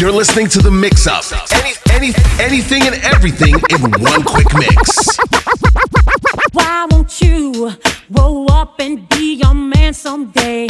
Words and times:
You're 0.00 0.12
listening 0.12 0.48
to 0.48 0.62
the 0.62 0.70
mix 0.70 1.06
up. 1.06 1.24
Any, 1.52 1.74
any, 1.90 2.14
anything 2.40 2.84
and 2.84 2.94
everything 3.04 3.52
in 3.68 3.82
one 4.00 4.22
quick 4.24 4.46
mix. 4.54 5.18
Why 6.54 6.86
won't 6.90 7.20
you 7.20 7.70
grow 8.10 8.46
up 8.46 8.80
and 8.80 9.06
be 9.10 9.42
a 9.42 9.52
man 9.52 9.92
someday? 9.92 10.68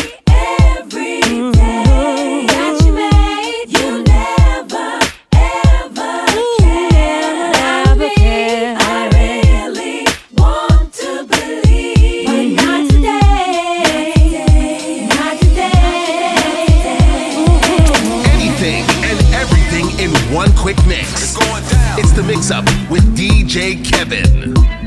One 20.32 20.52
quick 20.54 20.78
mix. 20.88 21.36
It's 21.98 22.12
the 22.14 22.24
mix 22.24 22.52
up 22.52 22.64
with 22.90 23.04
DJ 23.16 23.84
Kevin. 23.86 24.81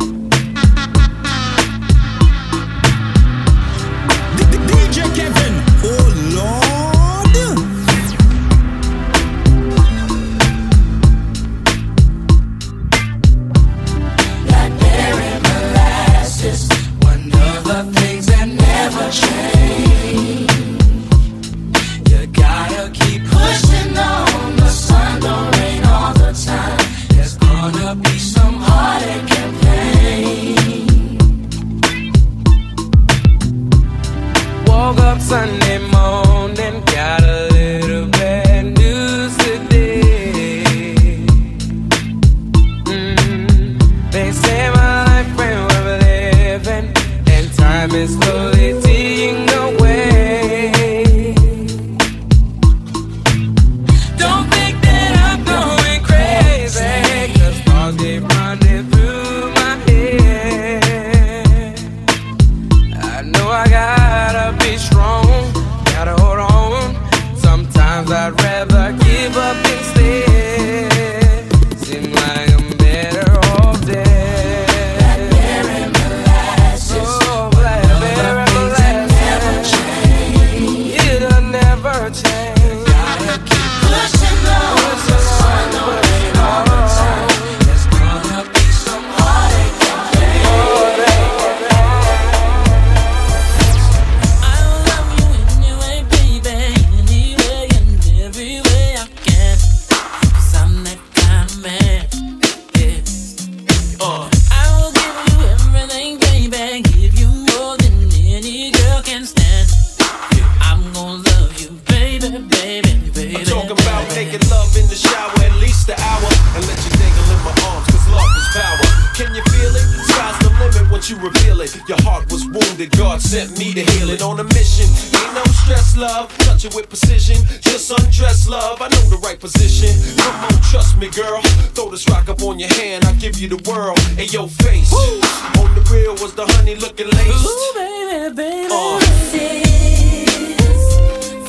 Come 130.18 130.44
on, 130.44 130.52
trust 130.70 130.96
me, 130.98 131.08
girl. 131.10 131.40
Throw 131.74 131.90
this 131.90 132.08
rock 132.08 132.28
up 132.28 132.42
on 132.42 132.58
your 132.58 132.72
hand, 132.74 133.04
I'll 133.04 133.14
give 133.16 133.38
you 133.38 133.48
the 133.48 133.62
world. 133.70 133.98
And 134.18 134.32
your 134.32 134.48
face. 134.48 134.92
On 134.92 135.74
the 135.74 135.82
real 135.92 136.12
was 136.14 136.34
the 136.34 136.46
honey 136.46 136.74
looking 136.76 137.08
laced. 137.08 137.46
Ooh, 137.46 137.72
baby, 137.74 138.34
baby. 138.34 138.68
Uh, 138.70 139.00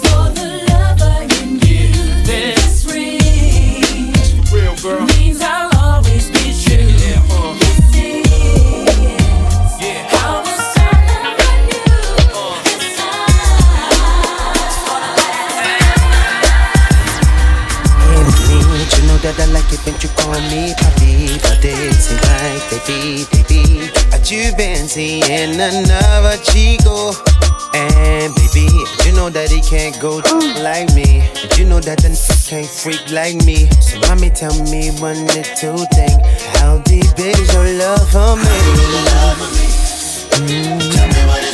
For 0.02 0.26
the 0.38 0.48
lover 0.70 1.20
in 1.42 1.60
you, 1.68 1.90
this 2.26 2.86
ring 2.92 4.14
real 4.52 4.76
girl. 4.82 5.25
It 20.26 20.32
when 20.32 20.68
you 20.68 20.74
call 20.76 20.94
me 20.98 21.38
papi, 21.38 21.42
but 21.42 21.64
it 21.64 21.94
seems 21.94 22.22
like 22.26 22.64
baby, 22.70 23.26
baby, 23.32 23.92
that 24.10 24.30
you've 24.32 24.58
been 24.58 24.88
seeing 24.88 25.24
another 25.60 26.38
chico. 26.44 27.12
And 27.74 28.34
baby, 28.36 28.68
you 29.06 29.12
know 29.14 29.30
that 29.30 29.50
he 29.52 29.62
can't 29.62 30.00
go 30.00 30.18
like 30.64 30.94
me. 30.96 31.28
You 31.58 31.66
know 31.66 31.80
that 31.82 32.00
the 32.00 32.10
n- 32.10 32.18
can't 32.48 32.68
freak 32.68 33.12
like 33.12 33.36
me. 33.46 33.70
So 33.82 34.00
mommy, 34.08 34.30
tell 34.30 34.56
me 34.72 34.92
one 35.02 35.26
little 35.28 35.86
thing. 35.94 36.20
How 36.62 36.80
deep 36.86 37.06
is 37.18 37.54
your 37.54 37.68
love 37.76 38.10
for 38.10 38.36
me? 38.38 38.56
Mm. 40.36 40.92
Tell 40.94 41.08
me 41.08 41.22
what 41.28 41.45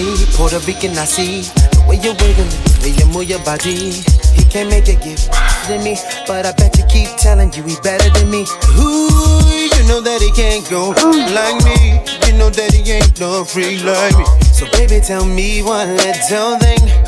mommy, 0.00 0.26
Puerto 0.34 0.58
Rican 0.66 0.96
I 0.98 1.04
see 1.04 1.42
The 1.72 1.84
way 1.86 1.96
you 1.96 2.12
wiggle, 2.12 2.44
the 2.44 2.78
way 2.82 2.92
you 2.94 3.06
move 3.06 3.28
your 3.28 3.42
body. 3.44 3.92
He 4.34 4.44
can't 4.44 4.70
make 4.70 4.88
a 4.88 4.94
gift 4.94 5.30
than 5.68 5.82
me 5.84 5.96
But 6.26 6.46
I 6.46 6.52
bet 6.52 6.76
you 6.78 6.84
keep 6.86 7.08
telling 7.18 7.52
you 7.52 7.62
he 7.62 7.76
better 7.82 8.10
than 8.10 8.30
me. 8.30 8.46
Ooh, 8.78 9.68
you 9.74 9.82
know 9.88 10.00
that 10.00 10.20
he 10.20 10.30
can't 10.32 10.68
go 10.70 10.90
like 11.34 11.58
me. 11.64 12.00
You 12.26 12.38
know 12.38 12.50
that 12.50 12.72
he 12.72 12.82
ain't 12.92 13.18
no 13.20 13.44
freak 13.44 13.84
like 13.84 14.16
me. 14.16 14.24
So 14.52 14.66
baby 14.72 15.00
tell 15.00 15.24
me 15.24 15.62
one 15.62 15.96
little 15.96 16.58
thing 16.58 17.07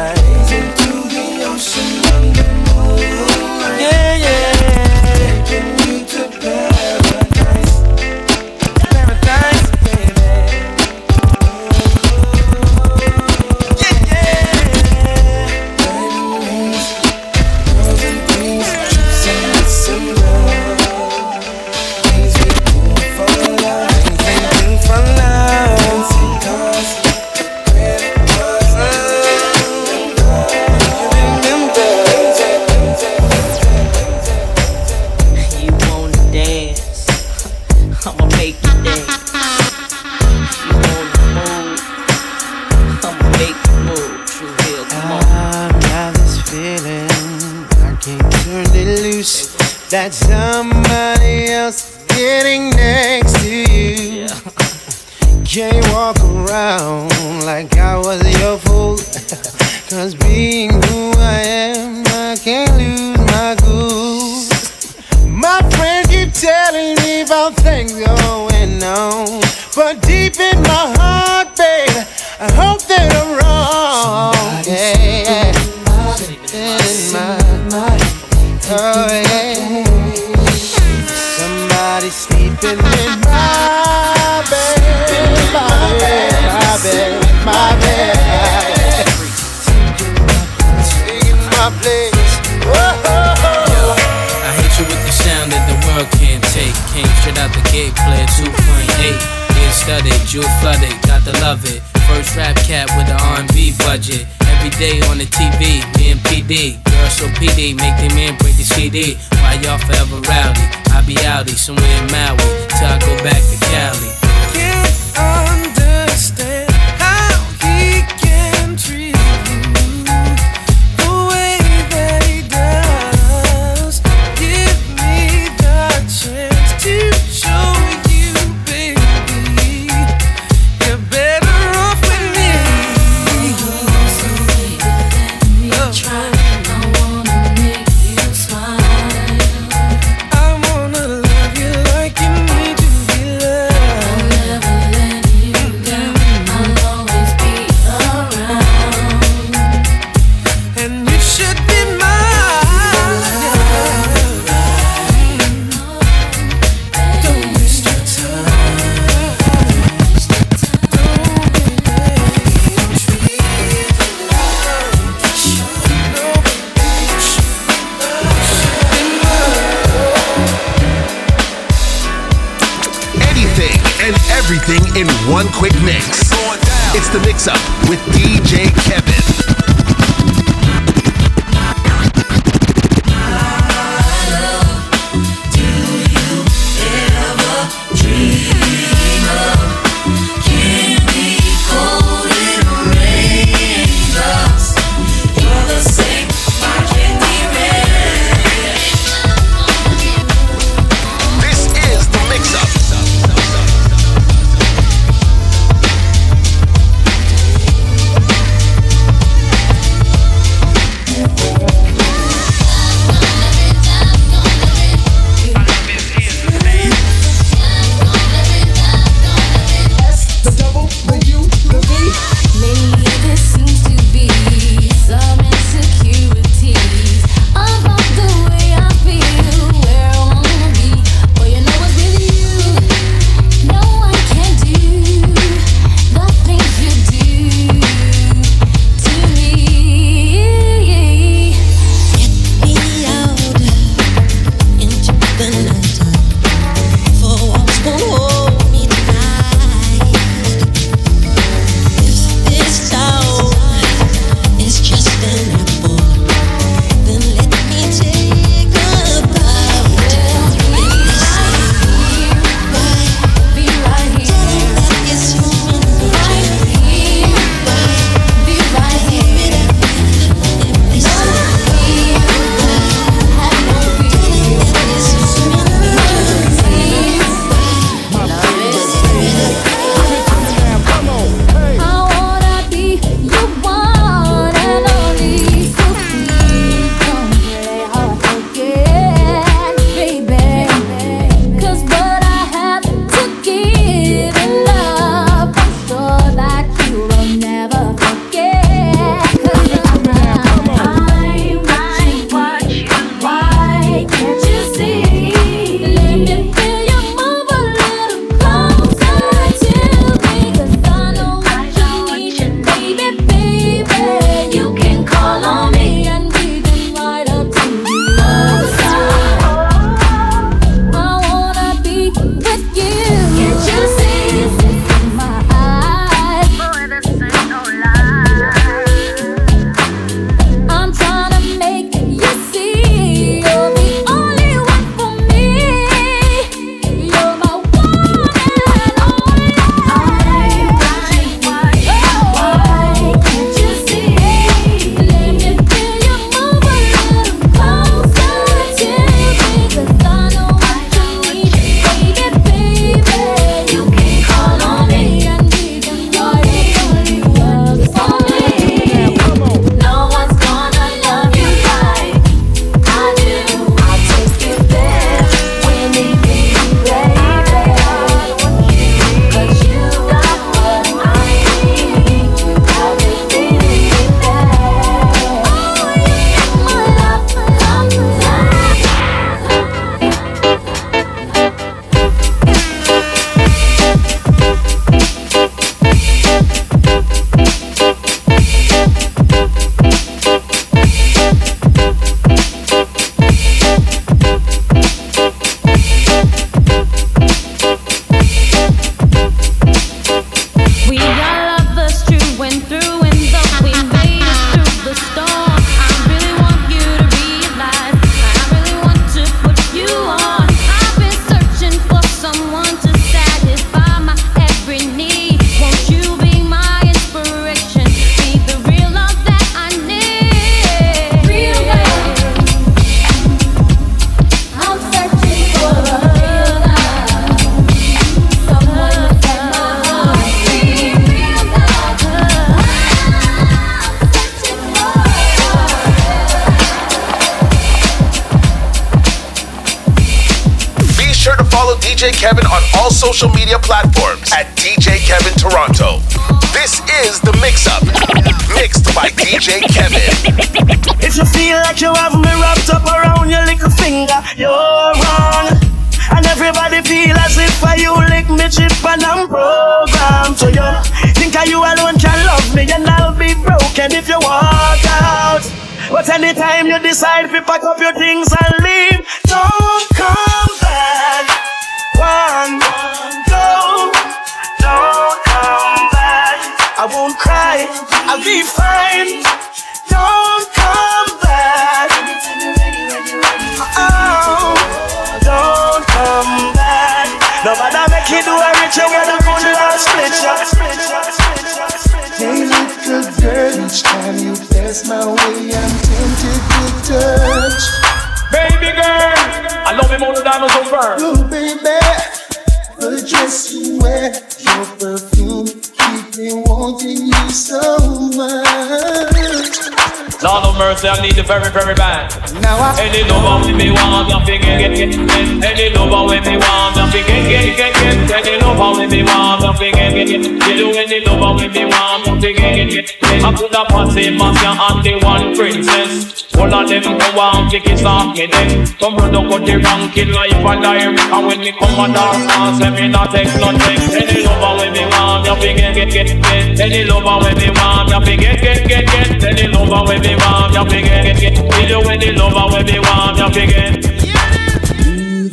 Kick 527.51 527.67
it 527.67 527.85
off 527.85 528.15
me 528.15 528.27
then. 528.27 528.65
Come 528.79 528.95
run 528.95 529.13
up 529.13 529.27
with 529.27 529.45
the 529.45 529.59
ranking 529.59 530.11
life 530.15 530.31
and 530.31 530.61
direct. 530.63 530.99
And 531.11 531.27
when 531.27 531.39
me 531.39 531.51
come 531.51 531.83
and 531.83 531.93
dance, 531.93 532.25
dance, 532.31 532.59
let 532.63 532.73
me 532.79 532.87
not 532.87 533.11
take 533.11 533.27
nothing. 533.35 533.79
Any 533.91 534.23
lover 534.23 534.63
with 534.63 534.71
me 534.71 534.83
want, 534.87 535.27
you 535.27 535.35
fi 535.35 535.51
get, 535.51 535.75
get, 535.75 535.91
get, 535.91 536.07
get. 536.07 536.59
Any 536.63 536.83
lover 536.87 537.19
with 537.27 537.37
me 537.43 537.51
want, 537.51 537.91
you 537.91 537.99
fi 538.07 538.15
get, 538.15 538.39
get, 538.39 538.67
get, 538.71 538.85
get. 538.87 539.23
Any 539.27 539.47
lover 539.51 539.83
with 539.83 540.01
me 540.01 540.15
want, 540.15 540.55
you 540.55 540.63
fi 540.63 540.79
get, 540.79 541.03
get, 541.03 541.19
get. 541.19 541.35
Any 541.59 542.11
lover 542.15 542.47
with 542.55 542.67
me 542.71 542.79
want, 542.79 543.19
you 543.19 543.29
fi 543.35 543.45
get. 543.51 543.83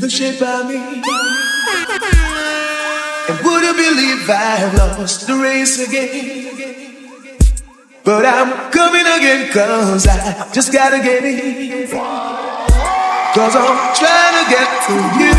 the 0.03 0.11
shape 0.11 0.43
of 0.43 0.67
me. 0.67 0.77
And 3.29 3.39
would 3.47 3.63
you 3.63 3.75
believe 3.79 4.29
I've 4.29 4.75
lost 4.75 5.27
the 5.29 5.35
race 5.37 5.79
again? 5.87 6.88
But 8.09 8.25
I'm 8.25 8.73
coming 8.73 9.05
again, 9.05 9.53
cause 9.53 10.07
I 10.09 10.51
just 10.51 10.73
gotta 10.73 10.97
get 10.97 11.23
in. 11.25 11.89
Cause 11.89 13.55
I'm 13.55 13.77
trying 13.93 14.33
to 14.33 14.45
get 14.49 14.69
to 14.89 14.95
you. 15.21 15.33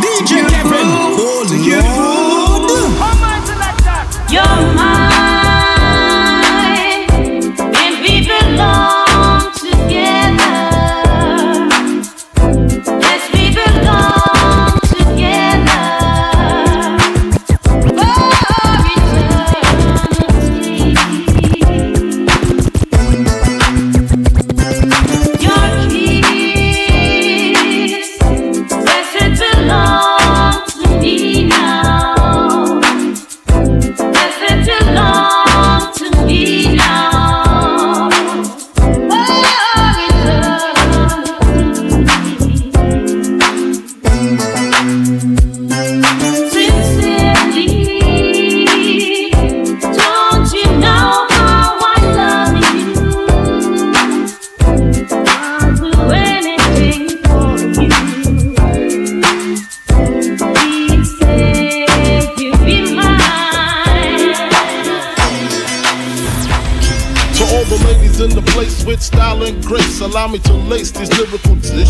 DJ 0.00 0.40
you, 0.40 0.48
Kevin. 0.48 0.88
Oh, 1.20 1.44
to 1.46 1.56
you. 1.60 1.84
You're 4.32 4.74
mine, 4.74 4.91
lace 70.72 70.90
these 70.90 71.21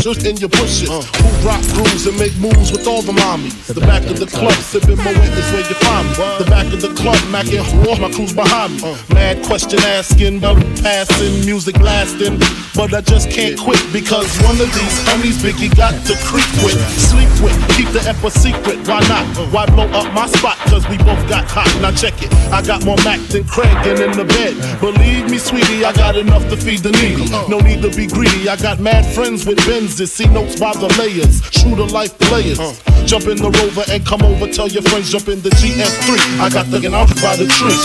dishes 0.03 0.25
in 0.25 0.37
your 0.37 0.49
bushes. 0.49 0.89
Who 0.91 1.31
rock 1.47 1.63
grooves 1.75 2.07
and 2.07 2.19
make 2.19 2.35
moves 2.39 2.73
with 2.73 2.87
all 2.87 3.03
the 3.03 3.13
mommies. 3.13 3.55
The 3.73 3.81
back 3.81 4.03
of 4.11 4.19
the 4.19 4.27
club, 4.27 4.55
sipping 4.55 4.99
my 4.99 5.13
weight 5.13 5.33
is 5.33 5.49
where 5.53 5.67
you 5.67 5.77
find 5.87 6.09
me. 6.09 6.15
The 6.43 6.49
back 6.51 6.67
of 6.73 6.81
the 6.81 6.93
club, 6.95 7.19
macking 7.31 7.63
all 7.87 7.97
my 7.97 8.11
crew's 8.11 8.33
behind 8.33 8.83
me. 8.83 8.97
Mad 9.15 9.45
question 9.45 9.79
asking, 9.81 10.41
but 10.41 10.59
passing, 10.83 11.45
music 11.45 11.79
lasting. 11.79 12.39
But 12.75 12.95
I 12.95 13.01
just 13.01 13.31
can't 13.31 13.59
quit 13.59 13.81
because 13.93 14.27
one 14.43 14.59
of 14.61 14.71
these 14.75 14.97
homies 15.07 15.39
Biggie 15.43 15.75
got 15.77 15.95
to 16.07 16.15
creep 16.27 16.51
with, 16.65 16.79
sleep 16.99 17.31
with, 17.43 17.55
keep 17.77 17.89
the 17.93 18.03
F 18.07 18.25
a 18.25 18.31
secret. 18.31 18.79
Why 18.89 19.01
not? 19.07 19.27
Why 19.53 19.67
blow 19.67 19.87
up 19.93 20.13
my 20.15 20.27
spot? 20.27 20.57
Cause 20.71 20.89
we 20.89 20.97
both 20.99 21.23
got 21.29 21.45
hot. 21.47 21.69
Now 21.81 21.93
check 21.93 22.15
it. 22.23 22.33
I 22.51 22.63
got 22.63 22.85
more 22.85 22.97
Mac 23.05 23.21
than 23.29 23.45
Craig 23.45 23.77
and 23.87 24.01
in 24.01 24.13
the 24.13 24.25
bed. 24.25 24.55
Believe 24.81 25.31
me, 25.31 25.39
sweetie, 25.39 25.85
I 25.85 25.93
got 25.93 26.17
enough 26.17 26.49
to 26.51 26.57
feed 26.57 26.81
the 26.81 26.93
needy. 26.93 27.29
No 27.49 27.61
need 27.61 27.83
to 27.83 27.91
be 27.91 28.07
greedy. 28.07 28.49
I 28.49 28.57
got 28.57 28.81
mad 28.81 29.05
friends 29.15 29.47
with 29.47 29.59
Benzes. 29.93 30.09
See 30.09 30.27
notes 30.27 30.59
by 30.59 30.73
the 30.73 30.89
layers. 30.99 31.41
True 31.51 31.77
to 31.77 31.85
life 31.85 32.17
players. 32.19 32.59
Jump 33.05 33.27
in 33.29 33.37
the 33.37 33.51
rover 33.51 33.85
and 33.93 34.05
come 34.05 34.23
over. 34.23 34.49
Tell 34.49 34.69
your 34.69 34.83
friends, 34.83 35.11
jump 35.11 35.29
in 35.29 35.41
the 35.43 35.51
GS3. 35.51 36.41
I 36.41 36.49
got 36.49 36.71
the 36.71 36.81
gun 36.81 36.95
out 36.95 37.09
by 37.21 37.37
the 37.37 37.47
tree. 37.47 37.77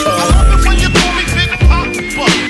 when 0.64 0.80
you 0.80 0.88
call 0.88 1.12
me 1.20 1.26
Big 1.36 1.52
Papa. 1.68 1.92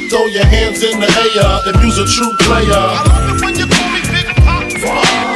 Throw 0.10 0.26
your 0.30 0.46
hands 0.46 0.84
in 0.84 1.00
the 1.00 1.10
air 1.10 1.74
if 1.74 1.76
you's 1.82 1.98
a 1.98 2.06
true 2.06 2.34
player. 2.46 2.70
I 2.70 3.02
love 3.02 3.34
it 3.34 3.41
when 3.41 3.56
you 3.58 3.65
call 3.65 3.89
me 3.89 4.02
Big 4.13 4.30
Papa. 4.46 4.70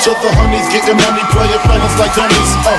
To 0.05 0.11
the 0.13 0.29
honeys 0.37 0.69
getting 0.69 0.97
money, 1.01 1.23
playing 1.33 1.61
fellas 1.65 1.95
like 1.97 2.13
dummies. 2.13 2.51
Uh. 2.61 2.77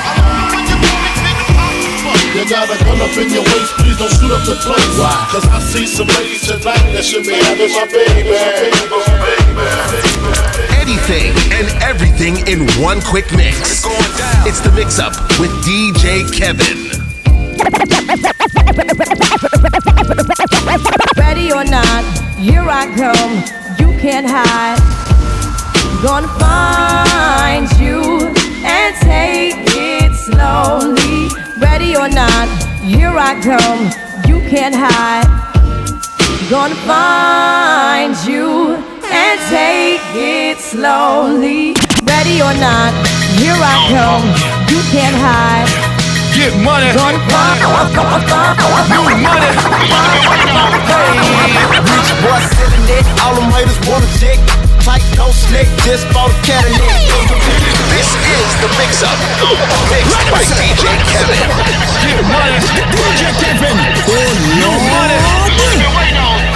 You 2.32 2.48
got 2.48 2.64
a 2.70 2.76
gun 2.80 2.96
up 3.02 3.12
in 3.18 3.28
your 3.28 3.44
waist, 3.44 3.72
please 3.76 3.98
don't 3.98 4.08
shoot 4.08 4.32
up 4.32 4.46
the 4.46 4.56
place. 4.56 4.94
Why? 4.96 5.28
Cause 5.30 5.46
I 5.48 5.60
see 5.60 5.86
some 5.86 6.08
ladies 6.08 6.46
tonight 6.46 6.80
that 6.96 7.04
should 7.04 7.24
be 7.24 7.34
having 7.34 7.72
my 7.72 7.84
baby. 7.86 8.30
baby, 8.30 8.32
baby, 9.12 9.52
baby. 9.52 10.51
Anything 10.82 11.30
and 11.52 11.68
everything 11.80 12.44
in 12.48 12.66
one 12.82 13.00
quick 13.02 13.30
mix. 13.36 13.84
It's 14.44 14.58
the 14.58 14.72
Mix 14.74 14.98
Up 14.98 15.12
with 15.38 15.52
DJ 15.62 16.26
Kevin. 16.34 16.90
Ready 21.16 21.52
or 21.52 21.62
not, 21.62 22.02
here 22.36 22.66
I 22.68 22.92
come. 22.96 23.44
You 23.78 23.96
can't 24.00 24.26
hide. 24.28 24.80
Gonna 26.02 26.26
find 26.40 27.70
you 27.78 28.34
and 28.66 28.96
take 28.96 29.54
it 29.76 30.12
slowly. 30.16 31.28
Ready 31.60 31.94
or 31.94 32.08
not, 32.08 32.48
here 32.82 33.16
I 33.16 33.40
come. 33.40 33.84
You 34.28 34.40
can't 34.50 34.74
hide. 34.74 35.30
Gonna 36.50 36.74
find 36.74 38.16
you 38.26 38.91
and 39.12 39.36
take 39.52 40.00
it 40.16 40.56
slowly. 40.58 41.76
Ready 42.08 42.40
or 42.40 42.54
not, 42.56 42.96
here 43.36 43.52
I 43.52 43.76
come. 43.92 44.24
You 44.72 44.80
can't 44.88 45.16
hide. 45.20 45.68
Get 46.32 46.56
money. 46.64 46.88
Gonna 46.96 47.20
find 47.28 47.60
New 48.88 49.04
money. 49.20 49.52
Rich 51.92 52.10
boy 52.24 52.40
selling 52.56 52.88
it, 52.88 53.04
all 53.20 53.36
them 53.36 53.52
haters 53.52 53.76
wanna 53.84 54.08
check. 54.16 54.40
Tight, 54.80 55.04
no 55.20 55.30
slick, 55.30 55.68
just 55.84 56.08
bought 56.16 56.32
a 56.32 56.38
Cadillac. 56.42 56.96
This 57.92 58.08
is 58.16 58.50
the 58.64 58.68
mix 58.80 59.04
up. 59.04 59.18
Mixed 59.92 60.24
by 60.32 60.42
DJ 60.56 60.88
Kevin. 61.12 61.36
DJ 62.96 63.22
Kevin. 63.36 63.76
Oh 64.08 64.32
Lord. 64.64 65.12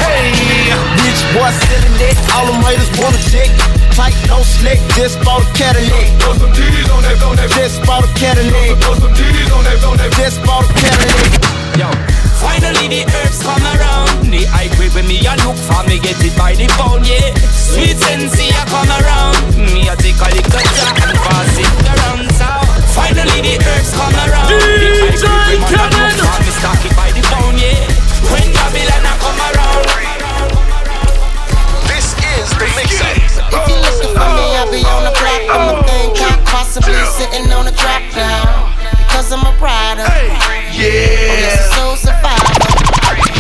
Hey, 0.01 0.33
rich 1.05 1.23
boy 1.37 1.51
selling 1.53 1.63
it. 1.63 1.66
All 2.37 2.45
them 2.45 2.61
haters 2.69 2.93
want 3.01 3.17
a 3.17 3.23
chick. 3.33 3.49
Tight, 3.97 4.13
no 4.29 4.45
slick, 4.45 4.77
just 4.93 5.17
bought 5.25 5.41
a 5.41 5.49
Cadillac. 5.57 6.05
Throw 6.21 6.37
some 6.37 6.53
D's 6.53 6.85
on 6.93 7.01
that, 7.01 7.17
on 7.25 7.37
that. 7.41 7.49
Just 7.57 7.81
bought 7.89 8.05
a 8.05 8.11
Cadillac. 8.13 8.77
Throw 8.77 8.93
some 9.01 9.15
D's 9.17 9.49
on 9.57 9.65
that, 9.65 9.81
on 9.89 9.97
that. 9.97 10.13
Just 10.21 10.45
bought 10.45 10.69
a 10.69 10.73
Cadillac. 10.77 11.33
Yo, 11.81 11.89
finally 12.37 12.93
the 12.93 13.09
herbs 13.09 13.41
come 13.41 13.65
around. 13.65 14.29
The 14.29 14.45
high 14.53 14.69
grade 14.77 14.93
when 14.93 15.09
me 15.09 15.17
a 15.25 15.33
look 15.49 15.57
for 15.57 15.81
me 15.89 15.97
get 15.97 16.21
it 16.21 16.37
by 16.37 16.53
the 16.53 16.69
pound, 16.77 17.09
yeah. 17.09 17.33
Sweet 17.57 17.97
sensei 17.97 18.53
a 18.53 18.63
come 18.69 18.93
around. 19.01 19.57
Me 19.57 19.89
a 19.89 19.97
take 19.97 20.21
a 20.21 20.29
little 20.29 20.61
shot 20.77 20.93
and 21.09 21.17
pass 21.17 21.57
it 21.57 21.73
around. 21.89 22.29
So 22.37 22.49
finally 22.93 23.41
the 23.41 23.57
herbs 23.65 23.97
come 23.97 24.13
around. 24.13 24.53
The 24.53 24.61
high 24.61 25.57
grade 25.57 25.57
when 25.57 25.57
me 25.57 25.73
a 25.73 25.89
look 25.89 26.13
for 26.21 26.37
me 26.45 26.53
stock 26.53 26.85
it 26.85 26.93
by 26.93 27.09
the 27.17 27.25
pound, 27.33 27.57
yeah. 27.57 27.81
When 28.29 28.45
Babylon 28.53 29.06
If 32.79 33.69
you 33.69 33.77
looking 33.81 34.13
for 34.13 34.29
me, 34.37 34.45
I'll 34.61 34.69
be 34.69 34.85
on 34.85 35.09
the 35.09 35.13
block. 35.17 35.43
I'm 35.49 35.73
a 35.73 35.83
thing 35.89 36.13
cop, 36.13 36.45
possibly 36.45 36.93
sitting 37.17 37.51
on 37.53 37.67
a 37.67 37.73
drop 37.73 38.05
down. 38.13 38.69
Because 39.01 39.33
I'm 39.33 39.41
a 39.49 39.53
rider. 39.57 40.05
Oh, 40.05 40.13
yes, 40.77 41.57
a 41.57 41.73
soul 41.73 41.97
survivor. 41.97 42.53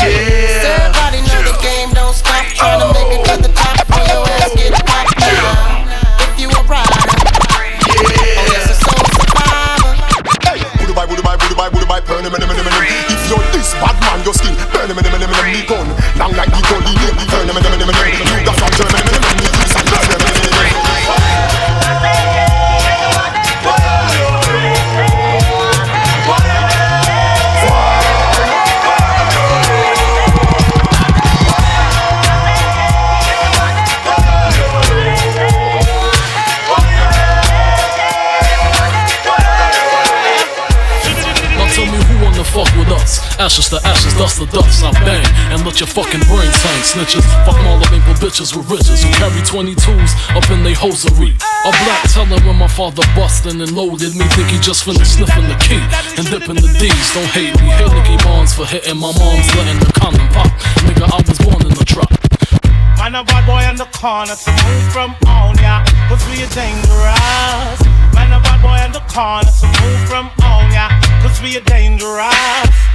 So 0.00 0.68
everybody 0.72 1.20
know 1.28 1.42
the 1.44 1.52
game 1.60 1.92
don't 1.92 2.16
stop. 2.16 2.48
Trying 2.56 2.80
to 2.80 2.88
make 2.96 3.12
it 3.12 3.28
to 3.28 3.36
the 3.44 3.52
top 3.52 3.76
before 3.84 4.08
your 4.08 4.24
ass 4.40 4.56
get 4.56 4.72
popped. 4.88 5.20
If 5.20 6.40
you 6.40 6.48
a 6.48 6.60
rider. 6.64 6.96
Oh, 6.96 8.48
yes, 8.56 8.72
a 8.72 8.76
soul 8.80 9.04
survivor. 9.20 10.00
Budu 10.80 10.96
bye, 10.96 11.04
budu 11.04 11.20
bye, 11.20 11.36
budu 11.36 11.52
bye, 11.52 11.68
budu 11.68 11.84
bye, 11.84 12.00
burn 12.00 12.24
him, 12.24 12.32
him, 12.32 12.40
him, 12.40 12.56
him, 12.56 12.64
him. 12.64 12.72
If 13.12 13.20
you're 13.28 13.44
this 13.52 13.76
bad 13.76 14.00
man, 14.00 14.24
your 14.24 14.32
skin 14.32 14.56
burn 14.72 14.88
him, 14.88 14.96
him, 14.96 15.04
him, 15.04 15.20
him, 15.20 15.28
him, 15.28 15.52
the 15.52 15.60
gun. 15.68 15.86
Long 16.16 16.32
like 16.32 16.48
the 16.48 16.64
gun, 16.72 16.80
the 16.80 16.92
name, 16.96 17.20
burn 17.28 17.44
him, 17.44 17.52
him, 17.52 17.60
him, 17.60 17.76
him, 17.76 17.84
him, 17.84 17.92
him. 17.92 17.95
You 17.95 17.95
got 17.95 17.95
us? 43.58 43.66
Ashes 43.66 43.68
to 43.70 43.88
ashes, 43.88 44.14
dust 44.14 44.36
to 44.38 44.46
dust. 44.52 44.84
I 44.84 44.92
bang 45.04 45.24
and 45.52 45.64
let 45.64 45.80
your 45.80 45.88
fucking 45.88 46.20
brains 46.28 46.56
hang. 46.60 46.82
Snitches, 46.84 47.24
fuck 47.44 47.56
all 47.64 47.78
the 47.80 47.88
maple 47.90 48.14
bitches 48.20 48.54
with 48.56 48.68
riches 48.68 49.02
who 49.02 49.10
carry 49.16 49.40
22s 49.42 50.12
up 50.36 50.44
in 50.50 50.62
they 50.62 50.74
hosiery. 50.74 51.32
A 51.64 51.70
black 51.84 52.02
teller 52.12 52.40
when 52.44 52.56
my 52.56 52.68
father 52.68 53.02
bustin' 53.16 53.60
and 53.60 53.72
loaded 53.72 54.14
me. 54.14 54.24
Think 54.36 54.48
he 54.52 54.58
just 54.60 54.84
finished 54.84 55.16
sniffing 55.16 55.48
the 55.48 55.56
key 55.56 55.80
and 56.20 56.24
dipping 56.28 56.60
the 56.60 56.68
D's. 56.76 57.08
Don't 57.14 57.30
hate 57.32 57.56
me. 57.60 57.68
Hit 57.80 57.88
Nicky 57.92 58.16
Barnes 58.24 58.52
for 58.54 58.66
hitting 58.66 58.98
my 59.00 59.12
mom's 59.16 59.48
letting 59.56 59.80
the 59.80 59.90
condom 59.96 60.28
pop. 60.36 60.52
Nigga, 60.84 61.08
I 61.08 61.18
was 61.24 61.38
born 61.40 61.64
in 61.64 61.72
the 61.72 61.84
trap. 61.84 62.12
Man, 63.00 63.14
a 63.14 63.24
bad 63.24 63.46
boy 63.46 63.62
on 63.64 63.76
the 63.76 63.88
corner, 63.96 64.34
so 64.34 64.50
move 64.50 64.92
from 64.92 65.14
on 65.28 65.56
ya, 65.58 65.84
cause 66.08 66.24
we 66.28 66.42
are 66.42 66.52
dangerous. 66.52 67.78
Man, 68.12 68.32
a 68.32 68.40
bad 68.40 68.60
boy 68.60 68.78
on 68.82 68.92
the 68.92 69.04
corner, 69.08 69.48
so 69.48 69.66
move 69.80 70.02
from 70.08 70.26
on 70.42 70.72
ya, 70.72 70.88
cause 71.22 71.40
we 71.40 71.56
are 71.56 71.64
dangerous. 71.64 72.85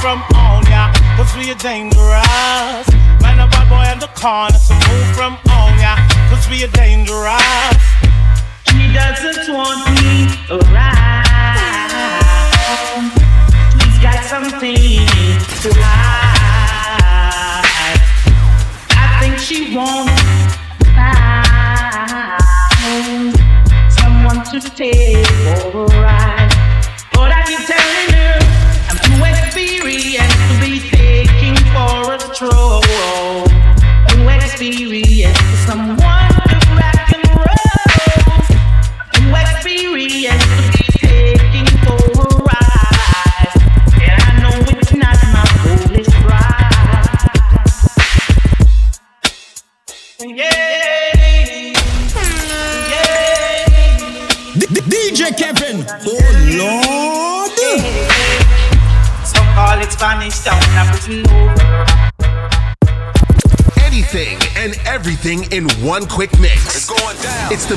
From 0.00 0.22
on 0.34 0.64
ya, 0.66 0.90
cause 1.16 1.36
we 1.36 1.50
are 1.50 1.60
dangerous. 1.60 2.86
Man 3.20 3.38
a 3.38 3.46
bad 3.52 3.68
boy 3.68 3.84
on 3.92 3.98
the 4.00 4.08
corner, 4.16 4.56
so 4.56 4.72
move 4.88 5.14
from 5.14 5.36
on 5.52 5.59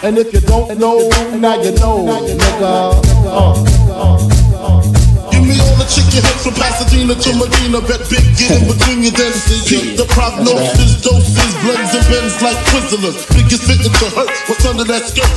And 0.00 0.16
if 0.16 0.32
you 0.32 0.40
don't 0.40 0.78
know, 0.78 1.08
now 1.34 1.60
you 1.60 1.72
know, 1.74 2.06
nigga. 2.06 2.62
Uh, 2.62 3.58
uh, 3.90 4.14
uh. 4.54 5.30
Give 5.32 5.42
me 5.42 5.58
all 5.58 5.74
the 5.74 5.86
chicken 5.90 6.22
heads 6.22 6.46
from 6.46 6.54
Pasadena 6.54 7.18
to 7.18 7.30
Medina. 7.34 7.82
Bet 7.82 8.06
big 8.06 8.22
get 8.38 8.62
in 8.62 8.70
between 8.70 9.02
your 9.02 9.10
then 9.18 9.32
see 9.34 9.96
the 9.96 10.06
prognosis. 10.06 11.02
Doses, 11.02 11.52
blends 11.66 11.94
and 11.98 12.06
bends 12.06 12.38
like 12.38 12.58
Twizzlers. 12.70 13.26
Biggest 13.34 13.66
fitting 13.66 13.90
to 13.90 14.06
hurt. 14.14 14.30
What's 14.46 14.64
under 14.66 14.84
that 14.84 15.02
skirt? 15.10 15.34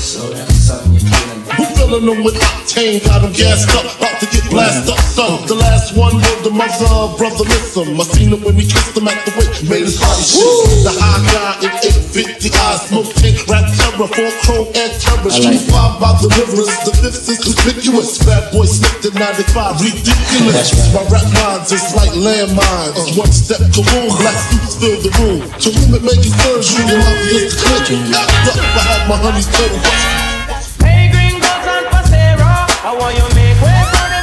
Who 1.62 1.70
filling 1.78 2.06
them 2.10 2.26
with 2.26 2.42
octane? 2.42 3.06
Got 3.06 3.22
them 3.22 3.34
gassed 3.38 3.70
up, 3.78 3.86
about 3.86 4.18
to 4.18 4.26
get 4.34 4.50
blasted 4.50 4.98
up, 4.98 4.98
son. 5.06 5.46
The 5.46 5.54
last 5.54 5.94
one 5.94 6.18
was 6.18 6.42
the 6.42 6.50
mother, 6.50 7.14
brother, 7.22 7.46
him. 7.46 8.02
I 8.02 8.06
seen 8.10 8.34
him 8.34 8.42
when 8.42 8.58
we 8.58 8.66
kissed 8.66 8.98
him 8.98 9.06
at 9.06 9.22
the 9.30 9.32
wake, 9.38 9.62
made 9.70 9.86
his 9.86 10.02
body 10.02 10.26
shit. 10.26 10.42
The 10.82 10.94
high 10.98 11.22
guy 11.30 11.70
in 11.70 11.72
850 12.18 12.50
eyes, 12.50 12.82
smoke 12.90 13.14
tank, 13.14 13.46
rap 13.46 13.70
terror, 13.78 14.10
four 14.10 14.32
chrome 14.42 14.74
and 14.74 14.90
terror. 14.98 15.30
Street 15.30 15.62
five 15.70 16.02
by 16.02 16.18
the 16.18 16.34
rivers, 16.34 16.66
the 16.82 16.98
fifth 16.98 17.30
is 17.30 17.38
conspicuous. 17.38 18.18
Bad 18.26 18.50
boy 18.50 18.66
slipped 18.66 19.06
in 19.06 19.14
95, 19.14 19.86
ridiculous. 19.86 20.74
My 20.98 21.06
rap 21.14 21.30
lines 21.46 21.70
is 21.70 21.94
like 21.94 22.18
landmines. 22.18 23.14
One 23.22 23.30
step, 23.30 23.62
kaboom, 23.70 24.10
black 24.18 24.40
suits 24.50 24.82
fill 24.82 24.98
the 24.98 25.14
room. 25.22 25.46
To 25.46 25.70
whom 25.70 25.94
it 25.94 26.02
concern, 26.10 26.58
shooting 26.66 27.06
out 27.06 27.18
the 27.30 27.54
click. 27.54 28.02
Act 28.18 28.50
up, 28.50 28.58
I 28.58 28.82
had 28.90 29.02
my 29.06 29.18
honey's 29.22 29.46
total. 29.46 30.31
I 32.84 32.96
want 32.98 33.14
you 33.14 33.22
make 33.36 33.62
way 33.62 33.82
for 33.94 34.08
the 34.10 34.22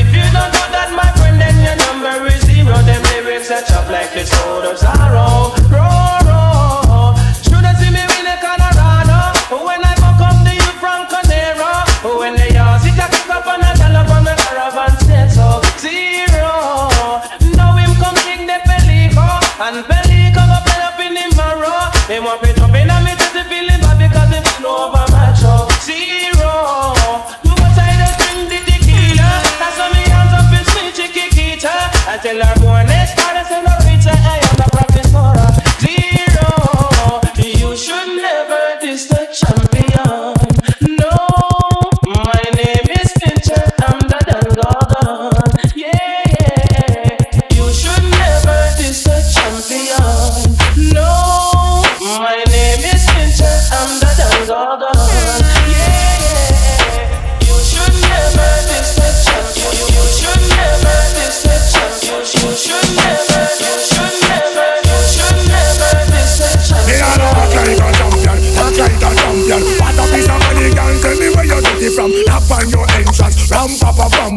if 0.00 0.08
you 0.08 0.24
don't 0.32 0.52
do 0.56 0.64
that, 0.72 0.88
my 0.96 1.04
friend, 1.20 1.36
then 1.36 1.52
your 1.60 1.76
number 1.84 2.26
is 2.32 2.40
zero. 2.48 2.80
Them 2.80 3.02
lyrics 3.12 3.48
set 3.48 3.70
up 3.72 3.90
like 3.90 4.14
the 4.14 4.24
sword 4.24 4.64
of 4.64 4.78
sorrow. 4.78 5.52
Roar, 5.68 5.97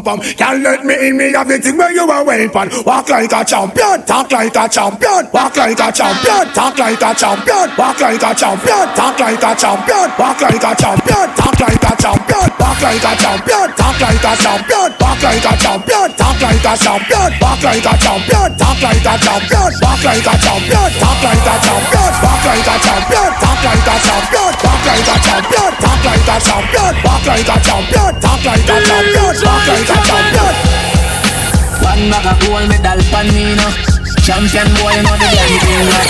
pam. 0.01 0.19
Can't 0.19 0.63
let 0.63 0.85
me 0.85 0.95
in, 1.07 1.17
me 1.17 1.31
have 1.33 1.47
the 1.47 1.57
thing 1.59 1.77
where 1.77 1.91
you 1.91 2.09
are 2.09 2.23
weapon. 2.23 2.69
Walk 2.85 3.09
like 3.09 3.31
a 3.31 3.45
champion, 3.45 4.03
talk 4.05 4.31
like 4.31 4.55
a 4.55 4.65
champion. 4.67 5.23
Walk 5.33 5.55
like 5.55 5.79
a 5.79 5.89
champion, 5.91 6.45
talk 6.53 6.77
like 6.77 7.01
a 7.01 7.11
champion. 7.13 7.67
Walk 7.77 8.01
like 8.01 8.23
a 8.23 8.31
champion, 8.35 8.85
talk 8.97 9.19
like 9.19 9.43
a 9.43 9.51
champion. 9.55 10.07
Walk 10.17 10.41
like 10.41 10.63
a 10.63 10.71
champion, 10.75 11.27
talk 11.37 11.59
like 11.59 11.85
a 11.85 11.91
champion. 12.01 12.47
Walk 12.59 12.81
like 12.81 13.05
a 13.05 13.13
champion, 13.15 13.67
talk 13.77 13.99
like 14.01 14.25
a 14.25 14.33
champion. 14.41 14.89
Walk 15.01 15.21
like 15.21 15.45
a 15.45 15.53
champion, 15.61 16.07
talk 16.17 16.41
like 16.41 16.65
a 16.65 16.73
champion. 16.81 17.29
Walk 17.41 17.61
like 17.61 17.85
a 17.85 17.93
champion, 18.01 18.49
talk 18.57 18.81
like 18.81 19.05
a 19.05 19.15
champion. 19.21 19.69
Walk 19.81 20.03
like 20.03 20.25
a 20.25 20.35
champion, 20.41 20.89
talk 21.01 21.21
like 21.21 21.49
a 21.51 21.55
champion. 21.61 22.11
Walk 22.21 22.43
like 22.45 22.69
a 22.71 22.75
champion, 22.81 23.29
talk 23.41 23.59
like 23.63 23.87
a 23.87 23.97
champion. 24.01 24.40
Walk 24.81 24.97
like 24.97 25.13
a 25.13 25.17
champion, 25.21 25.71
talk 25.77 26.01
like 26.01 26.25
a 26.25 26.37
champion. 26.41 26.93
Walk 27.05 27.21
like 27.29 27.45
a 27.45 27.57
champion, 27.61 28.17
talk 28.17 28.41
like 28.41 28.65
a 28.65 28.81
champion. 28.81 29.33
Walk 29.45 29.67
like 29.69 29.85
a 29.85 29.97
champion. 30.01 30.53
One 31.85 32.09
bag 32.09 32.25
of 32.25 32.41
gold 32.41 32.65
medal 32.65 32.97
pan 33.13 33.27
me 33.29 33.53
no 33.53 33.69
Champion 34.25 34.65
boy, 34.81 34.89
you 34.89 35.05
know 35.05 35.13
the 35.21 35.29
damn 35.29 35.53
thing 35.61 35.85
right? 35.85 36.09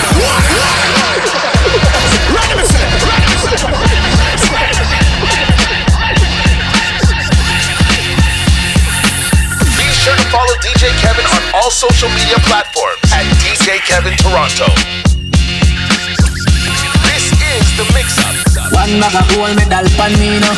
Be 9.76 9.84
sure 10.00 10.16
to 10.16 10.24
follow 10.32 10.56
DJ 10.64 10.88
Kevin 10.96 11.26
on 11.28 11.42
all 11.60 11.70
social 11.70 12.08
media 12.08 12.40
platforms 12.48 12.96
at 13.12 13.28
DJ 13.44 13.84
Kevin 13.84 14.16
Toronto. 14.16 14.72
This 17.12 17.28
is 17.36 17.76
the 17.76 17.84
Mix 17.92 18.16
Up. 18.24 18.31
One 18.72 19.00
bag 19.00 19.14
of 19.14 19.28
gold 19.32 19.54
medal 19.56 19.86
pan 19.96 20.12
me 20.18 20.40
no 20.40 20.52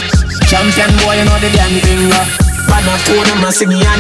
Champion 0.49 0.93
boy, 1.03 1.17
you 1.19 1.25
know 1.25 1.39
the 1.41 1.51
damn 1.51 1.73
thing? 1.83 2.13
Uh. 2.13 2.45
Man 2.69 2.85
a 2.87 2.95
phone 3.07 3.27
and 3.27 3.45
a 3.45 3.51
sing 3.51 3.71
the. 3.71 3.79
Yeah, 3.81 3.97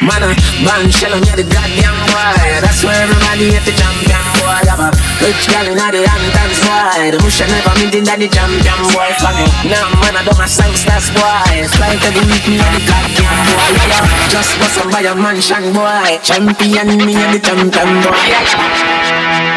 Man 0.00 0.24
a 0.24 0.32
band 0.64 0.88
shell 0.88 1.12
on 1.12 1.20
the 1.20 1.44
goddamn 1.44 1.98
boy. 2.08 2.34
That's 2.64 2.80
where 2.82 2.96
everybody 2.96 3.52
hit 3.52 3.64
the 3.68 3.72
champion 3.76 4.24
boy. 4.40 4.64
Have 4.64 4.80
a 4.80 4.90
rich 5.20 5.44
girl 5.44 5.68
in 5.68 5.76
the 5.76 6.02
anthems 6.02 6.58
boy. 6.64 7.12
The 7.12 7.18
mush 7.20 7.44
never 7.44 7.74
meeting 7.78 8.04
that 8.08 8.16
the 8.16 8.32
champion 8.32 8.80
boy. 8.90 9.12
Fuck 9.20 9.36
it, 9.38 9.52
now 9.68 9.92
man 10.00 10.16
I 10.16 10.24
don't 10.24 10.40
my 10.40 10.48
sangsters 10.48 11.12
boy. 11.12 11.68
Flight 11.76 12.00
every 12.00 12.24
week 12.26 12.48
me 12.48 12.56
and 12.58 12.74
the 12.74 12.82
goddamn 12.88 13.38
boy. 13.44 13.76
Yeah. 13.92 14.08
Just 14.32 14.56
bust 14.56 14.80
up 14.80 14.88
by 14.88 15.04
a 15.04 15.12
mansion 15.12 15.68
boy. 15.76 16.16
Champion 16.24 16.96
me 17.04 17.14
and 17.14 17.36
the 17.36 17.40
champion 17.44 17.90
boy. 18.02 18.16
Yeah. 18.24 19.50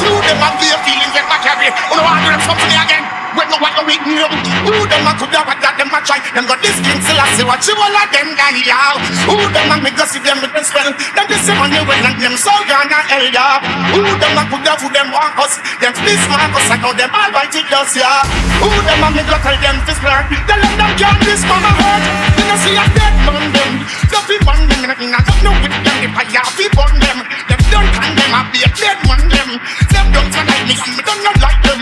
Slew 0.00 0.16
them 0.24 0.40
up 0.40 0.56
be 0.56 0.64
feelings 0.80 1.12
them 1.12 1.28
a 1.28 1.36
carry. 1.44 1.68
Who 1.68 2.00
know 2.00 2.08
want 2.08 2.24
them 2.24 2.40
something 2.40 2.72
again? 2.72 3.19
When 3.36 3.46
no 3.46 3.56
you 3.58 3.84
waiting 3.86 4.16
you? 4.18 4.28
Who 4.66 4.74
them 4.90 5.06
a 5.06 5.12
could 5.14 5.34
have 5.34 5.46
that 5.46 5.74
them 5.78 5.90
a 5.90 5.98
try? 6.02 6.18
Them 6.34 6.46
got 6.50 6.58
this 6.62 6.78
king 6.82 6.98
still 7.02 7.20
I 7.20 7.30
see 7.38 7.46
what 7.46 7.62
you 7.62 7.74
all 7.78 7.94
of 7.94 8.08
them 8.10 8.28
guy, 8.34 8.58
yeah. 8.66 8.98
Who 9.30 9.38
them 9.54 9.70
a 9.70 9.76
make 9.78 9.98
us 9.98 10.10
see 10.10 10.22
them 10.22 10.42
with 10.42 10.50
them 10.50 10.64
spell? 10.66 10.90
Them 10.90 11.26
this 11.30 11.46
money 11.46 11.80
well 11.86 12.06
and 12.06 12.18
them 12.18 12.34
so 12.34 12.52
gonna 12.66 13.00
hell, 13.06 13.26
yeah. 13.30 13.62
Who 13.94 14.02
them 14.02 14.38
a 14.38 14.42
could 14.50 14.66
have 14.66 14.80
who 14.82 14.88
them 14.90 15.14
want 15.14 15.38
us? 15.38 15.62
Them 15.78 15.94
this 16.02 16.22
mark 16.26 16.54
us, 16.54 16.68
I 16.70 16.76
know 16.82 16.92
them 16.94 17.10
all 17.14 17.30
right 17.30 17.54
it 17.54 17.66
does, 17.70 17.94
yeah. 17.94 18.26
Who 18.62 18.68
them 18.82 19.04
a 19.04 19.08
make 19.14 19.30
us 19.30 19.40
tell 19.42 19.58
them 19.58 19.76
this 19.86 19.98
blur? 20.02 20.20
They 20.30 20.56
let 20.58 20.74
them 20.74 20.90
count 20.98 21.20
this 21.22 21.42
mama 21.46 21.70
hurt. 21.70 22.04
You 22.34 22.44
know 22.46 22.58
see 22.60 22.76
a 22.76 22.84
dead 22.98 23.14
man 23.26 23.46
them. 23.54 23.72
Don't 24.10 24.26
be 24.26 24.36
burn 24.42 24.62
them, 24.66 24.82
and 24.90 25.14
I 25.14 25.20
don't 25.22 25.40
know 25.46 25.54
with 25.62 25.70
them. 25.70 25.96
If 26.02 26.14
I 26.18 26.24
have 26.34 26.50
to 26.50 26.66
burn 26.74 26.94
them, 26.98 27.18
them 27.46 27.60
don't 27.70 27.90
condemn. 27.94 28.34
I 28.34 28.40
be 28.50 28.60
a 28.66 28.70
dead 28.74 28.98
man 29.06 29.22
them. 29.30 29.50
Them 29.90 30.06
don't 30.10 30.30
like 30.34 30.64
me, 30.66 30.74
and 30.74 30.92
me 30.98 31.02
don't 31.06 31.40
like 31.40 31.60
them. 31.62 31.80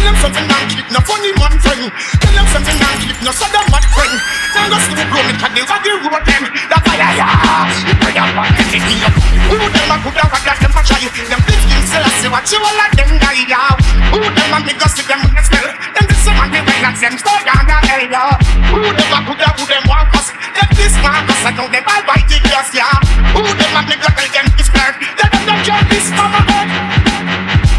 Tell 0.00 0.16
them 0.16 0.16
something 0.24 0.48
and 0.48 0.68
keep 0.72 0.88
no 0.88 1.00
funny 1.04 1.28
man 1.36 1.60
friend. 1.60 1.92
Tell 1.92 2.32
them 2.32 2.48
something 2.48 2.72
and 2.72 2.98
keep 3.04 3.20
no 3.20 3.36
sudden 3.36 3.60
mad 3.68 3.84
friend. 3.92 4.16
Tell 4.56 4.72
us 4.72 4.88
to 4.88 4.96
go 4.96 5.20
me 5.28 5.36
can 5.36 5.52
the 5.52 5.60
body 5.68 5.92
road 5.92 6.24
them. 6.24 6.44
The 6.48 6.76
fire 6.88 7.12
yeah. 7.20 7.68
The 7.84 7.92
prayer 8.00 8.24
man 8.32 8.48
is 8.64 8.80
in 8.80 8.96
you. 8.96 9.12
Who 9.52 9.60
them 9.60 9.92
a 9.92 9.96
good 10.00 10.16
have 10.16 10.32
got 10.32 10.56
them 10.56 10.72
a 10.72 10.80
try. 10.80 11.04
Them 11.04 11.40
big 11.44 11.60
things 11.68 11.92
say 11.92 12.00
I 12.00 12.08
see 12.16 12.32
what 12.32 12.48
you 12.48 12.64
all 12.64 12.80
of 12.80 12.90
them 12.96 13.12
die 13.20 13.44
yeah. 13.44 13.76
Who 14.08 14.24
them 14.24 14.52
a 14.56 14.58
big 14.64 14.80
us 14.80 14.96
see 14.96 15.04
them 15.04 15.20
with 15.20 15.36
the 15.36 15.44
spell. 15.44 15.68
Them 15.68 16.04
this 16.08 16.24
man 16.32 16.48
they 16.48 16.64
well 16.64 16.84
and 16.88 16.96
them 16.96 17.14
start 17.20 17.44
down 17.44 17.64
the 17.68 17.76
hell 17.84 18.04
yeah. 18.08 18.40
Who 18.72 18.80
them 18.80 19.12
a 19.12 19.18
good 19.20 19.40
have 19.44 19.60
who 19.60 19.68
them 19.68 19.84
want 19.84 20.16
us. 20.16 20.32
Them 20.32 20.70
this 20.80 20.96
man 21.04 21.28
us 21.28 21.44
I 21.44 21.52
know 21.52 21.68
them 21.68 21.84
all 21.84 22.02
white 22.08 22.24
glass, 22.24 22.72
yeah. 22.72 22.88
Who 23.36 23.44
them 23.44 23.76
a 23.76 23.80
big 23.84 24.00
like 24.00 24.32
them 24.32 24.48
is 24.56 24.68
hurt? 24.72 24.96
Let 25.20 25.28
them 25.28 25.44
not 25.44 25.60
jump 25.60 25.84
this 25.92 26.08
mama 26.16 26.40
head. 26.48 26.99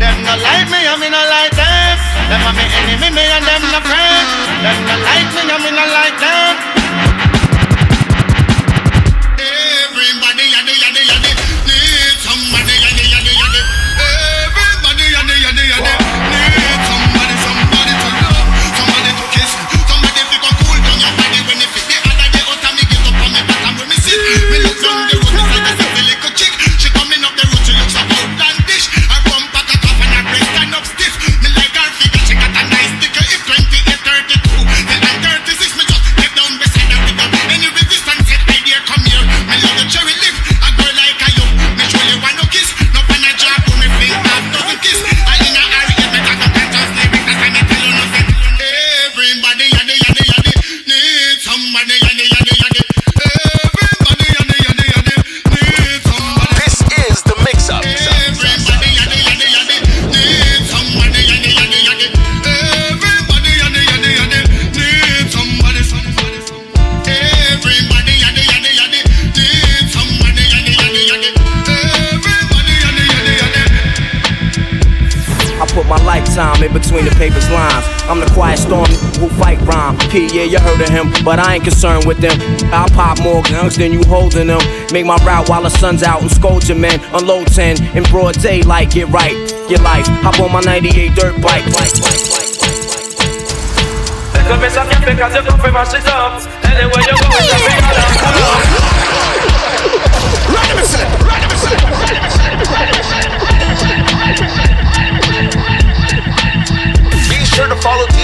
Them 0.01 0.17
no 0.25 0.33
like 0.33 0.65
me, 0.73 0.81
I 0.81 0.97
me 0.97 1.13
no 1.13 1.21
like 1.29 1.53
them. 1.53 1.93
Them 2.25 2.41
a 2.41 2.51
me 2.57 2.65
enemy, 2.65 3.13
me 3.13 3.21
and 3.21 3.45
them 3.45 3.61
no 3.69 3.79
friend. 3.85 4.27
Them 4.65 4.79
no 4.89 4.95
like 4.97 5.29
me, 5.29 5.41
I 5.45 5.57
me 5.61 5.69
no 5.77 5.85
like 5.93 6.17
them. 6.17 6.53
Everybody, 9.37 10.45
yadi, 10.57 10.73
yadi, 10.73 10.80
lifetime 76.41 76.63
in 76.63 76.73
between 76.73 77.05
the 77.05 77.11
paper's 77.11 77.49
lines. 77.49 77.85
I'm 78.09 78.19
the 78.19 78.25
quiet 78.33 78.57
storm 78.57 78.89
who 79.19 79.29
fight 79.39 79.59
rhyme. 79.61 79.97
P, 80.09 80.27
yeah, 80.33 80.43
you 80.43 80.59
heard 80.59 80.81
of 80.81 80.89
him, 80.89 81.11
but 81.23 81.39
I 81.39 81.55
ain't 81.55 81.63
concerned 81.63 82.05
with 82.05 82.17
them. 82.17 82.37
I'll 82.73 82.89
pop 82.89 83.19
more 83.21 83.43
guns 83.43 83.77
than 83.77 83.93
you 83.93 84.01
holding 84.07 84.47
them. 84.47 84.61
Make 84.91 85.05
my 85.05 85.17
route 85.23 85.49
while 85.49 85.63
the 85.63 85.69
sun's 85.69 86.03
out 86.03 86.21
and 86.21 86.31
scold 86.31 86.67
your 86.67 86.77
men. 86.77 86.99
Unload 87.13 87.47
10 87.47 87.97
in 87.97 88.03
broad 88.03 88.35
daylight, 88.41 88.91
get 88.91 89.09
right, 89.09 89.33
get 89.69 89.81
life. 89.81 90.07
Hop 90.23 90.39
on 90.39 90.51
my 90.51 90.61
98 90.61 91.15
dirt 91.15 91.41
bike. 91.41 91.65
bike, 91.65 91.93
bike, 92.01 92.29
bike. 92.29 92.51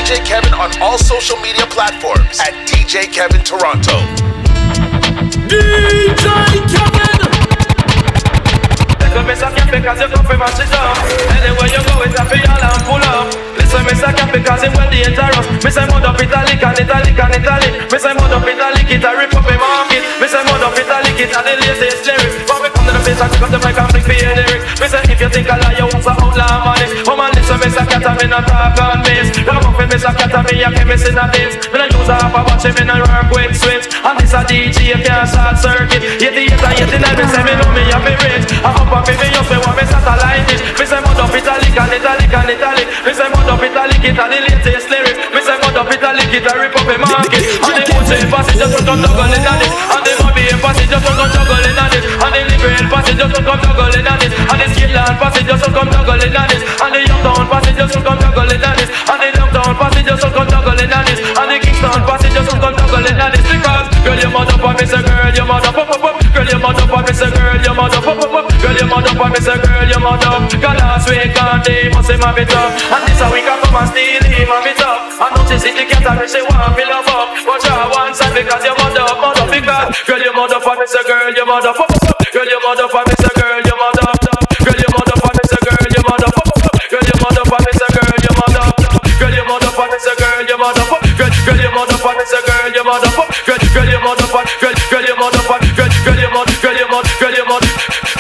DJ 0.07 0.23
Kevin 0.23 0.55
on 0.55 0.71
all 0.79 0.95
social 0.95 1.35
media 1.43 1.67
platforms 1.67 2.39
at 2.39 2.55
DJ 2.63 3.11
Kevin 3.11 3.43
Toronto. 3.43 3.99
DJ 5.51 6.23
Kevin. 6.63 7.19
Come 9.11 9.27
and 9.27 9.35
suck 9.35 9.51
your 9.59 9.67
pick 9.67 9.83
as 9.83 9.99
you 9.99 10.07
come 10.07 10.23
from 10.23 10.39
my 10.39 10.47
shit. 10.55 10.71
Anywhere 10.71 11.67
you 11.67 11.83
go, 11.83 12.07
it's 12.07 12.15
a 12.15 12.23
big 12.23 12.39
alarm. 12.39 12.79
Pull 12.87 13.03
up. 13.03 13.35
Listen, 13.59 13.83
me 13.83 13.99
suck 13.99 14.15
your 14.15 14.31
pick 14.31 14.47
as 14.47 14.63
it 14.63 14.71
well 14.79 14.87
dangerous. 14.87 15.43
Me 15.59 15.67
say 15.75 15.83
mud 15.91 16.07
up 16.07 16.15
italic 16.15 16.63
and 16.63 16.79
italic 16.79 17.19
and 17.19 17.35
italic. 17.43 17.91
Me 17.91 17.99
say 17.99 18.15
mud 18.15 18.31
up 18.31 18.47
italic, 18.47 18.87
it 18.87 19.03
a 19.03 19.11
rip 19.11 19.35
up 19.35 19.43
a 19.43 19.55
market. 19.59 20.07
Me 20.23 20.27
say 20.31 20.39
mud 20.47 20.63
up 20.63 20.71
italic, 20.71 21.19
it 21.19 21.35
a 21.35 21.39
the 21.43 21.51
latest 21.59 22.07
lyrics. 22.07 22.47
But 22.47 22.63
we 22.63 22.71
come 22.71 22.87
to 22.87 22.95
the 22.95 23.01
place 23.03 23.19
and 23.19 23.27
pick 23.27 23.43
up 23.43 23.51
the 23.51 23.59
mic 23.59 23.75
and 23.75 23.91
bring 23.91 24.07
for 24.07 24.15
your 24.15 24.31
lyrics. 24.39 24.63
Me 24.79 24.87
say 24.87 25.03
if 25.11 25.19
you 25.19 25.27
think 25.27 25.51
I 25.51 25.59
lie, 25.59 25.75
you 25.75 25.83
want 25.91 25.99
to 25.99 26.15
outlaw 26.15 26.63
money. 26.63 26.87
Oh 27.03 27.19
man, 27.19 27.27
listen, 27.35 27.36
me 27.67 27.75
say 27.75 27.83
cat 27.83 28.07
and 28.07 28.15
me 28.23 28.25
not 28.31 28.47
talk 28.47 28.79
on. 28.79 29.03
Come 29.03 29.59
up 29.59 29.75
with 29.75 29.91
me 29.91 29.99
say 29.99 30.13
cat 30.15 30.31
and 30.31 30.47
me 30.47 30.63
a 30.63 30.69
chemist 30.71 31.03
in 31.03 31.19
a 31.19 31.27
dance. 31.27 31.59
Me 31.67 31.75
not 31.75 31.91
use 31.91 32.07
a 32.07 32.15
half 32.15 32.31
a 32.31 32.39
watch, 32.47 32.63
me 32.63 32.83
not 32.87 33.03
work 33.03 33.27
with 33.35 33.59
switch. 33.59 33.91
And 34.07 34.15
this 34.23 34.31
a 34.31 34.41
DJ, 34.47 34.95
can't 35.03 35.27
short 35.27 35.59
circuit. 35.59 35.99
Yet 36.15 36.31
the 36.31 36.47
yet 36.47 36.63
a 36.63 36.69
yet 36.79 36.87
the 36.87 36.97
night, 37.03 37.19
me 37.19 37.25
say 37.27 37.43
me 37.43 37.53
know 37.59 37.67
me 37.75 37.83
a 37.91 37.97
be 37.99 38.13
rich. 38.23 38.47
I 38.63 38.71
up 38.71 38.87
and 38.87 39.19
me 39.19 39.27
up, 39.35 39.47
me 39.51 39.57
want 39.59 39.75
me 39.75 39.83
satellite 39.83 40.47
dish. 40.47 40.63
Me 40.79 40.85
say 40.87 41.01
mud 41.03 41.19
up 41.19 41.35
italic 41.35 41.75
and 41.75 41.91
italic 41.91 42.31
and 42.31 42.51
italic. 42.55 42.87
Me 43.03 43.11
say 43.11 43.27
mud 43.35 43.49
up 43.51 43.59
italic, 43.59 44.03
it 44.07 44.15
a 44.15 44.25
the 44.31 44.39
latest 44.47 44.87
lyrics. 44.87 45.19
Me 45.35 45.39
say 45.43 45.57
mud 45.59 45.75
up 45.75 45.91
italic, 45.91 46.31
it 46.31 46.47
a 46.47 46.51
rip 46.55 46.71
up 46.71 46.87
a 46.87 46.95
market. 47.03 47.43
And 47.67 47.75
the 47.75 47.83
Putin 47.83 48.23
passengers 48.31 48.71
will 48.71 48.85
come 48.87 49.03
juggling 49.03 49.43
on 49.43 49.59
it. 49.59 49.71
And 49.91 50.03
the 50.07 50.11
Mobile 50.23 50.59
passengers 50.63 51.03
will 51.03 51.17
come 51.19 51.31
juggling 51.35 51.79
on 51.83 51.91
it. 51.91 51.96
And 52.17 52.33
the 52.33 52.41
Liberal 52.49 52.85
passengers 52.89 53.31
will 53.31 53.45
come 53.45 53.61
juggling 53.61 54.07
on 54.07 54.21
it. 54.21 54.31
And 54.33 54.59
the 54.59 54.67
Skilland 54.73 55.15
passengers 55.21 55.61
will 55.61 55.73
come 55.73 55.89
juggling 55.91 56.35
on 56.35 56.49
it. 56.49 56.61
And 56.65 56.91
the 56.93 56.99
Youngtown 57.05 57.45
passengers 57.49 57.91
will 57.93 58.05
come 58.05 58.19
juggling 58.19 58.63
on 58.63 58.79
it. 58.81 58.89
And 58.89 59.19
the 59.21 59.29
Downtown 59.37 59.73
passengers 59.77 60.19
will 60.23 60.33
come 60.33 60.49
juggling 60.49 60.93
on 60.93 61.07
it. 61.07 61.19
And 61.21 61.47
the 61.51 61.57
Kingston 61.61 62.01
passengers 62.09 62.47
will 62.49 62.61
come 62.61 62.75
juggling 62.75 63.19
on 63.21 63.31
it. 63.33 63.43
Because 63.45 63.87
girl, 64.03 64.17
your 64.17 64.31
mother 64.31 64.57
for 64.57 64.73
me 64.73 64.85
say 64.85 65.01
girl, 65.01 65.33
your 65.35 65.45
mother 65.45 65.71
pop 65.71 65.87
pop 65.87 66.01
pop. 66.01 66.26
Girl, 66.37 66.45
your 66.53 66.61
mother 66.61 66.85
for 66.85 67.01
me 67.01 67.13
say 67.17 67.33
girl, 67.33 67.57
your 67.65 67.73
mother 67.73 67.97
pop 67.97 68.21
pop. 68.21 68.45
Girl, 68.61 68.77
your 68.77 68.85
mother 68.85 69.09
for 69.17 69.25
me 69.25 69.41
say 69.41 69.57
girl, 69.57 69.89
your 69.89 69.97
mother. 69.97 70.37
Cause 70.53 70.77
last 70.77 71.09
week 71.09 71.33
and 71.33 71.65
they 71.65 71.89
must 71.89 72.05
say 72.05 72.13
my 72.21 72.29
bit 72.29 72.53
up. 72.53 72.77
And 72.93 73.01
this 73.09 73.17
a 73.17 73.25
week 73.33 73.49
I 73.49 73.57
come 73.57 73.73
and 73.73 73.89
steal 73.89 74.21
him 74.21 74.45
a 74.45 74.57
bit 74.61 74.77
up. 74.85 75.17
I 75.17 75.33
she 75.49 75.57
see 75.57 75.73
the 75.73 75.89
cat 75.89 76.05
and 76.05 76.29
she 76.29 76.37
want 76.45 76.77
me 76.77 76.85
love 76.85 77.09
up. 77.09 77.33
But 77.41 77.57
you 77.65 77.73
one 77.89 78.13
side 78.13 78.37
because 78.37 78.61
your 78.61 78.77
mother, 78.77 79.17
mother 79.17 79.49
because 79.49 79.89
girl, 80.05 80.21
your 80.21 80.37
mother 80.37 80.61
for 80.61 80.77
me 80.77 80.85
say 80.85 81.01
girl, 81.09 81.33
your 81.33 81.49
mother 81.49 81.73
pop. 81.73 81.89
Girl, 82.29 82.45
your 82.45 82.61
mother 82.61 82.85
for 82.85 83.01
me 83.01 83.17
say 83.17 83.33
girl, 83.33 83.57
your 83.57 83.77
mother. 83.81 84.09
Girl, 84.61 84.77
your 84.77 84.91
mother 84.93 85.17
for 85.17 85.33
me 85.33 85.41
say 85.41 85.57
girl, 85.65 85.89
your 85.89 86.05
mother 86.05 86.29
pop. 86.37 86.53
Girl, 86.85 87.01
your 87.01 87.17
mother 87.17 87.45
for 87.49 87.59
me 87.65 87.71
say 87.73 87.89
girl, 87.97 88.13
your 88.13 88.35
mother. 88.37 88.65
Girl, 89.17 89.33
your 89.33 89.45
mother 89.49 89.73
for 89.73 89.87
girl. 89.89 90.37
Girl, 91.17 91.33
girl, 91.49 91.57
your 91.57 91.73
mother 91.73 91.97
for 91.97 92.13
say 92.29 92.41
girl, 92.45 92.69
your 92.69 92.85
mother 92.85 93.09
pop. 93.17 93.29
Girl, 93.45 93.57
girl, 93.73 93.89
your 93.89 94.01
mother 94.05 94.16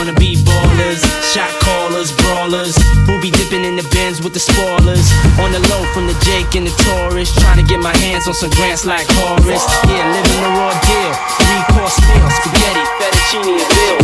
Wanna 0.00 0.16
be 0.16 0.32
ballers, 0.32 1.04
shot 1.28 1.52
callers, 1.60 2.08
brawlers, 2.24 2.72
who 3.04 3.20
be 3.20 3.28
dipping 3.28 3.68
in 3.68 3.76
the 3.76 3.84
bins 3.92 4.24
with 4.24 4.32
the 4.32 4.40
spoilers. 4.40 5.04
On 5.36 5.52
the 5.52 5.60
low 5.68 5.84
from 5.92 6.08
the 6.08 6.16
Jake 6.24 6.56
and 6.56 6.64
the 6.64 6.72
Taurus, 6.88 7.28
trying 7.36 7.60
to 7.60 7.66
get 7.68 7.84
my 7.84 7.92
hands 8.00 8.24
on 8.24 8.32
some 8.32 8.48
grants 8.56 8.88
like 8.88 9.04
Horace. 9.12 9.60
Yeah, 9.84 10.08
living 10.08 10.40
the 10.40 10.48
raw 10.56 10.72
deal, 10.88 11.12
three 11.44 11.64
course 11.76 12.00
meal, 12.08 12.24
spaghetti, 12.32 12.80
fettuccine, 12.96 13.60
and 13.60 13.68
bill. 13.76 14.00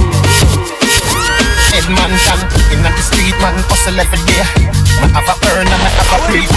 Head 1.73 1.89
man 1.89 2.13
can 2.13 2.45
in 2.77 2.85
the 2.85 2.93
street 3.01 3.33
man 3.41 3.57
hustle 3.65 3.97
every 3.97 4.21
day. 4.29 4.45
Me 5.01 5.09
have 5.17 5.25
a 5.25 5.35
earn 5.57 5.65
and 5.65 5.81
me 5.81 5.91
have 5.97 6.13
a 6.13 6.19
breathe. 6.29 6.53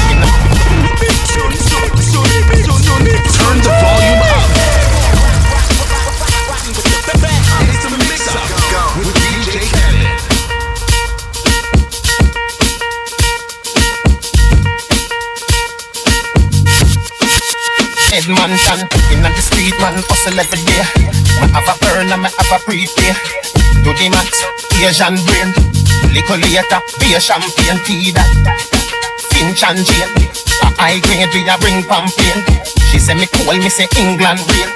Turn 3.40 3.56
the 3.64 3.72
volume 3.72 4.20
up. 4.36 4.69
Can 18.20 18.36
in 18.36 19.22
the 19.24 19.42
street 19.42 19.80
man 19.80 20.04
hustle 20.04 20.40
every 20.40 20.60
day. 20.68 20.84
Me 21.40 21.48
have 21.54 21.70
a 21.72 21.86
earn 21.96 22.12
and 22.12 22.22
me 22.22 22.28
have 22.28 22.52
a 22.52 22.60
prepay. 22.66 23.16
Do 23.84 23.94
the 23.96 24.10
max, 24.10 24.44
Asian 24.76 25.16
brain. 25.24 25.54
Liquor 26.12 26.36
later, 26.36 26.82
be 27.00 27.14
a 27.14 27.20
champagne 27.20 27.80
tea 27.86 28.12
that. 28.12 28.79
Pinch 29.40 29.64
and 29.64 29.80
jail. 29.88 30.10
A 30.62 30.68
high 30.76 31.00
grade 31.00 31.32
we 31.34 31.48
a 31.48 31.56
bring 31.64 31.80
pamphlet. 31.88 32.44
She 32.92 33.00
say 33.00 33.16
me 33.16 33.26
cool, 33.32 33.56
me 33.56 33.70
say 33.70 33.88
England 33.96 34.44
real. 34.52 34.70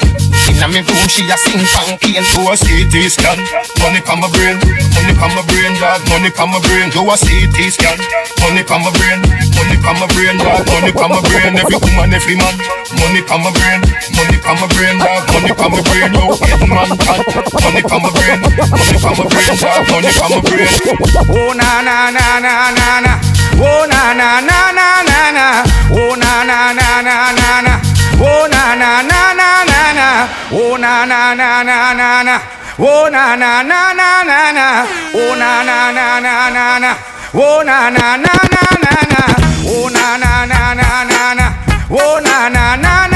Inna 0.47 0.67
me 0.67 0.79
room 0.85 1.03
she 1.11 1.23
a 1.27 1.35
sing 1.35 1.59
pancake. 1.75 2.23
Do 2.31 2.47
a 2.47 2.55
CT 2.55 2.93
scan, 3.11 3.39
money 3.81 3.99
pa 4.03 4.15
my 4.15 4.29
brain, 4.31 4.59
money 4.95 5.13
pa 5.17 5.27
my 5.33 5.41
brain, 5.49 5.73
dog, 5.81 6.03
money 6.07 6.29
pa 6.29 6.45
my 6.45 6.59
brain. 6.63 6.87
Do 6.93 7.01
a 7.09 7.15
CT 7.17 7.57
scan, 7.73 7.97
money 8.43 8.61
pa 8.63 8.77
my 8.77 8.91
brain, 8.95 9.19
money 9.57 9.77
pa 9.81 9.91
my 9.97 10.05
brain, 10.13 10.37
dog, 10.37 10.61
money 10.69 10.91
pa 10.93 11.07
my 11.09 11.19
brain. 11.25 11.57
Every 11.57 11.79
woman, 11.79 12.13
every 12.13 12.35
man, 12.37 12.55
money 13.01 13.21
pa 13.25 13.35
my 13.41 13.49
brain, 13.55 13.81
money 14.13 14.37
pa 14.39 14.51
my 14.61 14.67
brain, 14.71 14.95
dog, 14.99 15.23
money 15.33 15.53
pa 15.57 15.65
my 15.73 15.81
brain. 15.81 16.11
Yo, 16.13 16.23
get 16.37 16.61
man, 16.69 16.89
can, 17.01 17.19
money 17.65 17.81
pa 17.81 17.97
my 17.97 18.09
brain, 18.13 18.39
money 18.45 18.97
pa 19.01 19.09
my 19.17 19.25
brain, 19.25 19.53
dog, 19.57 19.81
money 19.89 20.11
pa 20.13 20.25
my 20.29 20.39
brain. 20.45 20.69
Oh 21.33 21.51
na 21.57 21.81
na 21.81 22.11
na 22.13 22.39
na 22.39 22.53
na 22.77 22.87
na. 23.01 23.13
Oh 23.57 23.85
na 23.89 24.13
na 24.13 24.39
na 24.43 24.52
na 24.77 24.89
na 25.09 25.21
na. 25.37 25.45
Oh 25.91 26.15
na 26.15 26.31
na 26.49 26.59
na 26.79 26.89
na 27.07 27.15
na 27.39 27.49
na. 27.65 27.73
Oh 28.19 28.47
na 28.53 28.63
na 28.81 28.91
na 29.09 29.21
na 29.39 29.49
na 29.69 29.81
na. 29.97 30.07
Oh 30.51 30.77
na 30.77 31.05
na 31.05 31.33
na 31.39 31.63
na 31.63 31.93
na 31.99 32.23
na. 32.27 32.35
Oh 32.79 33.09
na 33.09 33.35
na 33.35 33.63
na 33.63 33.93
na 33.93 34.09
na 34.29 34.51
na. 34.57 34.65
Oh 35.15 35.35
na 35.35 35.63
na 35.63 35.91
na 35.97 36.19
na 36.25 36.49
na 36.55 36.79
na. 36.79 36.91
Oh 37.33 37.63
na 37.63 37.89
na 37.89 38.17
na 38.17 38.35
na 38.53 38.65
na 38.85 38.95
na. 39.13 39.23
Oh 39.65 39.89
na 39.95 40.17
na 40.17 40.45
na 40.51 40.61
na 40.79 40.91
na 41.11 41.33
na. 41.39 41.47
Oh 41.89 42.19
na 42.25 42.49
na 42.49 42.75
na 42.75 42.75
na 42.83 43.07
na 43.07 43.07
na. 43.07 43.12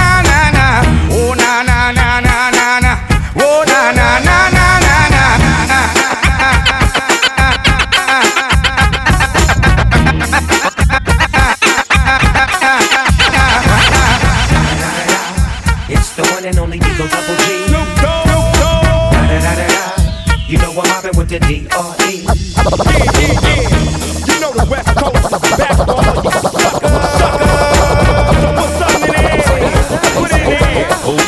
and 16.48 16.60
only 16.60 16.78
Eagle 16.78 17.08
Double 17.08 17.36
G. 17.36 17.68
Snoop 17.68 17.88
Dogg. 18.02 18.28
Da 18.28 19.28
da 19.28 19.40
da 19.40 19.56
da 19.56 19.68
da. 19.68 20.36
You 20.48 20.58
know 20.60 20.72
I'm 20.72 20.88
mobbing 20.88 21.18
with 21.18 21.30
the 21.30 21.40
D 21.40 21.68
R 21.76 21.96
E. 22.08 22.24
Yeah, 22.24 23.04
yeah, 23.20 23.42
yeah. 23.44 24.34
You 24.34 24.40
know 24.40 24.54
the 24.54 24.66
West 24.72 24.88
Coast 24.96 25.58
basketball. 25.58 26.24
back. 26.24 26.27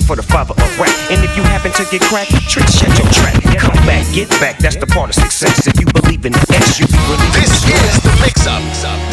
for 0.00 0.16
the 0.16 0.22
father 0.22 0.54
of 0.54 0.70
rap. 0.78 0.90
And 1.10 1.22
if 1.22 1.36
you 1.36 1.42
happen 1.42 1.70
to 1.72 1.84
get 1.90 2.02
cracked, 2.02 2.32
trick, 2.48 2.66
shut 2.66 2.90
your 2.98 3.08
trap. 3.12 3.36
Come 3.58 3.78
back, 3.86 4.02
get 4.14 4.28
back, 4.42 4.58
that's 4.58 4.76
the 4.76 4.86
part 4.86 5.10
of 5.10 5.14
success. 5.14 5.66
If 5.66 5.78
you 5.78 5.86
believe 5.92 6.24
in 6.26 6.32
the 6.32 6.44
S, 6.56 6.80
you 6.80 6.86
be 6.86 6.98
really 7.06 7.30
This 7.36 7.52
is 7.68 8.02
the 8.02 8.12
mix 8.22 8.46
up. 8.46 8.62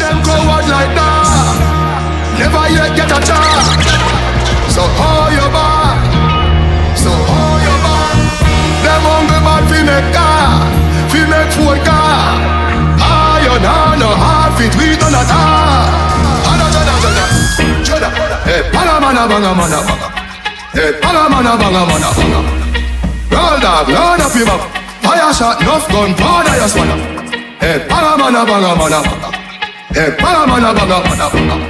Them 0.00 0.22
go 0.26 0.34
out 0.34 0.66
like 0.66 0.92
that. 0.96 1.82
Never 2.38 2.64
yet 2.72 2.96
get 2.96 3.10
a 3.12 3.20
chance. 3.22 4.22
So 4.72 4.82
hold 4.82 5.30
your 5.36 5.50
back. 5.52 6.00
So 6.96 7.10
hold 7.12 7.60
your 7.60 7.78
back. 7.84 8.16
Them 8.82 9.02
hungry 9.04 9.40
bad 9.44 9.62
fi 9.70 9.78
make 9.84 10.08
car, 10.16 10.66
fi 11.12 11.20
make 11.28 11.50
food 11.54 11.78
car. 11.86 12.34
Iron 12.98 13.62
on 13.62 13.98
no 14.00 14.10
hard 14.10 14.56
fit 14.58 14.74
we 14.74 14.96
done 14.96 15.14
at 15.14 15.30
all. 15.30 15.86
Ada 16.50 16.66
jada 16.74 16.94
jada, 17.04 17.24
jada. 17.84 18.08
Hey, 18.48 18.62
banga 18.72 18.98
mana 18.98 19.28
banga 19.28 19.54
mana 19.54 19.78
banga. 19.86 20.21
Hey, 20.72 20.98
banga 21.02 21.28
mana 21.28 21.52
banga 21.60 21.84
mana 21.84 22.08
banga. 22.16 22.40
Roll 23.28 23.60
dog, 23.60 23.92
up 23.92 24.34
your 24.34 24.46
back. 24.46 24.62
Fire 25.04 25.32
shot, 25.34 25.60
enough 25.60 25.86
gun, 25.92 26.14
powder 26.16 26.56
your 26.56 26.68
swanna. 26.68 26.96
Hey, 27.60 27.84
banga 27.88 28.16
mana 28.16 28.40
banga 28.48 28.72
mana. 28.80 28.98
Hey, 29.92 30.16
banga 30.16 30.46
mana 30.48 30.72
banga 30.72 30.98
mana. 31.04 31.28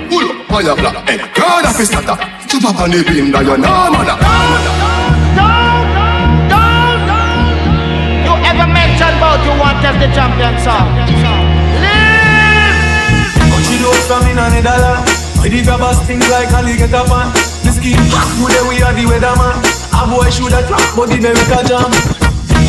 Pull 0.08 0.22
up, 0.22 0.46
fire 0.46 0.74
black. 0.76 1.08
Hey, 1.08 1.18
roll 1.18 1.66
up 1.66 1.76
your 1.76 1.86
starter. 1.86 2.16
Jump 2.46 2.64
up 2.64 2.78
on 2.78 2.90
the 2.92 3.02
beam, 3.02 3.32
now 3.32 3.40
you 3.40 3.56
know 3.58 3.82
mention 8.70 9.18
about 9.18 9.42
you 9.42 9.54
want 9.58 9.84
as 9.84 9.98
the 9.98 10.06
champion 10.14 10.54
song? 10.62 10.94
But 13.50 13.62
you 13.66 13.78
know 13.82 13.92
from 14.06 14.30
in 14.30 14.38
a 14.38 14.46
Netherland 14.46 15.10
I 15.42 15.48
dig 15.50 15.66
a 15.66 15.76
bass 15.76 16.06
things 16.06 16.28
like 16.30 16.52
Ali 16.54 16.76
get 16.76 16.94
Scheme 17.82 17.98
you 17.98 18.62
we 18.70 18.78
are 18.78 18.94
the 18.94 19.02
weatherman. 19.10 19.58
A 19.90 20.06
boy 20.06 20.30
should 20.30 20.54
have 20.54 20.70
drop 20.70 20.86
but 20.94 21.10
the 21.10 21.18
America 21.18 21.66
jam. 21.66 21.90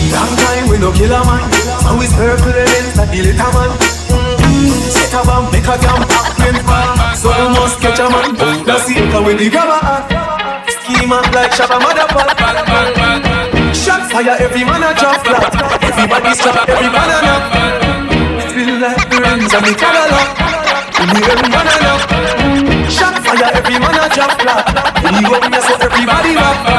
Long 0.09 0.33
time 0.41 0.65
we 0.73 0.81
no 0.81 0.89
kill 0.89 1.13
a 1.13 1.21
man. 1.21 1.45
And 1.85 2.01
we 2.01 2.09
circle 2.09 2.49
the 2.49 2.65
lens 2.65 2.97
like 2.97 3.13
the 3.13 3.21
little 3.21 3.51
man. 3.53 3.69
Mm-mm. 4.09 4.73
Set 4.89 5.13
a 5.13 5.21
bomb, 5.21 5.53
make 5.53 5.69
a 5.69 5.77
jam, 5.77 6.01
rain 6.41 6.57
fall 6.65 6.97
So 7.13 7.29
you 7.29 7.45
must 7.53 7.77
catch 7.77 8.01
a 8.01 8.09
man. 8.09 8.33
That's 8.65 8.89
it, 8.89 9.05
cause 9.13 9.21
we 9.21 9.37
the 9.37 9.53
grabber 9.53 9.77
at 9.85 10.65
Schema 10.81 11.21
like 11.29 11.53
Shabba 11.53 11.77
motherfucker 11.77 13.69
Shot 13.69 14.09
fire, 14.09 14.33
every 14.41 14.65
man 14.65 14.81
a 14.81 14.97
drop 14.97 15.21
flat. 15.21 15.53
Everybody 15.77 16.33
stop, 16.33 16.57
every 16.65 16.89
man 16.89 17.13
a 17.13 17.17
knock 17.21 17.43
Feel 18.49 18.81
like 18.81 19.05
the 19.13 19.17
rains 19.21 19.53
and 19.53 19.61
the 19.61 19.73
Cadillac 19.77 20.41
the 21.05 21.21
every 21.29 21.49
man 21.53 21.69
a 21.69 21.75
knock 21.85 22.42
Shot 22.89 23.15
fire, 23.23 23.51
every 23.53 23.79
man 23.79 23.95
a 23.95 24.09
flat 24.09 24.65
In 25.05 25.23
the 25.23 25.29
open, 25.29 25.53
so 25.61 25.73
everybody 25.79 26.35
rock 26.35 26.73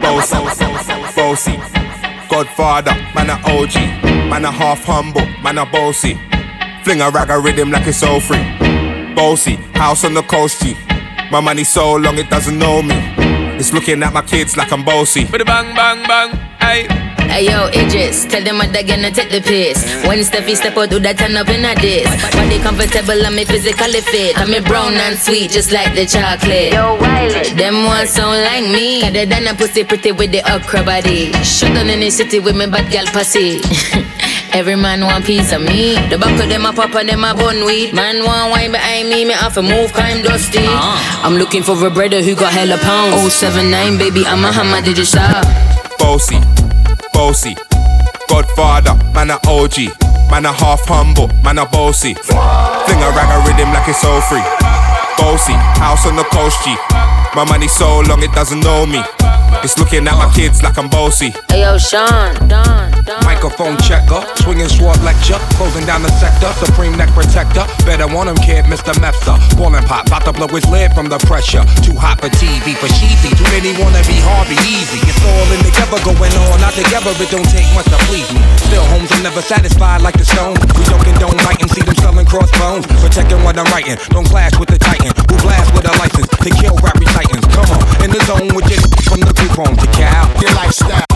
Bossy, 0.00 0.36
bossy, 1.14 1.56
Godfather, 2.28 2.94
man 3.14 3.30
a 3.30 3.34
OG, 3.44 3.74
man 4.28 4.44
a 4.44 4.50
half 4.50 4.84
humble, 4.84 5.26
man 5.42 5.58
a 5.58 5.66
bossy. 5.66 6.18
Fling 6.84 7.00
a 7.00 7.10
rag 7.10 7.30
a 7.30 7.38
rhythm 7.38 7.70
like 7.70 7.86
it's 7.86 8.02
all 8.02 8.20
free. 8.20 8.42
Bossy, 9.14 9.56
house 9.74 10.04
on 10.04 10.14
the 10.14 10.22
coast 10.22 10.62
G. 10.62 10.74
My 11.30 11.40
money 11.40 11.64
so 11.64 11.94
long 11.94 12.18
it 12.18 12.28
doesn't 12.30 12.58
know 12.58 12.82
me. 12.82 13.09
It's 13.60 13.74
looking 13.74 14.02
at 14.02 14.14
my 14.14 14.22
kids 14.22 14.56
like 14.56 14.72
I'm 14.72 14.86
bossy. 14.86 15.26
But 15.26 15.38
the 15.38 15.44
bang 15.44 15.76
bang 15.76 16.00
bang, 16.08 16.30
aye. 16.60 16.88
Hey 17.28 17.44
yo, 17.44 17.68
Idris, 17.68 18.24
tell 18.24 18.42
them 18.42 18.56
what 18.56 18.72
they're 18.72 18.82
gonna 18.82 19.10
take 19.10 19.28
the 19.28 19.42
piss. 19.42 19.84
When 20.08 20.20
Steffi 20.20 20.56
step 20.56 20.78
out, 20.78 20.88
do 20.88 20.98
that 21.00 21.18
turn 21.18 21.36
up 21.36 21.46
in 21.50 21.68
a 21.68 21.74
diss. 21.76 22.08
Body 22.32 22.58
comfortable, 22.64 23.20
I'm 23.20 23.36
me 23.36 23.44
physically 23.44 24.00
fit. 24.00 24.40
I'm 24.40 24.50
me 24.50 24.60
brown 24.60 24.94
and 24.94 25.18
sweet, 25.18 25.50
just 25.50 25.72
like 25.72 25.94
the 25.94 26.06
chocolate. 26.06 26.72
Yo, 26.72 26.96
Wiley. 27.04 27.52
Them 27.52 27.84
ones 27.84 28.08
sound 28.08 28.40
like 28.40 28.64
me. 28.64 29.04
Other 29.04 29.26
than 29.26 29.46
a 29.46 29.54
pussy 29.54 29.84
pretty 29.84 30.12
with 30.12 30.32
the 30.32 30.40
okra 30.50 30.82
body. 30.82 31.30
Shut 31.44 31.74
down 31.74 31.90
in 31.90 32.00
the 32.00 32.08
city 32.08 32.40
with 32.40 32.56
me 32.56 32.64
bad 32.64 32.90
gal 32.90 33.04
pussy. 33.12 33.60
Every 34.52 34.74
man 34.76 35.02
want 35.02 35.24
piece 35.24 35.52
of 35.52 35.62
me. 35.62 35.94
The 36.08 36.18
back 36.18 36.38
of 36.42 36.48
them 36.48 36.66
a 36.66 36.72
pop 36.72 36.94
and 36.94 37.08
them 37.08 37.22
a 37.24 37.34
bun 37.34 37.64
weed. 37.64 37.94
Man 37.94 38.24
want 38.24 38.50
wine 38.50 38.72
behind 38.72 39.08
me, 39.08 39.24
me 39.24 39.32
have 39.32 39.54
to 39.54 39.62
move 39.62 39.92
crime 39.92 40.22
dusty. 40.22 40.58
Ah. 40.66 41.22
I'm 41.24 41.34
looking 41.34 41.62
for 41.62 41.74
a 41.86 41.90
brother 41.90 42.20
who 42.22 42.34
got 42.34 42.52
hella 42.52 42.76
pounds. 42.78 43.32
079, 43.34 43.98
baby, 43.98 44.26
I'm 44.26 44.44
a 44.44 44.52
hammer, 44.52 44.82
did 44.82 44.98
you 44.98 45.04
stop? 45.04 45.46
Bossy, 45.98 46.40
bossy. 47.12 47.54
Godfather, 48.28 48.94
man 49.14 49.30
a 49.30 49.38
OG. 49.46 49.94
Man 50.30 50.46
a 50.46 50.52
half 50.52 50.84
humble, 50.86 51.28
man 51.42 51.58
a 51.58 51.66
bossy. 51.66 52.14
Fling 52.14 53.02
a 53.02 53.10
rag 53.14 53.30
a 53.30 53.38
rhythm 53.46 53.72
like 53.72 53.88
it's 53.88 54.04
all 54.04 54.20
free. 54.22 54.42
Bossy, 55.18 55.54
house 55.78 56.06
on 56.06 56.16
the 56.16 56.24
coast 56.24 56.58
G. 56.64 56.74
My 57.34 57.44
money 57.46 57.68
so 57.68 58.00
long 58.00 58.22
it 58.22 58.32
doesn't 58.32 58.60
know 58.60 58.86
me. 58.86 59.02
It's 59.62 59.78
looking 59.78 60.06
at 60.08 60.14
my 60.18 60.32
kids 60.34 60.62
like 60.62 60.78
I'm 60.78 60.88
bossy. 60.88 61.34
Hey 61.48 61.62
yo, 61.62 61.78
Sean, 61.78 62.34
Don, 62.48 62.90
Don. 62.90 62.99
Microphone 63.24 63.74
checker, 63.82 64.22
swinging 64.38 64.68
sword 64.68 65.02
lecture, 65.02 65.38
closing 65.58 65.84
down 65.86 66.02
the 66.02 66.12
sector, 66.22 66.46
supreme 66.62 66.94
neck 66.94 67.10
protector. 67.10 67.66
Better 67.82 68.06
want 68.06 68.30
him, 68.30 68.38
kid, 68.38 68.70
Mr. 68.70 68.94
Mepsa. 69.02 69.34
Ballin' 69.58 69.82
pop, 69.82 70.06
bout 70.08 70.22
to 70.24 70.32
blow 70.32 70.46
his 70.46 70.66
lid 70.70 70.94
from 70.94 71.08
the 71.10 71.18
pressure. 71.26 71.66
Too 71.82 71.98
hot 71.98 72.22
for 72.22 72.30
TV, 72.38 72.78
for 72.78 72.86
cheesy. 72.94 73.34
Too 73.34 73.48
many 73.50 73.74
wanna 73.82 73.98
be 74.06 74.14
Harvey 74.22 74.54
Easy. 74.62 75.02
It's 75.02 75.18
all 75.26 75.50
in 75.50 75.58
the 75.66 75.70
together, 75.70 75.98
going 76.06 76.34
on, 76.46 76.60
not 76.60 76.74
together. 76.74 77.10
It 77.18 77.30
don't 77.30 77.48
take 77.50 77.66
much 77.74 77.86
to 77.90 77.98
please 78.06 78.30
me. 78.30 78.40
Still, 78.70 78.84
homes, 78.94 79.10
I'm 79.12 79.22
never 79.22 79.42
satisfied 79.42 80.02
like 80.02 80.14
the 80.14 80.24
stone. 80.24 80.54
We 80.78 80.84
don't 81.18 81.36
bite 81.42 81.60
and 81.60 81.70
see 81.70 81.82
them 81.82 81.96
selling 81.96 82.26
crossbones. 82.26 82.86
Protecting 83.02 83.42
what 83.42 83.58
I'm 83.58 83.66
writing, 83.72 83.96
don't 84.10 84.26
clash 84.26 84.58
with 84.58 84.68
the 84.68 84.78
titan. 84.78 85.12
Who 85.30 85.36
blast 85.42 85.74
with 85.74 85.86
a 85.86 85.94
license 85.98 86.28
to 86.28 86.50
kill 86.50 86.76
rap 86.78 86.94
titans. 86.94 87.46
Come 87.54 87.68
on, 87.74 87.82
in 88.04 88.10
the 88.10 88.22
zone 88.24 88.54
with 88.54 88.70
your 88.70 88.80
from 89.08 89.20
the 89.20 89.32
group 89.34 89.52
home 89.58 89.76
to 89.76 89.86
Cal. 89.92 90.30
Your 90.40 90.54
lifestyle. 90.54 91.09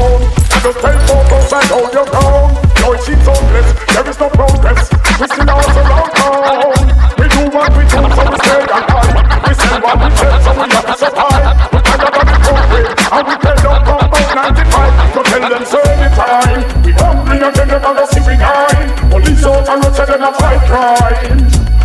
Down. 0.00 0.20
Just 0.60 0.78
stay 0.80 0.96
focused 1.08 1.52
and 1.52 1.68
hold 1.72 1.92
your 1.92 2.08
ground. 2.08 2.50
Joy 2.76 2.96
seems 3.04 3.26
hopeless, 3.26 3.68
there 3.92 4.08
is 4.08 4.18
no 4.20 4.28
progress. 4.30 4.80
We 5.20 5.26
still 5.28 5.50
surround 5.76 6.12
town. 6.16 6.84
We 7.20 7.26
do 7.28 7.42
what 7.52 7.70
we 7.76 7.84
do, 7.84 8.00
so 8.00 8.22
we 8.28 8.36
stay 8.40 8.60
alive. 8.64 9.14
We 9.44 9.52
sell 9.56 9.80
what 9.84 9.96
we 10.00 10.08
sell, 10.16 10.36
so 10.40 10.50
we 10.56 10.66
have 10.72 10.86
to 10.88 10.94
survive. 10.96 11.44
We 11.72 11.78
tired 11.84 12.16
of 12.16 12.38
COVID, 12.48 12.86
and 13.12 13.24
we 13.28 13.34
tell 13.44 13.58
them 13.60 13.80
from 13.84 14.00
about 14.00 14.28
95. 14.36 15.12
So 15.12 15.20
tell 15.22 15.44
them 15.48 15.64
serve 15.68 15.98
the 16.00 16.08
time. 16.16 16.60
We 16.84 16.92
hungry 16.96 17.38
and 17.40 18.08
see 18.08 18.20
we 18.24 18.34
nine. 18.36 18.88
Police 19.10 19.44
out 19.44 19.68
and 19.68 19.82
tell 19.82 20.06
them 20.06 20.20
to 20.20 20.32
fight 20.40 20.62
crime. 20.68 21.40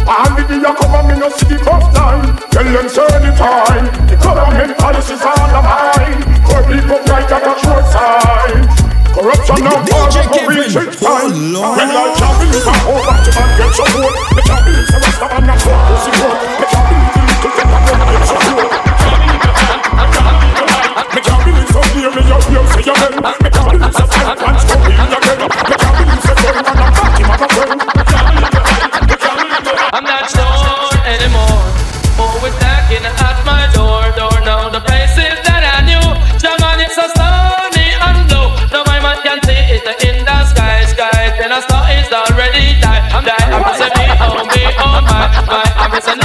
And 0.05 0.38
the 0.38 0.43
day 0.45 0.61
come 0.61 0.93
and 0.93 1.07
me 1.07 1.16
no 1.18 1.30
see 1.30 1.57
first 1.66 1.89
time 1.97 2.38
Tell 2.51 2.63
them 2.63 2.88
serve 2.88 3.26
time 3.39 3.86
The 4.05 4.16
government 4.22 4.78
policies 4.78 5.20
all 5.24 5.49
of 5.49 5.63
mine 5.63 6.36
people 6.68 6.97
right 7.07 7.32
at 7.32 7.61
a 7.61 7.64
Lord. 11.56 11.95
empezando 45.96 46.25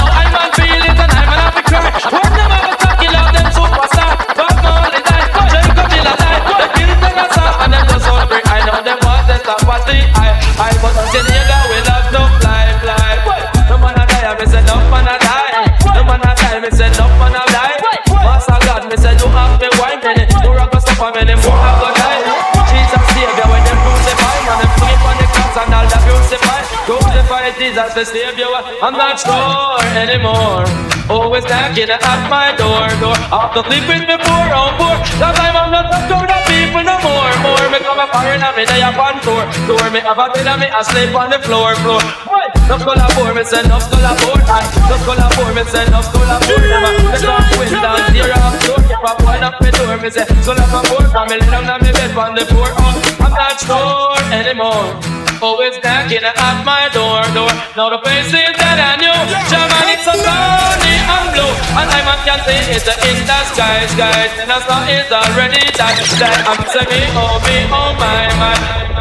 Jesus 27.91 28.11
the 28.11 28.23
Savior, 28.23 28.47
I'm 28.79 28.95
not 28.95 29.19
sure 29.19 29.83
anymore. 29.99 30.63
Always 31.11 31.43
knocking 31.43 31.91
at 31.91 31.99
my 32.31 32.55
door, 32.55 32.87
door. 33.03 33.19
After 33.27 33.67
sleeping 33.67 34.07
before 34.07 34.47
oh, 34.47 34.63
on 34.63 34.71
poor, 34.79 34.95
time 35.19 35.55
I'm 35.59 35.71
not 35.75 35.91
talking 35.91 36.23
to 36.23 36.23
the 36.23 36.39
people 36.47 36.87
no 36.87 36.95
more, 37.03 37.31
more. 37.43 37.67
Me 37.67 37.83
come 37.83 37.99
a 37.99 38.07
foreign 38.07 38.39
and 38.39 38.55
me 38.55 38.63
day 38.63 38.79
up 38.79 38.95
on 38.95 39.19
tour, 39.19 39.43
tour. 39.67 39.83
Me 39.91 39.99
have 39.99 40.15
a 40.15 40.31
bed 40.31 40.47
and 40.47 40.59
me 40.63 40.67
a 40.71 40.81
sleep 40.87 41.11
on 41.11 41.35
the 41.35 41.39
floor, 41.43 41.75
floor. 41.83 41.99
What? 42.31 42.55
No 42.71 42.79
collabore, 42.79 43.35
me 43.35 43.43
say 43.43 43.59
no 43.67 43.75
collabore, 43.83 44.39
aye. 44.47 44.67
No 44.87 44.95
collabore, 45.03 45.51
me 45.51 45.63
say 45.67 45.83
no 45.91 45.99
collabore. 45.99 46.63
Them 46.63 46.87
a 46.87 46.91
the 46.95 47.19
top 47.19 47.43
window, 47.59 47.95
tear 48.15 48.31
off 48.39 48.55
door. 48.63 48.79
Keep 48.87 49.03
a 49.03 49.11
point 49.19 49.43
up 49.43 49.59
me 49.59 49.69
door, 49.75 49.99
me 49.99 50.07
say 50.07 50.23
me 50.31 51.35
lay 51.43 51.49
down 51.51 51.67
on 51.67 51.79
me 51.83 51.91
bed 51.91 52.15
on 52.15 52.35
the 52.39 52.45
floor, 52.47 52.71
oh. 52.71 53.19
I'm 53.19 53.35
not 53.35 53.59
sure 53.59 54.15
anymore. 54.31 55.20
Always 55.41 55.73
knocking 55.83 56.21
at 56.21 56.63
my 56.63 56.87
door, 56.93 57.25
door. 57.33 57.49
Now 57.75 57.89
the 57.89 57.97
faces 58.05 58.53
that 58.61 58.77
I 58.77 58.93
knew, 59.01 59.17
German 59.49 59.89
it's 59.89 60.05
so 60.05 60.13
sunny 60.13 60.95
and 61.01 61.33
blue, 61.33 61.49
and 61.81 61.89
I 61.89 61.99
man 62.05 62.21
can 62.21 62.37
see 62.45 62.61
it's 62.69 62.85
in 62.85 63.25
the 63.25 63.39
sky, 63.49 63.87
sky. 63.89 64.29
And 64.37 64.49
the 64.51 64.59
sun 64.61 64.85
is 64.93 65.09
already 65.09 65.65
died. 65.73 65.97
That 66.21 66.45
I'm 66.45 66.61
saying 66.69 67.09
oh 67.17 67.41
me, 67.41 67.57
oh 67.73 67.89
my, 67.97 68.29
my 68.37 69.00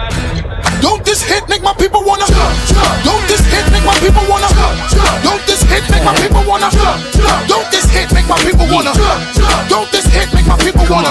this 1.10 1.26
hit 1.26 1.42
make 1.48 1.60
my 1.60 1.74
people 1.74 2.04
wanna. 2.06 2.22
Don't 3.02 3.26
this 3.26 3.42
hit 3.50 3.66
make 3.74 3.82
my 3.82 3.98
people 3.98 4.22
wanna. 4.30 4.46
Don't 5.26 5.42
this 5.44 5.60
hit 5.66 5.82
make 5.90 6.04
my 6.06 6.14
people 6.14 6.44
wanna. 6.46 6.70
Don't 7.50 7.66
this 7.74 7.82
hit 7.90 8.14
make 8.14 8.28
my 8.30 8.38
people 8.46 8.70
wanna. 8.70 8.94
Don't 9.66 9.90
this 9.90 10.06
hit 10.06 10.30
make 10.32 10.46
my 10.46 10.56
people 10.62 10.86
wanna. 10.86 11.10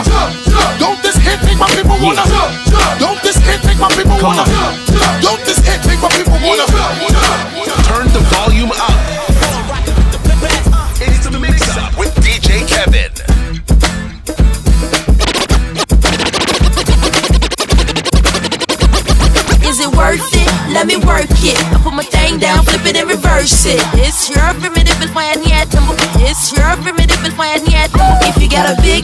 Don't 0.79 1.03
this 1.03 1.17
hit 1.19 1.43
make 1.43 1.59
my 1.59 1.67
people 1.75 1.99
wanna. 1.99 2.23
Don't 2.95 3.19
this 3.23 3.43
hit 3.43 3.59
make 3.67 3.77
my 3.77 3.91
people 3.91 4.15
wanna. 4.23 4.45
Don't 5.19 5.43
this 5.43 5.59
hit 5.67 5.83
make 5.83 5.99
my 5.99 6.07
people 6.15 6.39
wanna. 6.47 6.65
Turn 7.91 8.07
the 8.15 8.23
volume 8.31 8.71
up. 8.71 8.98
Let 20.69 20.85
me 20.87 20.97
work 20.97 21.27
it. 21.43 21.57
I 21.73 21.81
put 21.83 21.93
my 21.93 22.03
thing 22.03 22.37
down, 22.39 22.63
flip 22.63 22.85
it 22.85 22.95
and 22.95 23.09
reverse 23.09 23.65
it. 23.65 23.81
It's 23.97 24.29
your 24.29 24.53
primitive 24.61 25.01
and 25.01 25.11
fine 25.11 25.43
yet. 25.43 25.67
It's 26.21 26.53
your 26.53 26.77
primitive 26.79 27.19
and 27.25 27.33
fine 27.33 27.65
yet. 27.65 27.89
If 28.23 28.37
you 28.41 28.49
got 28.49 28.69
a 28.69 28.75
big, 28.81 29.03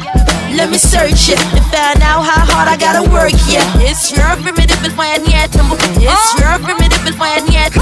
let 0.55 0.69
me 0.69 0.77
search 0.77 1.27
it 1.33 1.41
and 1.51 1.65
find 1.73 1.99
out 2.05 2.23
how 2.23 2.45
hard 2.47 2.69
I 2.69 2.77
gotta 2.77 3.03
work. 3.09 3.33
Yeah, 3.49 3.65
it's 3.81 4.13
your 4.13 4.29
primitive 4.39 4.79
and 4.85 4.93
fine 4.93 5.25
yet. 5.25 5.49
It's 5.51 6.27
your 6.39 6.53
primitive 6.63 7.03
and 7.03 7.17
fine 7.17 7.49
yet. 7.51 7.75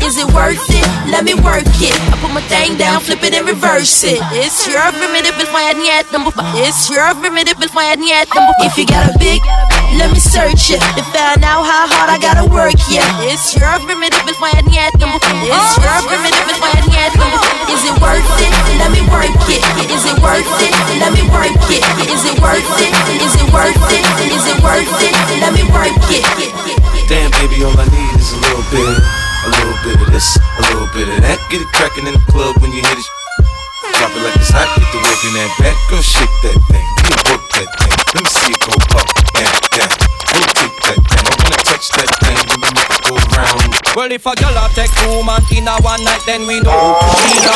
Is 0.00 0.16
it 0.16 0.28
worth 0.32 0.62
it? 0.70 0.86
Let 1.10 1.24
me 1.24 1.34
work 1.34 1.66
it. 1.82 1.96
I 2.12 2.16
put 2.22 2.32
my 2.32 2.40
thing 2.48 2.78
down, 2.78 3.00
flip 3.00 3.22
it 3.24 3.34
and 3.34 3.46
reverse 3.46 4.04
it. 4.04 4.20
It's 4.32 4.66
your 4.68 4.84
primitive 4.94 5.36
and 5.36 5.48
fine 5.50 5.82
yet. 5.84 6.06
It's 6.62 6.88
your 6.88 7.12
primitive 7.18 7.60
and 7.60 7.70
fine 7.70 8.00
yet. 8.06 8.28
If 8.62 8.78
you 8.78 8.86
got 8.86 9.10
a 9.10 9.18
big, 9.18 9.42
let 9.98 10.10
me 10.12 10.20
search 10.20 10.70
it 10.70 10.80
to 10.96 11.02
find 11.12 11.42
out 11.44 11.64
how 11.64 11.86
hard 11.88 12.08
I 12.10 12.18
gotta 12.20 12.46
work. 12.48 12.76
Yeah, 12.88 13.06
it's 13.24 13.56
your 13.56 13.72
primitive 13.84 14.24
and 14.26 14.36
fine 14.36 14.68
yet. 14.68 14.92
It's 14.94 15.76
your 15.80 15.98
primitive 16.04 16.46
and 16.48 16.58
fine 16.60 16.86
yet. 16.92 17.12
Is 17.72 17.82
it 17.88 17.96
worth 18.00 18.24
it? 18.40 18.52
Let 18.76 18.90
me 18.92 19.00
work 19.08 19.32
it. 19.48 19.62
Is 19.88 20.04
it 20.04 20.18
worth 20.20 20.44
it? 20.60 20.72
Let 21.00 21.12
me 21.12 21.24
work 21.32 21.56
it. 21.72 21.82
Is 22.08 22.24
it 22.28 22.36
worth 22.40 22.68
it? 22.80 22.92
Is 23.20 23.34
it 23.34 23.48
worth 23.52 23.76
it? 23.92 24.04
Is 24.28 24.44
it 24.44 24.58
worth 24.60 25.00
it? 25.00 25.14
Let 25.40 25.52
me 25.56 25.64
work 25.72 25.96
it. 26.12 26.24
Damn, 27.08 27.30
baby, 27.40 27.64
all 27.64 27.76
I 27.76 27.84
need 27.88 28.16
is 28.16 28.32
a 28.32 28.38
little 28.40 28.64
bit, 28.72 28.80
a 28.80 29.48
little 29.48 29.78
bit 29.84 29.96
of 30.00 30.08
this, 30.12 30.36
a 30.36 30.62
little 30.72 30.88
bit 30.92 31.08
of 31.08 31.20
that. 31.20 31.38
Get 31.50 31.60
it 31.60 31.68
crackin' 31.76 32.06
in 32.08 32.14
the 32.16 32.24
club 32.32 32.56
when 32.60 32.72
you 32.72 32.80
hit 32.80 32.96
it. 32.96 33.08
Drop 33.92 34.10
it 34.16 34.24
like 34.24 34.36
it's 34.40 34.48
hot, 34.48 34.68
get 34.80 34.88
the 34.88 35.00
work 35.04 35.20
in 35.28 35.32
that 35.36 35.52
back, 35.60 35.76
girl, 35.92 36.00
shake 36.00 36.32
that 36.48 36.56
thing, 36.72 36.86
you 37.04 37.16
work 37.28 37.44
that 37.60 37.68
thing. 37.76 37.92
Let 38.16 38.24
me 38.24 38.30
see 38.32 38.52
it 38.56 38.60
go 38.64 38.72
up, 38.96 39.04
down, 39.36 39.52
down. 39.76 39.92
Rotate 40.32 40.76
that 40.88 41.03
touch 41.74 41.90
that 41.98 42.06
thing, 42.22 42.38
me 42.62 42.70
make 42.70 42.94
go 43.02 43.18
round. 43.34 43.74
Well, 43.98 44.10
if 44.12 44.26
a 44.26 44.34
girl 44.38 44.54
take 44.74 44.94
two 45.02 45.22
man 45.26 45.42
in 45.50 45.66
a 45.66 45.74
one 45.82 46.02
night, 46.06 46.22
then 46.26 46.46
we 46.46 46.60
know 46.62 46.94
she's 47.18 47.42
a 47.42 47.54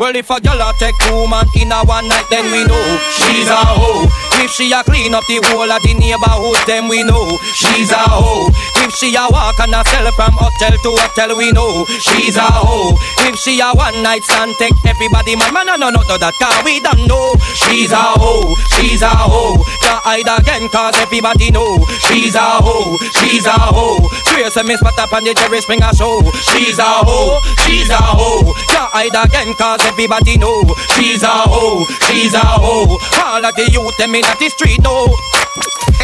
Well, 0.00 0.16
if 0.16 0.28
a 0.28 0.40
girl 0.40 0.72
take 0.78 0.98
two 1.06 1.28
man 1.28 1.46
in 1.56 1.72
a 1.72 1.80
one 1.86 2.08
night, 2.08 2.26
then 2.28 2.44
we 2.52 2.66
know 2.68 2.84
she's 3.16 3.48
a 3.48 3.56
hoe. 3.56 4.04
If 4.42 4.50
she 4.50 4.72
a 4.72 4.82
clean 4.82 5.14
up 5.14 5.24
the 5.28 5.40
whole 5.48 5.70
of 5.70 5.80
the 5.80 5.94
neighborhood, 5.94 6.58
then 6.66 6.88
we 6.88 7.04
know 7.04 7.38
she's 7.54 7.92
a 7.92 8.04
hoe. 8.04 8.50
If 8.82 8.90
she 8.98 9.14
a 9.14 9.30
walk 9.30 9.58
on 9.62 9.70
herself 9.70 10.14
from 10.18 10.34
hotel 10.34 10.74
to 10.74 10.90
hotel, 10.98 11.38
we 11.38 11.52
know 11.52 11.86
she's 12.02 12.34
a 12.34 12.42
hoe. 12.42 12.98
If 13.30 13.38
she 13.38 13.60
a 13.62 13.70
one 13.70 14.02
night 14.02 14.22
stand, 14.26 14.58
take 14.58 14.74
everybody 14.84 15.36
man, 15.38 15.54
man, 15.54 15.66
no, 15.66 15.76
no, 15.78 15.88
no, 15.90 16.02
no, 16.02 16.18
that 16.18 16.34
car 16.42 16.50
we 16.66 16.82
don't 16.82 17.06
know. 17.06 17.30
She's 17.54 17.94
a 17.94 18.18
hoe, 18.18 18.50
she's 18.74 19.02
a 19.02 19.14
hoe. 19.14 19.62
Can't 19.86 20.02
hide 20.02 20.26
again, 20.26 20.66
cause 20.68 20.98
everybody 20.98 21.54
know 21.54 21.78
she's 22.10 22.34
a 22.34 22.58
hoe, 22.58 22.98
she's 23.22 23.46
a 23.46 23.54
hoe. 23.54 24.02
Trace 24.34 24.56
a 24.58 24.64
miss, 24.66 24.82
but 24.82 24.98
up 24.98 25.12
on 25.14 25.22
the 25.22 25.32
Jerry 25.32 25.62
Springer 25.62 25.94
show. 25.94 26.18
She's 26.50 26.82
a 26.82 27.06
hoe, 27.06 27.38
she's 27.62 27.88
a 27.88 28.02
hoe. 28.02 28.50
Can't 28.66 28.90
hide 28.90 29.14
again, 29.14 29.54
cause 29.54 29.78
everybody 29.86 30.36
know 30.42 30.66
she's 30.98 31.22
a 31.22 31.46
hoe, 31.46 31.86
she's 32.10 32.34
a 32.34 32.42
hoe. 32.42 32.98
All 33.22 33.46
of 33.46 33.54
the 33.54 33.70
youth, 33.70 33.96
them 33.96 34.18
in 34.18 34.26
the 34.26 34.48
street 34.50 34.82
know. 34.82 35.06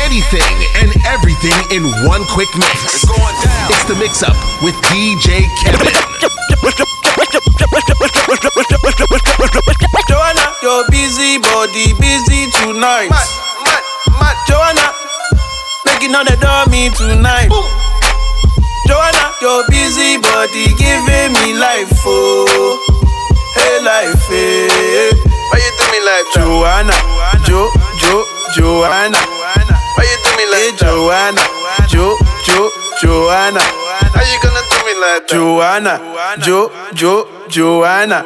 Anything 0.04 0.56
and 0.80 0.90
everything 1.06 1.58
in 1.74 1.82
one 2.06 2.24
quick 2.30 2.48
mix. 2.56 3.02
It's 3.68 3.84
the 3.84 3.96
mix 3.98 4.22
up 4.22 4.36
with 4.62 4.74
DJ 4.88 5.44
Kevin. 5.60 5.92
Joanna, 10.08 10.46
your 10.62 10.86
busy 10.88 11.38
body 11.38 11.92
busy 11.98 12.46
tonight. 12.62 13.10
Joanna, 14.46 14.86
making 15.84 16.14
on 16.14 16.24
the 16.24 16.36
dummy 16.40 16.90
tonight. 16.96 17.50
Joanna, 18.86 19.24
your 19.42 19.66
busy 19.68 20.16
body 20.18 20.72
giving 20.78 21.32
me 21.42 21.58
life, 21.58 21.92
oh, 22.06 22.46
hey 23.54 23.84
life, 23.84 24.24
hey. 24.28 25.10
Why 25.50 25.58
you 25.60 25.72
do 25.76 25.84
me 25.92 26.00
like 26.06 26.26
that? 26.32 26.40
Joanna, 26.40 26.96
Jo, 27.44 27.68
Jo, 28.00 28.24
Joanna. 28.54 29.67
Why 29.98 30.06
you 30.06 30.18
do 30.22 30.30
me 30.38 30.46
like 30.46 30.78
that? 30.78 30.86
Joanna, 30.86 31.42
Jo, 31.90 32.14
Jo, 32.46 32.70
Joanna. 33.02 33.58
How 34.14 34.22
you 34.22 34.38
gonna 34.38 34.62
do 34.70 34.78
me 34.86 34.94
like 34.94 35.26
that? 35.26 35.34
Joanna, 35.34 35.98
Jo, 36.38 36.70
Jo, 36.94 37.26
Joanna. 37.50 38.22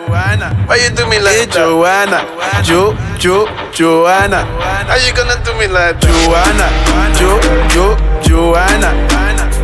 Why 0.69 0.77
you 0.77 0.91
do 0.93 1.09
me 1.09 1.17
like 1.17 1.49
that? 1.49 1.57
Joanna, 1.57 2.29
Jo, 2.61 2.93
Jo, 3.17 3.49
Joanna. 3.73 4.45
How 4.85 5.01
you 5.01 5.17
gonna 5.17 5.41
do 5.41 5.57
me 5.57 5.65
like 5.67 5.97
that? 5.97 6.13
Joanna, 6.13 6.69
Jo, 7.17 7.41
Jo, 7.73 7.97
Joanna. 8.21 8.93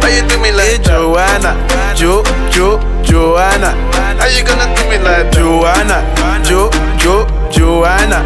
Why 0.00 0.16
you 0.16 0.24
do 0.24 0.40
me 0.40 0.48
like 0.50 0.80
that? 0.80 0.88
Joanna, 0.88 1.52
Jo, 1.92 2.24
Jo, 2.48 2.80
Joanna. 3.04 3.76
How 4.16 4.32
you 4.32 4.40
gonna 4.48 4.64
do 4.72 4.82
me 4.88 4.96
like 4.96 5.28
that? 5.28 5.36
Joanna, 5.36 6.00
Jo, 6.40 6.72
Jo, 6.96 7.28
Joanna. 7.52 8.24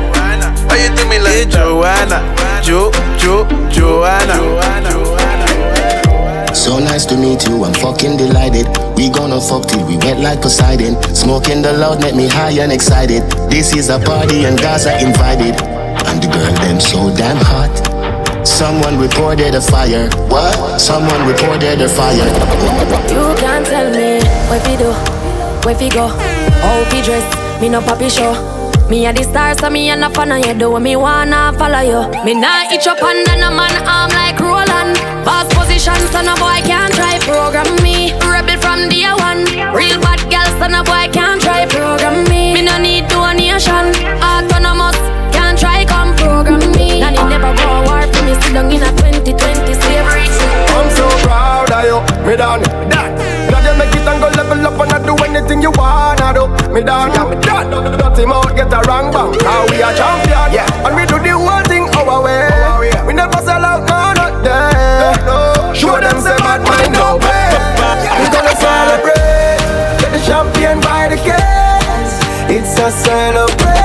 Why 0.71 0.87
you 0.87 0.95
do 0.95 1.03
me 1.11 1.19
like 1.19 1.51
that? 1.51 1.59
Joanna, 1.59 2.23
Jo, 2.63 2.91
Jo, 3.19 3.47
Joanna. 3.71 4.37
So 6.55 6.79
nice 6.79 7.05
to 7.07 7.17
meet 7.17 7.47
you, 7.49 7.65
I'm 7.65 7.75
fucking 7.75 8.17
delighted. 8.17 8.67
We 8.97 9.11
gonna 9.11 9.41
fuck 9.41 9.67
till 9.67 9.85
we 9.87 9.97
wet 9.97 10.21
like 10.21 10.41
Poseidon. 10.41 10.95
Smoking 11.15 11.61
the 11.63 11.73
loud 11.73 12.01
make 12.01 12.15
me 12.15 12.29
high 12.29 12.53
and 12.63 12.71
excited. 12.73 13.23
This 13.51 13.75
is 13.75 13.89
a 13.89 13.99
party 13.99 14.45
and 14.45 14.59
guys 14.59 14.87
are 14.87 14.99
invited. 14.99 15.61
And 16.07 16.23
the 16.23 16.29
girl 16.29 16.55
them 16.63 16.79
so 16.81 17.15
damn 17.17 17.37
hot. 17.39 18.47
Someone 18.47 18.99
reported 18.99 19.55
a 19.55 19.61
fire. 19.61 20.09
What? 20.29 20.81
Someone 20.81 21.27
reported 21.27 21.81
a 21.81 21.89
fire. 21.89 22.31
You 23.11 23.35
can't 23.43 23.67
tell 23.67 23.91
me 23.91 24.23
where 24.49 24.63
we 24.67 24.77
do, 24.77 24.93
where 25.67 25.77
we 25.79 25.89
go, 25.89 26.09
how 26.63 26.79
we 26.93 27.03
dress. 27.03 27.27
Me 27.61 27.69
no 27.69 27.81
papi 27.81 28.09
show. 28.11 28.62
Me 28.91 29.07
a 29.07 29.13
the 29.13 29.23
star, 29.23 29.55
so 29.59 29.71
me 29.71 29.89
a 29.91 29.97
no 29.97 30.11
fan 30.11 30.33
of 30.33 30.45
you. 30.45 30.55
Do 30.55 30.79
me 30.79 30.97
wanna 30.97 31.53
follow 31.59 31.81
you. 31.81 32.01
Me 32.25 32.35
nah 32.35 32.71
itch 32.71 32.87
up 32.87 33.03
under 33.03 33.37
no 33.41 33.51
man 33.51 33.73
arm 33.89 34.11
like 34.13 34.39
Roland. 34.39 35.01
Boss 35.25 35.49
position, 35.55 35.97
so 36.13 36.21
no 36.21 36.35
boy 36.37 36.61
can't 36.69 36.93
try 36.95 37.19
program 37.25 37.69
me. 37.83 38.13
Rebel 38.21 38.59
from 38.61 38.89
day 38.93 39.09
one. 39.25 39.49
Real 39.73 39.99
bad 40.01 40.21
girl, 40.29 40.49
so 40.61 40.67
no 40.69 40.85
boy 40.85 41.09
can't 41.13 41.41
try 41.41 41.65
program 41.67 42.29
me. 42.29 42.53
Me 42.53 42.61
no 42.63 42.77
need 42.77 43.09
donation. 43.09 43.97
Autonomous, 44.21 44.99
can't 45.33 45.59
try 45.59 45.85
come 45.89 46.13
program 46.21 46.61
me. 46.77 47.01
Nanny 47.01 47.23
never 47.33 47.57
go 47.57 47.89
war 47.89 48.05
for 48.13 48.23
me. 48.29 48.37
Sit 48.45 48.53
down 48.53 48.69
in 48.71 48.83
a 48.85 48.91
2020 49.01 49.73
slavery. 49.73 50.29
I'm 50.77 50.89
so 50.93 51.09
proud 51.25 51.73
of 51.73 51.83
you, 51.89 51.99
me 52.29 52.37
done 52.37 52.61
that. 52.93 53.09
Glad 53.49 53.65
you 53.65 53.75
make 53.81 53.95
it 53.97 54.05
and 54.05 54.21
go 54.21 54.29
level 54.37 54.67
up 54.69 54.81
and 54.85 54.93
I 54.93 54.99
do 55.01 55.17
anything 55.25 55.63
you 55.63 55.73
wanna 55.73 56.35
do. 56.37 56.45
Me 56.73 56.81
yeah, 56.81 57.25
me 57.29 57.37
done. 57.45 57.71
Dirty 57.99 58.25
mouth 58.27 58.55
get 58.57 58.73
a 58.73 58.81
wrong 58.89 59.11
bang. 59.13 59.33
Now 59.45 59.67
we 59.69 59.83
are 59.83 59.93
champion, 59.95 60.53
yeah. 60.53 60.87
And 60.87 60.97
we 60.97 61.05
do 61.07 61.19
the 61.19 61.33
whole 61.37 61.63
thing 61.69 61.85
our 61.97 62.23
way. 62.25 62.49
We 63.07 63.13
never 63.13 63.39
sell 63.45 63.65
out, 63.65 63.81
no, 63.85 64.13
not 64.17 64.43
there. 64.43 65.13
Eh, 65.13 65.73
Show 65.75 66.01
them 66.01 66.19
say 66.21 66.37
bad 66.39 66.63
mind 66.65 66.93
no 66.95 67.19
pay. 67.19 67.53
We 68.21 68.27
gonna 68.33 68.55
celebrate, 68.57 69.61
get 70.01 70.11
the 70.13 70.21
champagne 70.25 70.81
by 70.81 71.09
the 71.13 71.17
case. 71.17 72.15
It's 72.49 72.79
a 72.79 72.91
celebration. 72.91 73.83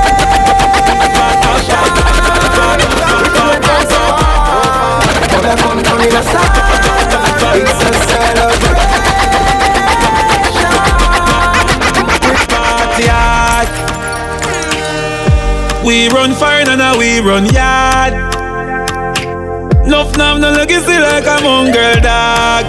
Gonna 5.32 5.54
come 5.56 5.82
down 5.82 6.00
in 6.00 6.14
a 6.14 6.22
star. 6.22 6.48
It's 7.54 7.68
a 7.68 7.92
celebration. 8.08 8.17
We 15.88 16.06
run 16.08 16.34
fire 16.34 16.68
and 16.68 16.80
now 16.80 16.98
we 16.98 17.20
run 17.20 17.46
yard. 17.46 18.12
Nuff 19.88 20.14
nam 20.18 20.38
no 20.38 20.50
legacy 20.50 20.98
like 20.98 21.24
a 21.24 21.42
mongrel 21.42 21.98
dog. 22.02 22.66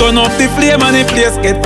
Turn 0.00 0.18
up 0.18 0.32
the 0.38 0.48
flame 0.56 0.82
and 0.82 0.96
the 0.96 1.04
place 1.14 1.36
get 1.36 1.64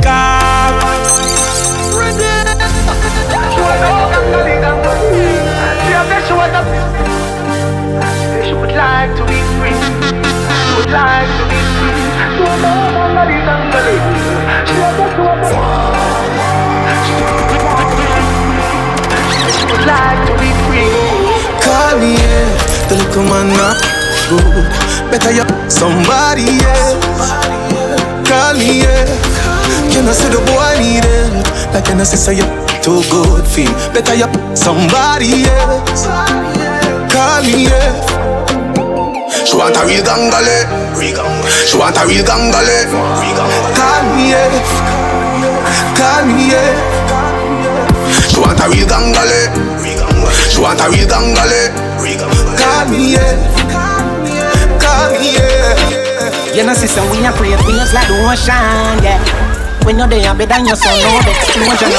would 8.60 8.76
like 8.76 9.16
to 9.16 9.24
be 9.24 9.40
free. 9.56 9.78
Would 10.76 10.90
like 10.90 11.28
to 11.38 11.48
be 11.48 11.57
would 19.78 19.86
like 19.86 20.20
to 20.26 20.34
be 20.42 20.50
free. 20.66 20.90
Call 21.62 21.98
me, 21.98 22.18
yeah. 22.18 22.50
The 22.90 22.96
little 22.98 23.24
man 23.30 23.48
not 23.54 23.78
good. 24.26 24.66
Better 25.10 25.30
you 25.30 25.46
somebody 25.70 26.58
else. 26.66 27.04
Call 28.26 28.54
me, 28.58 28.82
yeah. 28.82 29.06
Can 29.92 30.08
I 30.08 30.12
see 30.12 30.28
the 30.30 30.40
boy 30.50 30.74
need 30.82 31.04
help? 31.04 31.46
Like 31.74 31.84
can 31.84 32.00
I 32.00 32.04
say 32.04 32.16
so 32.16 32.30
you 32.30 32.46
too 32.82 33.02
good 33.10 33.46
feel? 33.46 33.72
Better 33.94 34.14
you 34.14 34.28
somebody 34.56 35.46
else. 35.46 36.06
Call 37.12 37.42
me, 37.42 37.70
yeah. 37.70 37.94
She 39.46 39.56
want 39.56 39.76
a 39.76 39.82
real 39.86 40.02
gangale. 40.02 40.66
She 41.66 41.76
want 41.78 41.96
a 41.96 42.06
real 42.06 42.24
gangale. 42.24 42.90
Call 43.78 44.02
me, 44.14 44.30
yeah. 44.34 44.50
Call 45.96 46.26
me, 46.26 46.50
yeah. 46.52 46.97
She 48.38 48.44
want 48.44 48.60
a 48.60 48.70
real 48.70 48.86
gangale. 48.86 49.50
She 50.48 50.60
want 50.62 50.78
a 50.78 50.86
real 50.86 51.08
gangale. 51.10 51.74
Call 52.54 52.86
me, 52.86 53.14
yeah. 53.14 53.34
Call 54.78 55.10
me, 55.10 55.34
yeah. 55.34 56.54
You 56.54 56.62
know, 56.62 56.72
sister, 56.72 57.02
we 57.10 57.18
a 57.26 57.32
pray 57.32 57.56
things 57.66 57.92
like 57.92 58.06
the 58.06 58.14
ocean, 58.30 59.02
yeah. 59.02 59.18
When 59.82 59.98
you're 59.98 60.06
there, 60.06 60.32
better 60.36 60.46
than 60.46 60.66
your 60.66 60.76
son, 60.76 60.94
no 61.02 61.18
explosion. 61.18 61.90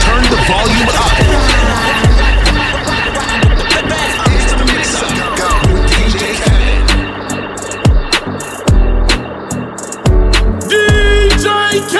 Turn 0.00 0.22
the 0.32 0.38
volume 0.48 0.88
up. 0.96 1.75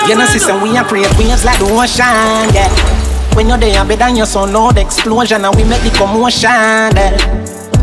You 0.07 0.15
know, 0.15 0.25
sister, 0.25 0.57
we 0.63 0.77
a 0.77 0.83
pray 0.85 1.03
things 1.03 1.43
like 1.43 1.59
the 1.59 1.65
ocean, 1.65 2.47
yeah. 2.55 2.71
When 3.35 3.49
you're 3.49 3.57
there, 3.57 3.83
better 3.83 3.97
than 3.97 4.15
your 4.15 4.25
son, 4.25 4.53
no 4.53 4.69
explosion, 4.69 5.43
and 5.43 5.53
we 5.53 5.65
make 5.65 5.81
the 5.83 5.89
commotion, 5.97 6.49
yeah. 6.95 7.11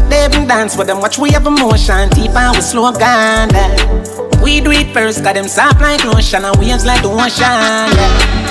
They 0.09 0.25
even 0.25 0.49
dance 0.49 0.75
with 0.75 0.87
them, 0.87 1.01
watch 1.01 1.19
we 1.19 1.33
have 1.33 1.47
emotion, 1.47 2.09
deep 2.11 2.31
and 2.31 2.57
we 2.57 2.63
slow 2.63 2.93
down, 2.93 3.51
yeah. 3.51 4.43
We 4.43 4.63
do 4.63 4.71
it 4.71 4.95
first, 4.95 5.23
got 5.23 5.35
them 5.35 5.49
soft 5.49 5.83
like 5.83 6.03
lotion, 6.05 6.47
and 6.47 6.57
waves 6.57 6.87
like 6.87 7.03
the 7.03 7.11
ocean, 7.11 7.93
yeah. 7.93 8.45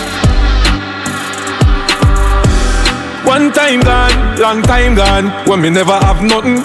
One 3.25 3.51
time 3.53 3.81
gone, 3.81 4.37
long 4.37 4.61
time 4.61 4.93
gone, 4.93 5.31
when 5.47 5.61
me 5.61 5.71
never 5.71 5.93
have 5.93 6.21
nothing. 6.21 6.61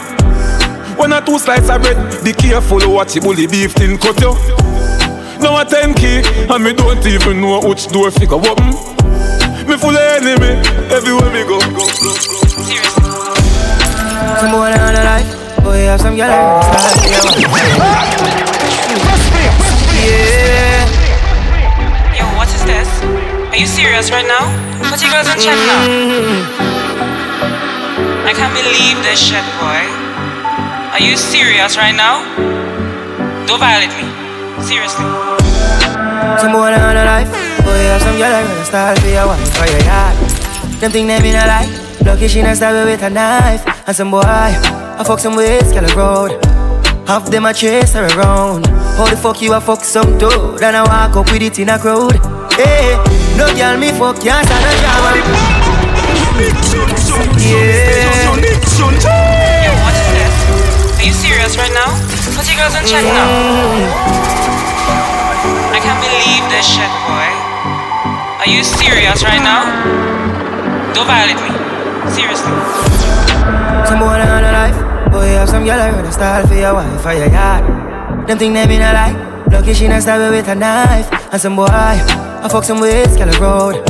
When 0.98 1.12
a 1.12 1.24
two 1.24 1.38
slices 1.38 1.70
of 1.70 1.80
bread, 1.80 2.22
be 2.22 2.34
careful 2.34 2.80
watch 2.92 3.14
the 3.14 3.20
bully 3.20 3.46
beef 3.46 3.74
tin 3.74 3.96
cut 3.96 4.20
you. 4.20 4.57
Now 5.40 5.60
a 5.60 5.64
ten 5.64 5.94
key, 5.94 6.22
and 6.24 6.64
me 6.64 6.72
don't 6.72 7.04
even 7.06 7.40
know 7.40 7.60
which 7.60 7.86
door 7.88 8.10
figure 8.10 8.34
open. 8.34 8.74
Me 9.68 9.76
full 9.76 9.94
of 9.94 10.02
enemy 10.18 10.58
everywhere 10.90 11.30
me 11.30 11.42
go. 11.44 11.58
go, 11.60 11.68
go, 11.70 11.84
go. 12.02 12.12
Some 14.40 14.50
boy 14.50 14.70
on 14.70 14.94
the 14.94 15.02
life, 15.04 15.28
boy 15.62 15.84
have 15.86 16.00
some 16.00 16.16
girl 16.16 16.30
in 16.30 17.10
the 17.10 17.18
Yeah. 19.98 20.86
Yo, 22.16 22.24
what 22.36 22.48
is 22.48 22.64
this? 22.64 22.88
Are 23.50 23.56
you 23.56 23.66
serious 23.66 24.10
right 24.10 24.26
now? 24.26 24.50
Put 24.90 25.02
your 25.02 25.10
girls 25.10 25.28
on 25.28 25.36
check 25.36 25.58
now. 25.66 25.84
I 28.26 28.32
can't 28.34 28.54
believe 28.54 29.02
this 29.02 29.20
shit, 29.20 29.44
boy. 29.60 29.82
Are 30.92 31.00
you 31.00 31.16
serious 31.16 31.76
right 31.76 31.94
now? 31.94 32.24
Don't 33.46 33.58
violate 33.58 33.94
me. 33.96 34.07
Seriously. 34.68 35.00
Some 36.36 36.52
boy 36.52 36.68
on 36.68 36.92
the 36.92 37.00
life, 37.08 37.32
oh, 37.32 37.64
boy 37.64 37.88
have 37.88 38.02
some 38.02 38.18
girl 38.20 38.36
in 38.36 38.52
the 38.52 38.64
style 38.68 38.94
for 39.00 39.08
your 39.08 39.26
wife 39.26 39.40
for 39.56 39.64
your 39.64 39.80
yard. 39.88 40.12
Them 40.76 40.92
think 40.92 41.08
they 41.08 41.22
mean 41.24 41.36
a 41.40 41.46
lie. 41.48 41.64
Lucky 42.04 42.28
she 42.28 42.42
not 42.42 42.54
stab 42.54 42.84
with 42.84 43.02
a 43.02 43.08
knife. 43.08 43.64
And 43.88 43.96
some 43.96 44.10
boy, 44.10 44.20
I 44.20 45.02
fuck 45.06 45.20
some 45.20 45.36
ways, 45.36 45.72
girl 45.72 45.88
road. 45.96 46.44
Half 47.08 47.30
them 47.30 47.46
a 47.46 47.54
chase 47.54 47.94
her 47.94 48.04
around. 48.12 48.66
How 49.00 49.08
the 49.08 49.16
fuck 49.16 49.40
you 49.40 49.54
a 49.54 49.60
fuck 49.60 49.84
some 49.84 50.18
dude? 50.18 50.60
And 50.60 50.76
I 50.76 50.84
walk 50.84 51.16
up 51.16 51.32
with 51.32 51.40
it 51.40 51.58
in 51.58 51.70
a 51.70 51.78
crowd. 51.78 52.20
Hey, 52.52 52.92
no 53.40 53.48
girl 53.56 53.78
me 53.80 53.88
fuck, 53.96 54.20
can't 54.20 54.44
stand 54.44 54.68
a 54.68 54.72
drama. 54.84 55.16
Yeah. 57.40 58.36
Yo, 59.64 59.72
what 59.80 59.96
is 59.96 60.08
this? 60.12 61.00
Are 61.00 61.06
you 61.08 61.12
serious 61.16 61.56
right 61.56 61.72
now? 61.72 61.96
Put 62.36 62.44
your 62.46 62.60
girls 62.60 62.74
on 62.76 62.84
check 62.84 63.04
now. 63.08 64.37
I 66.28 66.36
believe 66.36 66.50
this 66.52 66.68
shit, 66.68 66.92
boy. 67.08 67.28
Are 68.36 68.50
you 68.52 68.60
serious 68.60 69.24
right 69.24 69.40
now? 69.40 69.64
Don't 70.92 71.08
violate 71.08 71.40
me. 71.40 71.48
Seriously. 72.12 72.52
Some 73.88 74.00
boy 74.04 74.12
on 74.12 74.44
the 74.44 74.52
life, 74.52 74.76
boy 75.10 75.24
have 75.40 75.48
some 75.48 75.64
girl 75.64 75.80
around 75.80 76.04
the 76.04 76.12
style 76.12 76.46
for 76.46 76.52
your 76.52 76.74
wife 76.74 77.00
for 77.00 77.14
your 77.14 77.32
yard. 77.32 77.64
Them 78.28 78.36
think 78.36 78.52
they 78.52 78.66
mean 78.66 78.82
a 78.82 78.92
lie. 78.92 79.16
Lucky 79.50 79.72
she 79.72 79.88
not 79.88 80.02
stab 80.02 80.20
with 80.30 80.48
a 80.48 80.54
knife. 80.54 81.08
And 81.32 81.40
some 81.40 81.56
boy, 81.56 81.64
I 81.64 82.46
fuck 82.50 82.64
some 82.64 82.80
ways, 82.80 83.16
girl 83.16 83.32
road. 83.40 83.88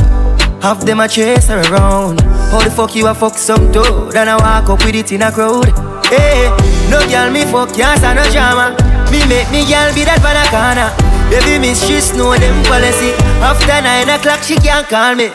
Half 0.63 0.85
them 0.85 1.01
a 1.01 1.09
chase 1.09 1.47
her 1.47 1.59
around. 1.59 2.21
How 2.51 2.63
the 2.63 2.71
fuck 2.71 2.95
you 2.95 3.07
a 3.07 3.13
fuck 3.13 3.37
some 3.37 3.69
dude? 3.73 4.15
And 4.15 4.29
I 4.29 4.37
walk 4.39 4.69
up 4.69 4.85
with 4.85 4.95
it 4.95 5.11
in 5.11 5.23
a 5.23 5.31
crowd. 5.31 5.67
Hey, 6.07 6.47
no 6.89 7.03
girl 7.11 7.31
me 7.31 7.43
fuck, 7.43 7.75
can't 7.75 7.99
stand 7.99 8.15
no 8.15 8.23
drama. 8.31 8.77
Me 9.11 9.27
make 9.27 9.51
me 9.51 9.67
girl 9.67 9.91
be 9.93 10.07
that 10.07 10.23
banana. 10.23 11.18
Baby 11.29 11.59
miss, 11.59 11.85
she 11.85 12.17
know 12.17 12.35
them 12.35 12.63
policy. 12.65 13.11
After 13.41 13.81
nine 13.81 14.09
o'clock, 14.09 14.41
she 14.41 14.55
can't 14.55 14.87
call 14.87 15.15
me. 15.15 15.27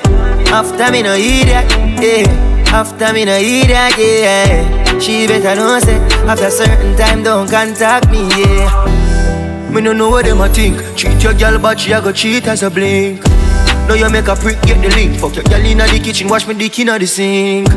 After 0.51 0.91
me 0.91 1.03
no 1.03 1.15
hear 1.15 1.47
that, 1.47 1.71
yeah. 2.03 2.75
After 2.75 3.13
me 3.13 3.25
no 3.25 3.39
hear 3.39 3.67
that, 3.67 3.95
yeah. 3.97 4.99
She 4.99 5.27
better 5.27 5.55
know 5.55 5.79
say 5.79 5.99
after 6.27 6.51
certain 6.51 6.97
time 6.97 7.23
don't 7.23 7.49
contact 7.49 8.11
me, 8.11 8.29
yeah. 8.29 9.71
Me 9.71 9.81
no 9.81 9.93
know 9.93 10.11
what 10.11 10.25
them 10.25 10.41
a 10.41 10.49
think. 10.49 10.79
Treat 10.97 11.23
your 11.23 11.35
girl, 11.35 11.59
but 11.59 11.79
she 11.81 11.93
a 11.93 12.01
go 12.01 12.13
cheat 12.13 12.47
as 12.47 12.63
a 12.63 12.71
blink. 12.71 13.23
Now 13.87 13.95
you 13.95 14.11
make 14.11 14.29
a 14.29 14.35
prick, 14.35 14.61
get 14.63 14.81
the 14.83 14.89
link. 14.97 15.19
Fuck 15.21 15.37
your 15.37 15.45
girl 15.45 15.65
inna 15.65 15.87
the 15.87 16.01
kitchen, 16.01 16.29
wash 16.29 16.47
me 16.47 16.55
dick 16.55 16.79
inna 16.79 16.99
the 16.99 17.07
sink. 17.07 17.69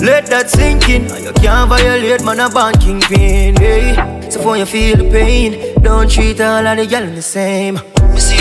Let 0.00 0.26
that 0.26 0.50
sink 0.50 0.88
in. 0.88 1.02
You 1.22 1.32
can't 1.34 1.68
violate, 1.68 2.24
man, 2.24 2.40
a 2.40 2.48
band 2.50 2.80
kingpin. 2.80 3.56
Hey, 3.56 4.28
so 4.30 4.40
for 4.42 4.56
you 4.56 4.66
feel 4.66 4.96
the 4.96 5.10
pain, 5.10 5.73
don't 5.84 6.10
treat 6.10 6.40
all 6.40 6.66
of 6.66 6.76
the 6.76 6.86
girl 6.86 7.06
the 7.14 7.22
same. 7.22 7.76
See? 8.16 8.38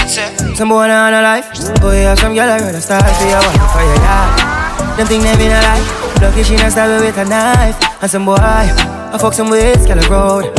Some 0.55 0.69
boy 0.69 0.89
on 0.89 1.13
a 1.13 1.21
life, 1.21 1.49
oh, 1.59 1.75
boy 1.81 1.95
have 2.07 2.17
some 2.19 2.33
girl 2.33 2.49
I 2.49 2.59
rather 2.59 2.79
start 2.79 3.03
for 3.03 3.27
your 3.27 3.43
wife 3.43 3.71
for 3.73 3.83
your 3.83 3.99
yard. 3.99 4.97
Them 4.97 5.07
think 5.07 5.23
they 5.23 5.47
a 5.47 5.59
lie. 5.59 6.03
Lucky 6.21 6.43
she 6.43 6.55
not 6.55 6.71
stab 6.71 7.01
with 7.01 7.17
a 7.17 7.25
knife. 7.25 7.77
And 8.01 8.09
some 8.09 8.25
boy, 8.25 8.37
I 8.39 9.17
fuck 9.19 9.33
some 9.33 9.49
ways, 9.49 9.85
girl 9.85 9.99
road. 10.09 10.57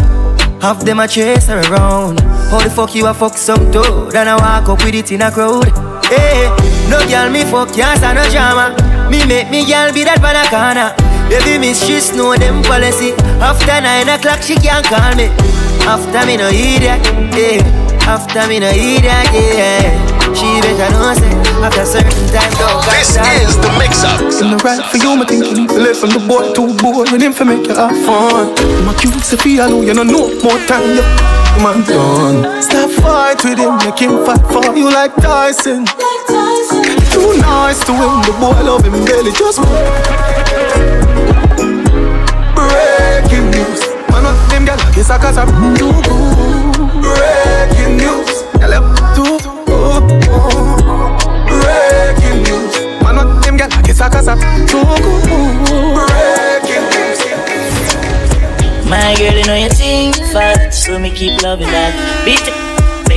Half 0.61 0.85
them 0.85 1.01
a 1.01 1.09
chase 1.09 1.47
her 1.47 1.61
around. 1.71 2.21
How 2.51 2.61
the 2.61 2.71
fuck 2.71 2.95
you 2.95 3.07
a 3.07 3.15
fuck 3.15 3.37
some 3.37 3.71
dude? 3.71 4.15
And 4.15 4.29
I 4.29 4.37
walk 4.37 4.69
up 4.69 4.85
with 4.85 4.95
it 4.95 5.13
in 5.13 5.23
a 5.23 5.31
crowd. 5.31 5.71
Hey, 6.05 6.51
no 6.91 7.01
girl 7.09 7.31
me 7.31 7.45
fuck, 7.45 7.73
can't 7.73 7.99
stand 7.99 8.19
no 8.19 8.29
drama. 8.29 8.77
Me 9.11 9.25
make 9.27 9.51
me 9.51 9.65
girl 9.65 9.93
be 9.93 10.05
that 10.05 10.21
banana. 10.21 10.93
Baby 11.31 11.59
miss, 11.59 11.81
she 11.87 11.97
know 12.17 12.37
them 12.37 12.63
policy. 12.63 13.13
After 13.41 13.81
nine 13.81 14.09
o'clock, 14.09 14.43
she 14.43 14.57
can't 14.57 14.85
call 14.85 15.15
me. 15.17 15.31
After 15.87 16.27
me 16.27 16.37
no 16.37 16.49
hear 16.49 16.81
that, 16.81 17.05
yeah. 17.37 17.61
After 18.09 18.49
me 18.49 18.59
no 18.59 18.73
hear 18.73 19.01
that, 19.05 19.29
yeah. 19.33 20.15
She 20.33 20.49
better 20.65 20.91
know 20.97 21.13
say 21.13 21.31
after 21.61 21.85
certain 21.85 22.27
time 22.33 22.51
don't 22.57 22.81
This 22.89 23.15
is 23.15 23.57
the 23.61 23.71
mix-up. 23.79 24.21
In 24.41 24.51
the 24.51 24.59
right 24.65 24.83
for 24.91 24.97
you, 24.97 25.17
me 25.17 25.25
think 25.29 25.45
you 25.45 25.55
need 25.55 25.69
to 25.69 25.79
live 25.79 25.97
from 25.97 26.11
the 26.11 26.25
boy 26.27 26.53
to 26.57 26.73
boy. 26.81 27.05
And 27.13 27.23
him 27.23 27.33
for 27.33 27.45
make 27.45 27.69
you 27.69 27.75
have 27.77 27.93
fun. 28.05 28.57
My 28.85 28.95
cute 28.99 29.15
Sophia, 29.23 29.69
know 29.69 29.83
you 29.83 29.95
know 29.95 30.03
no 30.03 30.33
more 30.43 30.59
time. 30.67 30.97
You 30.97 31.61
man 31.63 31.85
done. 31.87 32.63
Stop 32.63 32.91
fight 33.05 33.45
with 33.45 33.61
him, 33.61 33.77
make 33.85 34.01
him 34.01 34.25
fight 34.25 34.43
for 34.51 34.75
you 34.75 34.91
like 34.91 35.15
Tyson. 35.17 35.85
Too 37.13 37.37
nice 37.39 37.79
to 37.85 37.93
win, 37.93 38.25
the 38.27 38.33
boy 38.41 38.59
love 38.65 38.85
him 38.85 39.05
belly 39.05 39.31
just 39.37 39.61
kiss 44.95 45.11
a 45.11 45.19
cause 45.19 45.37
I'm 45.37 45.49
good. 45.75 46.05
Breaking 47.03 47.97
news, 47.97 48.45
I'm 48.63 48.95
too 49.17 49.39
good. 49.67 50.05
Breaking 51.51 52.39
news. 52.47 52.75
Man, 53.03 53.17
what 53.17 53.43
them 53.45 53.59
gyal 53.59 53.85
kiss 53.85 54.01
a 54.01 54.09
cause 54.09 54.29
I'm 54.29 54.39
good. 54.39 55.03
Breaking 55.99 56.87
news. 56.95 57.21
My 58.89 59.15
girl, 59.19 59.35
you 59.35 59.45
know 59.47 59.57
you 59.57 59.69
think 59.71 60.15
fat, 60.33 60.71
so 60.73 60.99
me 60.99 61.11
keep 61.11 61.43
loving 61.43 61.67
that. 61.67 61.93
Beat 62.25 62.47
it, 62.47 62.55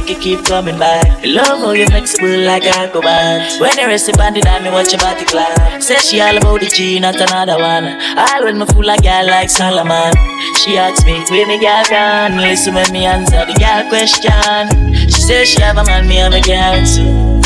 make 0.08 0.18
it 0.18 0.22
keep 0.22 0.46
coming 0.46 0.78
back. 0.80 1.22
Love 1.26 1.60
how 1.60 1.72
you 1.72 1.86
flexible 1.88 2.40
like 2.46 2.64
Aquaman. 2.64 3.60
When 3.60 3.78
you 3.78 3.88
rest 3.88 4.10
upon 4.10 4.34
the 4.34 4.42
dime, 4.42 4.64
me 4.64 4.70
watch 4.70 4.92
your 4.92 5.00
body 5.00 5.26
clap. 5.26 5.82
Say 5.82 5.98
she 5.98 6.22
all 6.22 6.38
about 6.38 6.62
the 6.62 6.68
G, 6.68 7.00
not 7.00 7.16
another 7.16 7.58
one. 7.60 7.86
All 8.18 8.44
when 8.44 8.60
me 8.60 8.66
fool 8.66 8.86
like 8.86 9.04
girl 9.04 9.26
like 9.28 9.50
Solomon. 9.50 10.14
She 10.60 10.78
asks 10.78 11.06
me, 11.06 11.24
where 11.30 11.48
me 11.48 11.60
girl 11.60 11.84
gone? 11.90 12.38
Listen 12.38 12.76
when 12.76 12.92
me 12.92 13.06
answer 13.06 13.46
the 13.46 13.54
girl 13.60 13.84
question. 13.90 15.10
She 15.10 15.22
says 15.22 15.50
she 15.50 15.62
have 15.62 15.78
a 15.78 15.84
man, 15.84 16.08
me 16.08 16.16
have 16.18 16.34
a 16.34 16.42
girl 16.42 16.78
too. 16.86 17.42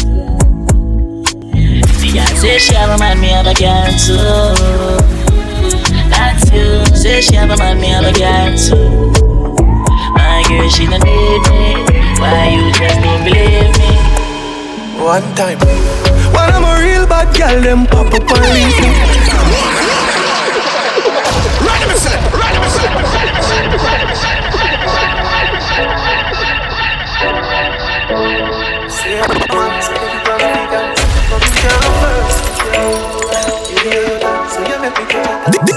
The 2.02 2.12
girl 2.14 2.36
say 2.38 2.60
she 2.60 2.74
have 2.76 2.90
a 2.90 2.98
man, 2.98 3.20
me 3.20 3.30
have 3.30 3.48
a 3.48 3.54
girl 3.54 3.90
too. 3.98 4.18
That's 6.10 6.52
you. 6.52 6.86
Say 6.96 7.22
she 7.22 7.36
have 7.36 7.50
a 7.50 7.58
man, 7.58 7.80
me 7.80 7.88
have 7.88 8.06
a 8.06 8.14
girl 8.14 8.58
too. 8.58 9.12
My 10.14 10.44
girl, 10.48 10.70
she 10.70 10.86
don't 10.86 11.04
need 11.04 11.86
me. 11.86 11.91
Why 12.22 12.50
you 12.54 12.72
just 12.72 13.02
don't 13.02 13.24
believe 13.24 13.74
me? 13.82 13.98
One 15.02 15.26
time. 15.34 15.58
When 15.58 16.54
I'm 16.54 16.64
a 16.64 16.78
real 16.80 17.08
bad 17.08 17.34
girl, 17.36 17.60
them 17.60 17.88
pop 17.88 18.14
up 18.14 18.22
and 18.22 18.46
leave 18.54 18.78
me. 18.78 18.94
Run 21.66 21.82
him, 21.82 21.98
sir. 21.98 22.14
Run 22.38 22.54
him, 22.54 22.70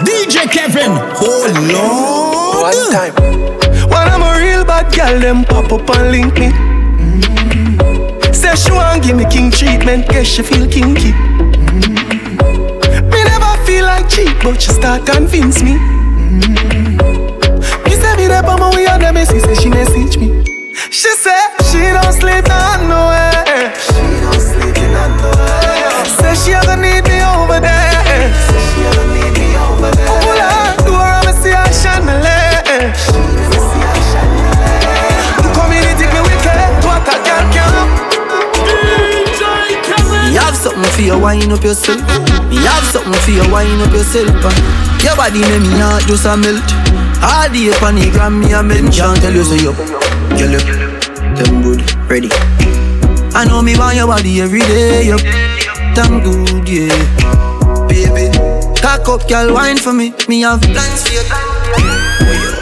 DJ 0.05 0.45
Kevin, 0.53 0.93
oh 0.93 1.49
Lord. 1.73 2.77
One 2.77 2.93
time. 2.93 3.64
Bad 4.85 4.97
girl, 4.97 5.21
them 5.21 5.45
pop 5.45 5.73
up 5.73 5.91
and 5.97 6.11
link 6.11 6.35
me. 6.39 6.49
Mm. 6.49 8.35
Say 8.35 8.55
she 8.57 8.73
want 8.73 9.03
give 9.03 9.17
me 9.17 9.25
king 9.31 9.51
treatment, 9.51 10.09
guess 10.09 10.27
she 10.27 10.43
feel 10.43 10.69
kinky. 10.69 11.13
Mm. 11.13 11.95
Me 13.11 13.25
never 13.25 13.65
feel 13.65 13.85
like 13.85 14.09
cheap, 14.09 14.37
but 14.43 14.61
she 14.61 14.71
start 14.71 15.07
convince 15.07 15.63
me. 15.63 15.73
Mm. 15.73 16.64
Wind 41.35 41.53
up 41.53 41.65
yourself. 41.65 41.99
Me 42.49 42.57
have 42.63 42.85
something 42.85 43.13
for 43.27 43.31
you, 43.31 43.45
wind 43.51 43.83
up 43.83 43.93
yourself. 43.93 44.31
Your 45.03 45.17
body 45.17 45.41
make 45.43 45.67
me 45.67 45.79
heart 45.83 46.07
just 46.07 46.27
a 46.27 46.37
melt. 46.37 46.63
All 47.23 47.49
day 47.51 47.71
upon 47.75 47.97
the 47.97 48.11
gram, 48.11 48.41
me 48.41 48.53
a 48.53 48.63
melt. 48.63 48.83
Me 48.83 48.91
can't 48.91 49.19
tell 49.19 49.35
you 49.35 49.43
so 49.43 49.55
you, 49.55 49.75
you 50.39 50.47
look, 50.55 50.67
them 51.35 51.63
good, 51.63 51.83
ready. 52.09 52.31
I 53.35 53.45
know 53.49 53.63
me 53.63 53.77
want 53.77 53.97
your 53.97 54.07
body 54.07 54.41
every 54.41 54.61
day, 54.61 55.07
yup. 55.11 55.21
and 55.99 56.23
good, 56.23 56.69
yeah. 56.69 56.95
Baby, 57.89 58.31
cock 58.81 59.09
up, 59.09 59.29
girl, 59.29 59.55
wine 59.55 59.79
for 59.79 59.93
me. 59.93 60.15
Me 60.29 60.43
have 60.43 60.61
plans 60.63 61.03
for 61.03 61.15
you. 61.15 61.25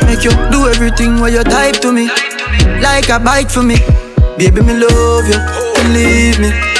Make 0.07 0.25
you 0.25 0.33
do 0.51 0.69
everything 0.69 1.21
while 1.21 1.31
you 1.33 1.45
type 1.45 1.77
to 1.83 1.93
me, 1.93 2.09
like 2.81 3.09
a 3.11 3.19
bite 3.19 3.51
for 3.51 3.63
me. 3.63 3.77
Baby, 4.39 4.63
me 4.63 4.75
love 4.81 5.29
you, 5.29 5.39
believe 5.77 6.41
me. 6.41 6.72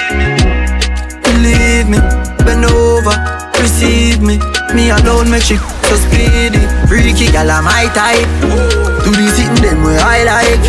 Receive 3.63 4.21
me. 4.21 4.43
Me 4.75 4.91
alone 4.91 5.31
make 5.31 5.47
she 5.47 5.57
so 5.87 5.95
speedy. 5.95 6.67
Freaky 6.91 7.31
gal, 7.31 7.49
I'm 7.49 7.65
my 7.65 7.87
type. 7.95 8.27
Do 9.07 9.11
the 9.15 9.27
sitting 9.31 9.63
them 9.63 9.87
where 9.87 10.03
I 10.03 10.27
like. 10.27 10.63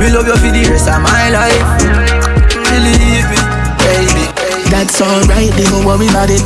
Me 0.00 0.08
love 0.08 0.26
you 0.26 0.36
for 0.40 0.48
the 0.48 0.64
rest 0.72 0.88
of 0.88 1.04
my 1.04 1.28
life. 1.28 1.60
Believe 2.72 3.28
me, 3.28 3.40
baby. 3.84 4.24
That's 4.72 5.02
alright, 5.02 5.52
they 5.58 5.66
don't 5.68 5.84
worry 5.84 6.08
about 6.08 6.30
it. 6.30 6.42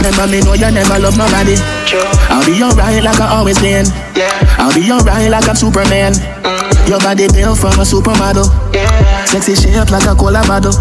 Remember 0.00 0.26
me 0.26 0.40
know 0.40 0.54
you 0.56 0.70
never 0.72 0.98
love 0.98 1.16
nobody. 1.16 1.54
I'll 2.32 2.44
be 2.44 2.56
alright 2.62 3.02
like 3.04 3.20
I 3.20 3.36
always 3.36 3.60
been. 3.60 3.86
I'll 4.58 4.74
be 4.74 4.90
alright 4.90 5.30
like 5.30 5.48
I'm 5.48 5.54
Superman. 5.54 6.16
Your 6.88 6.98
body 7.00 7.28
built 7.30 7.58
from 7.58 7.78
a 7.78 7.84
supermodel. 7.86 8.46
Yeah. 8.74 9.24
Sexy 9.24 9.54
shape 9.54 9.90
like 9.90 10.06
a 10.06 10.14
cola 10.14 10.42
bottle. 10.46 10.74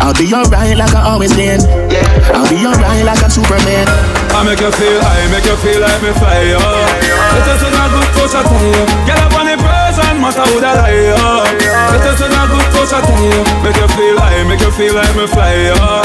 I'll 0.00 0.12
be 0.14 0.28
alright 0.32 0.76
like 0.76 0.94
I 0.94 1.08
always 1.08 1.32
been. 1.34 1.60
Yeah. 1.88 2.04
I'll 2.36 2.48
be 2.48 2.60
alright 2.66 3.04
like 3.04 3.22
I'm 3.24 3.30
Superman. 3.30 3.88
I 4.36 4.44
make 4.44 4.60
you 4.60 4.70
feel, 4.70 5.00
I 5.00 5.24
make 5.32 5.48
you 5.48 5.56
feel 5.64 5.80
like 5.80 6.00
me 6.04 6.12
fly, 6.20 6.52
yo. 6.52 6.60
It 6.60 7.48
is 7.48 7.62
a 7.64 7.68
good 7.72 8.08
touch, 8.12 8.36
I 8.36 8.42
tell 8.44 8.60
you. 8.60 8.84
Get 9.08 9.18
up 9.18 9.34
on 9.40 9.48
the 9.48 9.56
person, 9.56 10.14
matter 10.20 10.44
who 10.52 10.60
that 10.60 10.76
lie, 10.78 10.94
yo. 10.94 11.42
It 11.96 12.04
is 12.06 12.20
a 12.20 12.28
good 12.28 12.66
touch, 12.70 12.92
I 12.92 13.00
tell 13.08 13.24
you. 13.24 13.40
Make 13.64 13.80
you 13.80 13.88
feel, 13.96 14.20
I 14.20 14.44
make 14.44 14.60
you 14.60 14.70
feel 14.76 14.92
like 14.94 15.16
me 15.16 15.26
fly, 15.32 15.72
yo. 15.72 16.04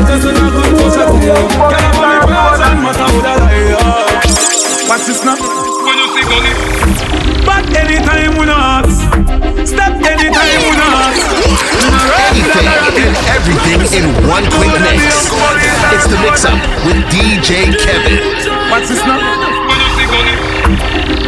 It 0.00 0.06
is 0.06 0.22
a 0.22 0.32
good 0.32 0.54
touch, 0.54 0.96
I 0.96 1.04
tell 1.10 1.18
you. 1.18 1.34
Get 1.66 1.82
up 1.82 1.98
on 1.98 2.08
the 2.14 2.26
person, 2.30 2.74
matter 2.78 3.08
who 3.10 3.18
that 3.26 3.42
lie, 3.42 3.74
yo. 3.74 3.82
Watch 4.86 5.04
this 5.10 5.20
now. 5.26 5.34
When 5.34 5.98
you 5.98 6.06
see 6.14 6.24
gully. 6.30 6.54
But 7.44 7.64
anytime 7.76 8.38
we 8.38 8.46
not 8.46 8.88
Step 9.66 9.92
anytime 10.00 10.60
we 10.64 10.76
not 10.76 11.14
Anything 12.24 12.68
and 13.04 13.16
everything 13.28 13.80
in 13.98 14.06
one 14.28 14.44
quick 14.50 14.72
mix. 14.80 15.28
It's 15.92 16.06
the 16.08 16.18
mix 16.22 16.44
up 16.44 16.58
with 16.86 16.96
DJ 17.12 17.76
Kevin. 17.76 18.18
What's 18.70 18.88
this 18.88 19.04
now? 19.04 19.20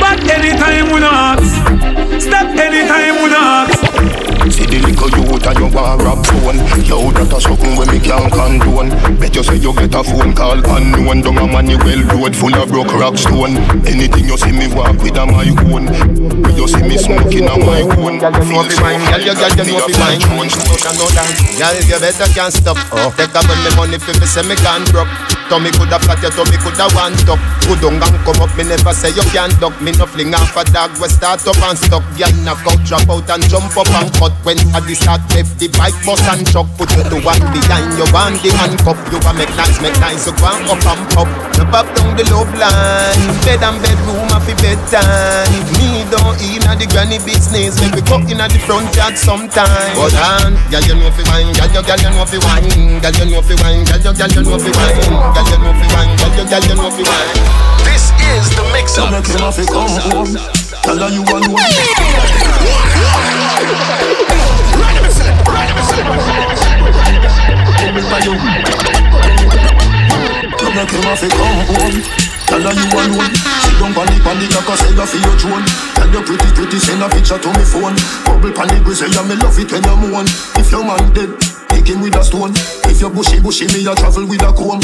But 0.00 0.18
anytime 0.30 0.92
we 0.92 1.00
not 1.00 1.40
Step 2.20 2.48
anytime 2.56 3.22
we 3.22 3.30
not 3.30 3.75
See 4.46 4.62
the 4.62 4.78
little 4.78 5.10
youth 5.10 5.42
and 5.42 5.58
you 5.58 5.66
want 5.74 6.02
rap 6.06 6.22
phone 6.22 6.62
Yo, 6.86 7.10
that 7.10 7.34
a 7.34 7.38
something 7.42 7.74
when 7.74 7.90
me 7.90 7.98
can't 7.98 8.30
condone. 8.30 8.94
Bet 9.18 9.34
you 9.34 9.42
say 9.42 9.58
you 9.58 9.74
get 9.74 9.90
a 9.90 10.06
phone 10.06 10.34
call 10.38 10.62
unknown. 10.62 11.26
Down 11.26 11.42
a 11.42 11.46
Manuel 11.50 12.06
road 12.14 12.30
full 12.30 12.54
of 12.54 12.70
broke 12.70 12.94
rock 12.94 13.18
stone. 13.18 13.58
Anything 13.82 14.30
you 14.30 14.38
see 14.38 14.54
me 14.54 14.70
walk 14.70 15.02
with 15.02 15.18
a 15.18 15.26
my 15.26 15.50
own. 15.66 15.90
You 16.54 16.70
see 16.70 16.82
me 16.86 16.94
smoking 16.94 17.50
a 17.50 17.58
my 17.58 17.82
own. 17.98 18.22
Feel 18.46 18.66
so 18.70 18.86
Girl, 18.86 19.18
you 19.18 19.34
girl, 19.34 19.50
you 19.50 19.66
know 19.66 19.82
fi 19.82 19.98
wine 19.98 20.22
Girl, 20.22 21.76
you 21.82 21.98
better 21.98 22.30
can't 22.30 22.54
stop. 22.54 22.78
Oh. 22.94 23.10
Take 23.18 23.34
a 23.34 23.42
money 23.50 23.70
money 23.74 23.98
fi 23.98 24.14
me 24.14 24.26
say 24.30 24.46
me 24.46 24.54
can't 24.62 24.86
drop 24.94 25.10
Tummy 25.46 25.70
coulda 25.78 25.98
flat, 26.02 26.18
your 26.22 26.34
tummy 26.34 26.58
coulda 26.58 26.90
one 26.98 27.14
top. 27.22 27.38
Go 27.70 27.78
down 27.78 28.02
and 28.02 28.18
come 28.26 28.42
up, 28.42 28.50
me 28.58 28.66
never 28.66 28.90
say 28.90 29.14
you 29.14 29.22
can't 29.30 29.54
duck. 29.62 29.74
Me 29.78 29.94
no 29.94 30.06
fling 30.06 30.34
off 30.34 30.56
a 30.58 30.66
dog, 30.74 30.90
we 30.98 31.06
start 31.06 31.42
up 31.46 31.58
and 31.62 31.78
stop 31.78 32.02
Girl, 32.18 32.34
knock 32.42 32.62
out, 32.66 32.82
drop 32.82 33.06
out 33.06 33.30
and 33.30 33.42
jump 33.46 33.70
up 33.78 33.86
and 33.94 34.10
cut. 34.18 34.34
When 34.42 34.58
at 34.74 34.82
the 34.82 34.94
start 34.98 35.22
left 35.34 35.58
the 35.62 35.70
bike 35.78 35.94
bus 36.02 36.22
and 36.30 36.42
truck 36.46 36.66
Put 36.74 36.90
you 36.98 37.02
to 37.06 37.18
one 37.22 37.42
behind 37.54 37.94
you 37.94 38.06
want 38.10 38.42
the 38.42 38.50
handcuff 38.58 38.98
You 39.10 39.18
a 39.22 39.30
make 39.38 39.50
nice, 39.54 39.78
make 39.78 39.94
nice, 40.02 40.26
you 40.26 40.34
go 40.34 40.50
up 40.50 40.82
and 40.82 41.02
pop. 41.14 41.30
You 41.54 41.66
pop 41.70 41.86
down 41.94 42.18
the 42.18 42.24
love 42.30 42.50
line 42.58 43.22
Bed 43.46 43.62
and 43.62 43.78
bedroom, 43.78 44.30
fi 44.42 44.54
bedtime. 44.58 45.50
Me 45.78 46.02
don't 46.10 46.38
in 46.42 46.62
a 46.66 46.74
the 46.74 46.86
granny 46.90 47.18
business 47.22 47.78
Make 47.78 47.94
we 47.94 48.02
cut 48.02 48.26
in 48.26 48.42
a 48.42 48.46
the 48.50 48.58
front 48.66 48.90
yard 48.98 49.14
sometime. 49.14 49.94
But 49.94 50.14
on, 50.18 50.58
girl, 50.70 50.82
you 50.86 50.94
know 50.98 51.10
fi 51.14 51.22
wine 51.30 51.54
Girl, 51.54 51.70
you, 51.70 51.82
girl, 51.86 51.98
you 52.02 52.10
know 52.14 52.26
fi 52.26 52.38
wine 52.42 52.98
Girl, 52.98 53.14
you 53.14 53.26
know 53.30 53.42
fi 53.42 53.54
wine 53.62 53.82
Girl, 53.86 54.02
you, 54.02 54.12
girl, 54.14 54.30
you 54.34 54.42
know 54.42 54.58
fi 54.58 54.70
wine 54.74 55.35
Girl, 55.36 55.44
you 55.52 55.60
know 55.60 55.76
fi 55.76 55.84
wine 55.92 56.16
Girl, 56.16 56.32
you, 56.32 56.48
girl, 56.48 56.64
you 56.64 56.76
know 56.80 56.88
fi 56.88 57.04
wine 57.04 57.28
This 57.84 58.08
is 58.24 58.48
the 58.56 58.64
mix 58.72 58.96
up. 58.96 59.12
Make 59.12 59.28
him 59.28 59.44
have 59.44 59.52
to 59.52 59.68
come 59.68 59.92
home 60.08 60.32
Tell 60.80 60.96
her 60.96 61.12
you 61.12 61.20
alone 61.28 61.60
You 70.56 70.68
make 70.72 70.88
him 70.88 71.04
have 71.04 71.20
to 71.20 71.28
come 71.28 71.60
home 71.68 72.00
Tell 72.48 72.64
her 72.64 72.72
you 72.72 72.88
alone 72.96 73.36
Sit 73.60 73.76
down 73.76 73.92
pon 73.92 74.08
the 74.08 74.16
pon 74.24 74.40
the 74.40 74.48
cock 74.56 74.72
say 74.80 74.88
you 74.88 75.04
for 75.04 75.20
your 75.20 75.36
drone. 75.36 75.64
Tell 76.00 76.08
you 76.08 76.22
pretty 76.24 76.48
pretty 76.56 76.78
send 76.80 77.02
a 77.04 77.08
picture 77.12 77.36
to 77.36 77.48
me 77.52 77.64
phone. 77.68 77.92
Bubble 78.24 78.56
pon 78.56 78.68
the 78.72 78.80
grizzly 78.80 79.12
and 79.12 79.28
me 79.28 79.36
love 79.36 79.58
it 79.60 79.68
when 79.68 79.84
you 79.84 79.96
moan 80.00 80.24
If 80.56 80.72
your 80.72 80.80
man 80.80 81.12
dead 81.12 81.36
Kick 81.68 81.92
him 81.92 82.00
with 82.00 82.16
a 82.16 82.24
stone. 82.24 82.56
If 82.88 83.04
you 83.04 83.10
bushy 83.10 83.40
bushy 83.40 83.68
me 83.68 83.84
a 83.84 83.94
travel 83.94 84.24
with 84.24 84.40
a 84.40 84.52
comb 84.56 84.80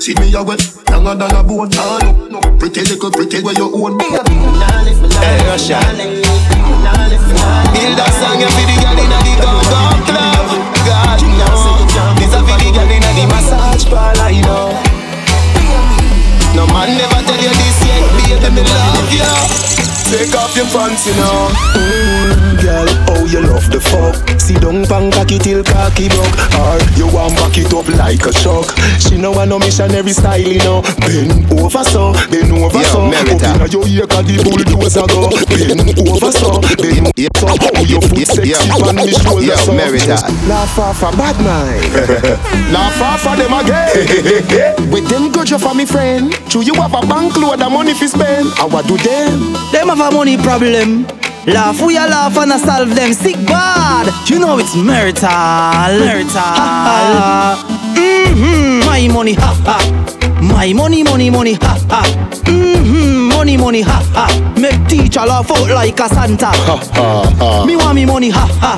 See 0.00 0.14
me 0.14 0.32
a 0.32 0.42
wet 0.42 0.64
Longer 0.88 1.14
than 1.14 1.36
a 1.36 1.44
bone. 1.44 1.68
No, 1.76 1.98
no 2.32 2.40
Pretty 2.56 2.80
little 2.88 3.10
pretty 3.10 3.42
where 3.42 3.52
you 3.52 3.68
own 3.68 4.00
Hey, 4.00 5.44
Russia. 5.44 5.76
Build 7.76 8.00
a 8.00 8.06
song 8.16 8.40
for 8.40 8.64
the 8.64 8.76
girl 8.80 8.96
inna 8.96 9.20
the 9.20 9.34
go-go 9.36 9.82
club. 10.08 10.48
God 10.88 11.20
no 11.20 11.52
This 12.16 12.32
a 12.32 12.40
the 12.40 12.72
girl 12.72 12.88
inna 12.88 13.12
the 13.12 13.26
massage 13.28 13.84
parlor, 13.92 14.30
you 14.30 14.40
know. 14.42 14.72
No 16.56 16.66
man 16.72 16.96
never 16.96 17.20
tell 17.26 17.36
you 17.36 17.52
this 17.52 17.84
yet, 17.84 18.00
baby, 18.24 18.56
me 18.56 18.62
love 18.64 19.12
you 19.12 19.89
Take 20.10 20.34
off 20.34 20.56
your 20.56 20.66
pants, 20.74 21.06
you 21.06 21.14
know. 21.14 21.46
Mm, 21.78 22.58
girl, 22.58 22.88
oh 23.14 23.24
you 23.30 23.46
love 23.46 23.70
the 23.70 23.78
fuck? 23.78 24.18
See 24.42 24.58
down 24.58 24.82
pan 24.90 25.06
cocky 25.14 25.38
till 25.38 25.62
cocky 25.62 26.10
broke. 26.10 26.34
Or 26.58 26.82
you 26.98 27.06
want 27.14 27.38
back 27.38 27.54
it 27.54 27.70
up 27.70 27.86
like 27.94 28.26
a 28.26 28.34
truck. 28.34 28.66
She 28.98 29.14
know 29.16 29.30
I 29.38 29.46
no 29.46 29.62
missionary 29.62 30.10
style, 30.10 30.42
you 30.42 30.58
know. 30.66 30.82
Bend 31.06 31.46
over 31.54 31.86
so, 31.86 32.10
bend 32.26 32.50
over 32.50 32.82
Yo, 32.82 32.90
so. 32.90 33.06
Merita. 33.06 33.54
Up 33.54 33.62
inna 33.62 33.66
your 33.70 33.86
ear 33.86 34.06
cause 34.10 34.26
the 34.26 34.42
bulldozer 34.42 35.06
go. 35.06 35.30
Bend 35.46 35.94
over 36.02 36.32
so, 36.34 36.58
bend 36.58 37.06
so. 37.38 37.46
Oh 37.46 37.86
your 37.86 38.02
foot 38.02 38.26
sexy 38.26 38.66
on 38.82 38.98
me 38.98 39.14
shoulder 39.14 39.46
Yo, 39.46 39.54
so. 39.62 39.70
Merita. 39.78 40.18
Laugh 40.50 40.74
off 40.74 41.06
a 41.06 41.14
bad 41.14 41.38
mind. 41.38 41.86
Laugh 42.74 42.98
off 42.98 43.30
of 43.30 43.38
them 43.38 43.54
again. 43.62 44.90
With 44.90 45.06
them 45.06 45.30
good 45.30 45.46
you 45.54 45.58
for 45.62 45.70
me 45.72 45.86
friend. 45.86 46.34
True 46.50 46.66
you 46.66 46.74
have 46.82 46.98
a 46.98 47.06
bank 47.06 47.38
load 47.38 47.62
of 47.62 47.70
money 47.70 47.94
fi 47.94 48.10
spend. 48.10 48.50
And 48.58 48.72
what 48.74 48.90
do 48.90 48.98
them? 48.98 49.54
Them 49.70 49.86
have 49.86 49.99
a 50.00 50.10
money 50.10 50.36
problem. 50.36 51.06
Laugh, 51.46 51.80
we 51.80 51.96
a 51.96 52.00
laugh 52.00 52.36
and 52.36 52.52
a 52.52 52.58
solve 52.58 52.94
them 52.94 53.12
sick 53.12 53.36
bad. 53.46 54.06
You 54.28 54.38
know 54.38 54.58
it's 54.58 54.74
marital, 54.76 55.28
marital. 55.98 56.40
Mm-hmm. 57.96 58.86
My 58.86 59.08
money, 59.12 59.34
ha 59.34 59.54
ha. 59.64 59.99
My 60.52 60.72
money, 60.74 61.02
money, 61.02 61.30
money, 61.30 61.54
ha 61.54 61.78
ha. 61.88 62.02
Mm-hmm. 62.44 63.28
Money, 63.28 63.56
money, 63.56 63.80
ha 63.82 64.02
ha. 64.14 64.54
Make 64.60 64.86
teacher 64.88 65.20
laugh 65.20 65.50
out 65.50 65.70
like 65.70 65.98
a 66.00 66.08
Santa. 66.08 66.46
Ha 66.46 66.76
ha 66.76 67.34
ha. 67.38 67.64
Me 67.66 67.76
want 67.76 67.94
me 67.94 68.04
money, 68.04 68.30
ha 68.30 68.46
ha. 68.60 68.76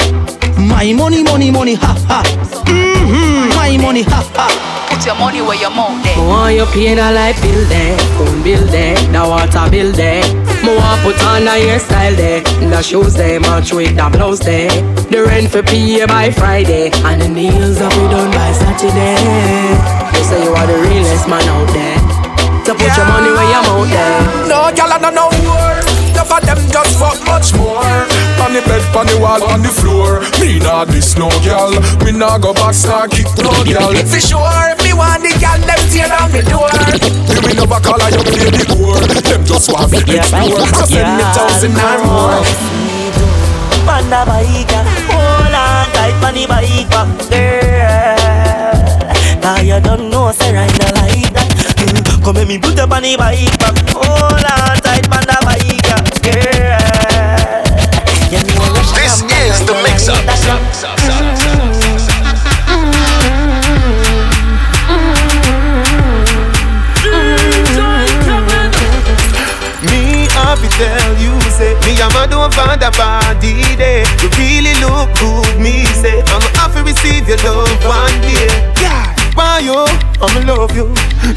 My 0.58 0.92
money, 0.92 1.22
money, 1.22 1.50
money, 1.50 1.74
ha 1.74 1.94
ha. 2.08 2.22
Mm-hmm. 2.66 3.56
My 3.56 3.76
money, 3.82 4.02
ha 4.02 4.22
ha. 4.34 4.48
Put 4.90 5.06
your 5.06 5.16
money 5.16 5.40
where 5.40 5.58
your 5.58 5.70
mouth 5.70 6.02
there. 6.04 6.16
Me 6.16 6.26
want 6.28 6.54
you 6.54 6.66
pay 6.66 6.92
a 6.92 7.10
light 7.10 7.36
bill 7.42 7.64
there, 7.66 7.98
phone 8.16 8.42
bill 8.42 8.64
there, 8.66 8.94
the 9.10 9.20
water 9.26 9.70
bill 9.70 9.90
there. 9.92 10.22
Me 10.62 10.76
want 10.76 11.02
put 11.02 11.18
on 11.24 11.42
a 11.42 11.56
hairstyle 11.58 12.14
there, 12.16 12.42
the 12.70 12.82
shoes 12.82 13.14
there, 13.14 13.40
match 13.40 13.72
with 13.72 13.96
the 13.96 14.08
blouse 14.12 14.40
there. 14.40 14.70
The 15.10 15.24
rent 15.24 15.50
for 15.50 15.62
pay 15.62 16.06
by 16.06 16.30
Friday, 16.30 16.90
and 17.04 17.20
the 17.20 17.28
nails 17.28 17.80
are 17.80 17.90
be 17.90 17.96
done 18.14 18.30
by 18.30 18.52
Saturday. 18.52 20.11
You 20.32 20.38
say 20.38 20.44
you 20.48 20.54
are 20.56 20.64
the 20.64 20.80
realest 20.88 21.28
man 21.28 21.44
out 21.44 21.68
there, 21.76 22.00
so 22.64 22.72
put 22.72 22.88
your 22.96 23.04
money 23.04 23.28
where 23.36 23.52
your 23.52 23.62
mouth 23.68 23.84
there. 23.84 24.48
No, 24.48 24.72
girl, 24.72 24.88
I 24.88 24.96
don't 24.96 25.12
know 25.12 25.28
war. 25.44 25.76
Enough 26.08 26.32
of 26.32 26.40
them 26.48 26.56
just 26.72 26.96
fuck 26.96 27.20
much 27.28 27.52
more. 27.52 27.84
On 28.40 28.48
the 28.56 28.64
bed, 28.64 28.80
on 28.96 29.04
the 29.12 29.20
wall, 29.20 29.44
on 29.44 29.60
the 29.60 29.68
floor. 29.68 30.24
Me 30.40 30.56
nah 30.56 30.88
this 30.88 31.20
no 31.20 31.28
girl. 31.44 31.76
Me 32.00 32.16
nah 32.16 32.40
go 32.40 32.56
back, 32.56 32.72
nah 32.88 33.04
kick 33.12 33.28
no 33.44 33.52
girl. 33.68 33.92
For 34.08 34.24
sure, 34.24 34.72
if 34.72 34.80
me 34.80 34.96
want 34.96 35.20
the 35.20 35.36
girl, 35.36 35.60
them 35.68 35.80
tear 35.92 36.08
down 36.08 36.32
the 36.32 36.40
door. 36.48 36.72
Me 37.28 37.36
me 37.44 37.52
never 37.52 37.76
call 37.84 38.00
her 38.00 38.08
your 38.08 38.24
baby 38.24 38.64
core. 38.72 39.04
Them 39.28 39.44
just 39.44 39.68
want 39.68 39.92
to 39.92 40.00
explore. 40.00 40.64
So 40.80 40.96
send 40.96 41.12
me 41.12 41.24
thousand 41.36 41.76
and 41.76 42.00
more. 42.08 42.40
Panda 43.84 44.24
bike, 44.24 44.72
hold 45.12 45.52
on 45.52 45.92
tight 45.92 46.16
on 46.24 46.32
the 46.32 46.48
bike 46.48 46.88
back, 46.88 47.08
girl. 47.28 47.61
Cause 49.42 49.64
you 49.64 49.80
don't 49.80 50.08
know, 50.08 50.30
say 50.30 50.54
right 50.54 50.70
now 50.78 51.02
like 51.02 51.26
that 51.34 51.50
mm, 51.82 52.22
Come 52.22 52.36
here, 52.36 52.46
me 52.46 52.58
put 52.62 52.78
up 52.78 52.92
on 52.94 53.02
the 53.02 53.16
bike 53.18 53.50
back 53.58 53.74
Hold 53.90 54.38
on 54.38 54.78
tight 54.86 55.02
the 55.26 55.34
bike 55.42 55.82
yeah. 56.22 57.66
yeah 58.30 58.42
me 58.46 58.54
this 58.94 59.18
is 59.18 59.66
the 59.66 59.74
mix-up 59.82 60.22
Tell 70.72 71.14
you 71.18 71.38
say 71.50 71.74
me 71.84 72.00
and 72.00 72.14
a 72.16 72.26
don't 72.26 72.52
find 72.54 72.82
a 72.82 72.90
party 72.90 73.76
day. 73.76 74.04
You 74.22 74.30
really 74.38 74.74
look 74.80 75.12
good, 75.20 75.60
me 75.60 75.84
say 76.00 76.22
I'm 76.28 76.40
happy 76.56 76.80
receive 76.82 77.28
your 77.28 77.36
love 77.44 77.84
one 77.84 78.20
day. 78.22 78.48
Yeah 78.80 79.21
you. 79.36 79.86
I'ma 80.20 80.40
love 80.46 80.76
you. 80.76 80.88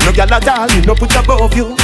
No 0.03 0.11
girl 0.11 0.33
at 0.33 0.47
all, 0.47 0.67
me 0.75 0.81
no 0.85 0.95
put 0.95 1.15
above 1.15 1.55
you. 1.55 1.75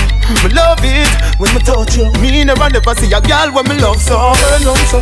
Me 0.43 0.49
love 0.53 0.79
it 0.83 1.07
when 1.39 1.53
me 1.55 1.61
touch 1.61 1.97
you. 1.97 2.11
Me 2.21 2.43
never 2.43 2.69
never 2.69 2.93
see 2.95 3.11
a 3.13 3.21
girl 3.21 3.51
when 3.53 3.67
me 3.67 3.75
love 3.79 4.01
so. 4.01 4.33
Turn 4.33 4.67
on 4.67 4.77
so, 4.91 5.01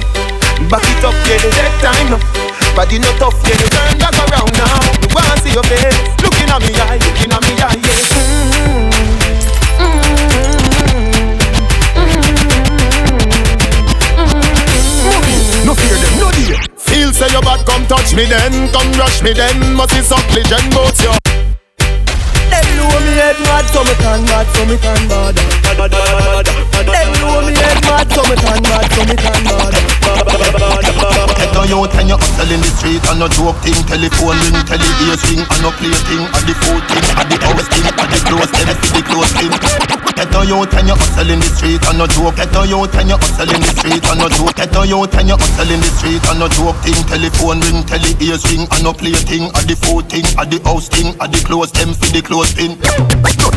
back 0.69 0.83
it 0.85 1.03
up, 1.03 1.13
yeah. 1.25 1.39
Take 1.49 1.81
time 1.81 2.09
now. 2.11 2.19
Body 2.75 2.99
no 2.99 3.11
tough, 3.17 3.39
yeah. 3.43 3.57
Turn 3.69 3.97
back 3.97 4.15
around 4.15 4.53
now. 4.53 4.79
Me 5.01 5.07
want 5.13 5.39
see 5.41 5.53
your 5.53 5.63
face, 5.63 5.97
looking 6.23 6.49
at 6.49 6.61
me 6.61 6.73
eye, 6.77 6.99
looking 6.99 7.31
at 7.31 7.41
me 7.41 7.53
eye, 7.57 7.79
yeah. 7.79 7.89
Mm-hmm. 8.19 8.89
Mm-hmm. 9.79 10.29
Mm-hmm. 12.79 13.39
mm-hmm. 14.19 15.65
No 15.65 15.73
fear 15.75 15.97
them, 15.97 16.15
no 16.19 16.27
dear. 16.31 16.57
Feel 16.77 17.11
say 17.13 17.29
your 17.31 17.41
bad, 17.41 17.65
come 17.65 17.85
touch 17.87 18.13
me 18.15 18.25
then, 18.25 18.58
come 19.19 19.27
me 19.27 19.33
then. 19.33 19.75
Must 19.75 19.95
be 19.95 20.01
something 20.01 20.43
both 20.71 20.99
you. 21.01 21.11
Them 22.49 22.65
know 22.77 22.99
me 22.99 23.11
head 23.19 23.39
mad, 23.41 23.65
so 23.71 23.83
me 23.83 23.93
can 23.95 24.23
mad, 24.25 24.47
so 24.55 24.65
me 24.65 24.77
can 24.77 25.07
mad. 25.07 25.35
Them 26.85 27.11
know 27.21 27.41
me 27.45 27.53
head 27.53 27.81
mad, 27.85 28.11
so 28.11 28.21
me 28.23 28.35
can 28.35 28.61
mad, 28.63 28.91
so 28.91 29.03
me 29.05 29.15
can 29.15 29.43
mad. 29.43 30.08
On 31.59 31.67
your 31.67 31.91
ten, 31.91 32.07
you 32.07 32.15
hustle 32.15 32.55
in 32.55 32.63
the 32.63 32.71
street 32.79 33.03
and 33.11 33.19
no 33.19 33.27
joke 33.27 33.59
thing. 33.59 33.75
Telephone 33.83 34.39
ring, 34.47 34.55
tele 34.63 34.89
ears 35.03 35.19
ring, 35.27 35.43
and 35.43 35.59
no 35.59 35.75
play 35.75 35.91
thing. 36.07 36.23
At 36.31 36.47
the 36.47 36.55
food 36.55 36.83
thing, 36.87 37.03
at 37.19 37.27
the 37.27 37.35
house 37.35 37.67
thing, 37.67 37.83
at 37.83 37.99
the 37.99 38.19
clothes, 38.23 38.51
them 38.55 38.71
see 38.79 38.91
the 38.95 39.01
clothes 39.03 39.31
thing. 39.35 39.51
Get 40.15 40.35
on 40.39 40.47
your 40.47 40.63
ten, 40.71 40.87
you 40.87 40.95
hustle 40.95 41.27
in 41.27 41.39
the 41.43 41.49
street 41.51 41.83
and 41.83 41.99
no 41.99 42.07
joke. 42.07 42.39
Get 42.39 42.55
on 42.55 42.63
your 42.71 42.87
ten, 42.87 43.11
you 43.11 43.19
hustle 43.19 43.51
in 43.51 43.59
the 43.59 43.71
street 43.75 44.03
and 44.07 44.19
no 44.23 44.27
joke. 44.31 44.55
Get 44.55 44.71
on 44.71 44.87
your 44.87 45.03
ten, 45.11 45.27
you 45.27 45.35
hustle 45.35 45.67
in 45.67 45.79
the 45.83 45.91
street 45.99 46.23
and 46.31 46.39
no 46.39 46.47
joke 46.47 46.79
thing. 46.79 46.99
Telephone 47.11 47.59
ring, 47.59 47.83
tele 47.83 48.11
ears 48.23 48.43
ring, 48.47 48.63
and 48.63 48.83
no 48.87 48.95
play 48.95 49.19
thing. 49.27 49.51
At 49.51 49.67
the 49.67 49.75
food 49.83 50.07
thing, 50.07 50.23
at 50.39 50.47
the 50.47 50.63
house 50.63 50.87
thing, 50.87 51.11
at 51.19 51.27
the 51.27 51.43
clothes, 51.43 51.75
them 51.75 51.91
see 51.91 52.15
the 52.15 52.23
clothes 52.23 52.55
thing. 52.55 52.79
Lambo, 52.79 53.51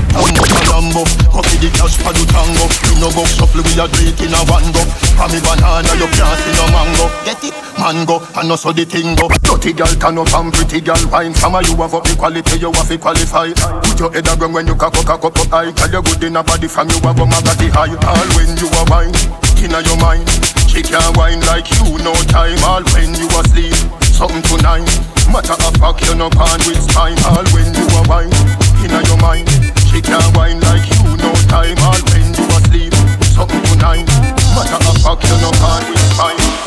Lambo, 0.74 1.02
coffee 1.30 1.58
the 1.62 1.70
cash 1.78 1.94
for 2.02 2.10
the 2.10 2.26
tango. 2.26 2.66
You 2.66 2.98
no 2.98 3.14
go 3.14 3.22
shuffle, 3.30 3.62
we 3.62 3.78
a 3.78 3.86
it 3.86 4.18
in 4.18 4.34
a 4.34 4.42
one 4.50 4.66
go. 4.74 4.82
For 5.14 5.30
me 5.30 5.38
banana, 5.38 5.92
you 5.94 6.10
can't 6.10 6.34
see 6.42 6.54
no 6.58 6.66
mango. 6.74 7.06
Get 7.22 7.42
it? 7.46 7.71
Mango, 7.78 8.20
and 8.36 8.48
no 8.48 8.56
so 8.56 8.72
the 8.72 8.84
thing 8.84 9.14
go. 9.16 9.28
Dirty 9.42 9.72
girl 9.72 9.92
turn 9.98 10.18
up 10.18 10.32
and 10.34 10.52
pretty 10.52 10.80
girl 10.80 11.00
wine. 11.10 11.34
Some 11.34 11.54
of 11.54 11.66
you 11.66 11.76
have 11.76 11.94
up 11.94 12.06
equality, 12.06 12.58
you 12.58 12.72
have 12.72 12.88
to 12.88 12.98
qualify. 12.98 13.50
Put 13.82 13.98
your 13.98 14.12
head 14.12 14.28
around 14.28 14.52
when 14.52 14.66
you 14.66 14.74
cock 14.74 14.94
up, 14.96 15.06
cock 15.06 15.24
up, 15.24 15.36
up. 15.38 15.50
Tell 15.50 15.90
you 15.90 16.02
good 16.02 16.22
in 16.24 16.36
a 16.36 16.42
body 16.42 16.68
from 16.68 16.88
you 16.90 17.00
have 17.02 17.18
a 17.18 17.26
magazine 17.26 17.72
high. 17.74 17.92
All 17.92 18.28
when 18.38 18.54
you 18.56 18.68
are 18.70 18.86
wine, 18.88 19.14
inna 19.58 19.80
your 19.82 19.98
mind. 19.98 20.28
She 20.70 20.80
can't 20.80 21.16
wine 21.16 21.40
like 21.50 21.68
you, 21.68 21.98
no 22.00 22.14
time. 22.32 22.56
All 22.64 22.84
when 22.96 23.12
you 23.18 23.28
asleep, 23.40 23.76
something 24.14 24.42
tonight. 24.46 24.88
Matter 25.28 25.56
of 25.56 25.74
fact, 25.76 26.00
you 26.06 26.14
no 26.14 26.30
pan 26.30 26.60
with 26.64 26.80
spine. 26.80 27.18
All 27.28 27.44
when 27.52 27.68
you 27.74 27.86
are 27.98 28.06
wine, 28.08 28.32
inna 28.80 29.00
your 29.04 29.20
mind. 29.20 29.48
She 29.90 30.00
can't 30.00 30.30
wine 30.36 30.60
like 30.60 30.86
you, 30.86 31.16
no 31.18 31.30
time. 31.50 31.76
All 31.84 32.00
when 32.14 32.30
you 32.30 32.44
asleep, 32.56 32.94
something 33.36 33.62
tonight. 33.74 34.08
Matter 34.56 34.80
of 34.80 34.96
fact, 35.02 35.24
you 35.28 35.36
no 35.44 35.50
pan 35.60 35.82
with 35.90 36.06
spine. 36.14 36.61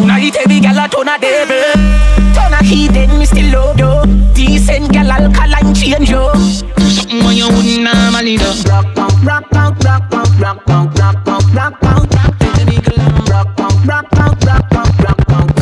Tuna 0.00 0.16
eat 0.18 0.34
heavy 0.34 0.60
gal, 0.60 0.88
tuna 0.88 1.18
devil. 1.20 1.60
Tuna 2.32 2.64
heat 2.64 2.88
then 2.88 3.18
me 3.18 3.26
still 3.26 3.52
love 3.52 3.78
you. 3.78 4.32
Decent 4.32 4.90
gal, 4.90 5.12
alkaline 5.12 5.74
change 5.74 6.08
you. 6.08 6.24
Something 6.88 7.22
when 7.22 7.36
you 7.36 7.48
wouldn't 7.48 7.82
normally 7.84 8.38
do. 8.38 8.50
Rock 8.64 8.94
punk, 8.94 9.22
rock 9.22 9.50
punk, 9.50 9.84
rock 9.84 10.10
punk, 10.10 10.40
rock 10.40 10.64
punk, 10.64 10.98
rock 10.98 11.24
punk, 11.26 11.54
rock 11.54 11.80
punk. 11.82 12.14
Rock 13.28 13.58
rock 13.58 13.76
rock 13.84 14.06
rock 14.16 14.46
rock. 14.46 14.72
Rock 14.72 14.96
rock 14.96 15.04
rock 15.04 15.60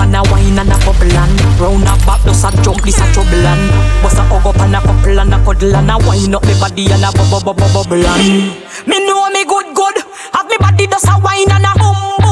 and 0.00 0.16
a 0.16 0.22
wine 0.30 0.58
and 0.58 0.72
a 0.72 0.78
bubble 0.84 1.12
and 1.12 1.60
round 1.60 1.84
a 1.84 1.97
just 2.38 2.54
a 2.54 2.62
jump, 2.62 2.82
this 2.82 3.00
a 3.00 3.12
trouble 3.12 3.46
and 3.46 4.02
Bust 4.02 4.18
a 4.18 4.22
hug 4.22 4.46
up 4.46 4.60
and 4.62 4.76
a 4.76 4.80
couple 4.80 5.18
and 5.18 5.34
a 5.34 5.38
cuddle 5.44 5.74
and 5.74 5.90
a 5.90 5.98
wine 6.06 6.34
up. 6.34 6.44
Me 6.46 6.54
body 6.60 6.86
and 6.86 7.02
a 7.02 7.10
bubble, 7.10 7.40
bubble, 7.42 7.68
bubble 7.74 8.06
and 8.06 8.54
Me 8.86 9.06
know 9.06 9.28
me 9.30 9.44
good, 9.44 9.74
good. 9.74 9.96
Have 10.32 10.46
me 10.46 10.56
body 10.58 10.86
just 10.86 11.08
a 11.08 11.18
wine 11.18 11.50
and 11.50 11.66
a 11.66 11.72
boom, 11.74 12.27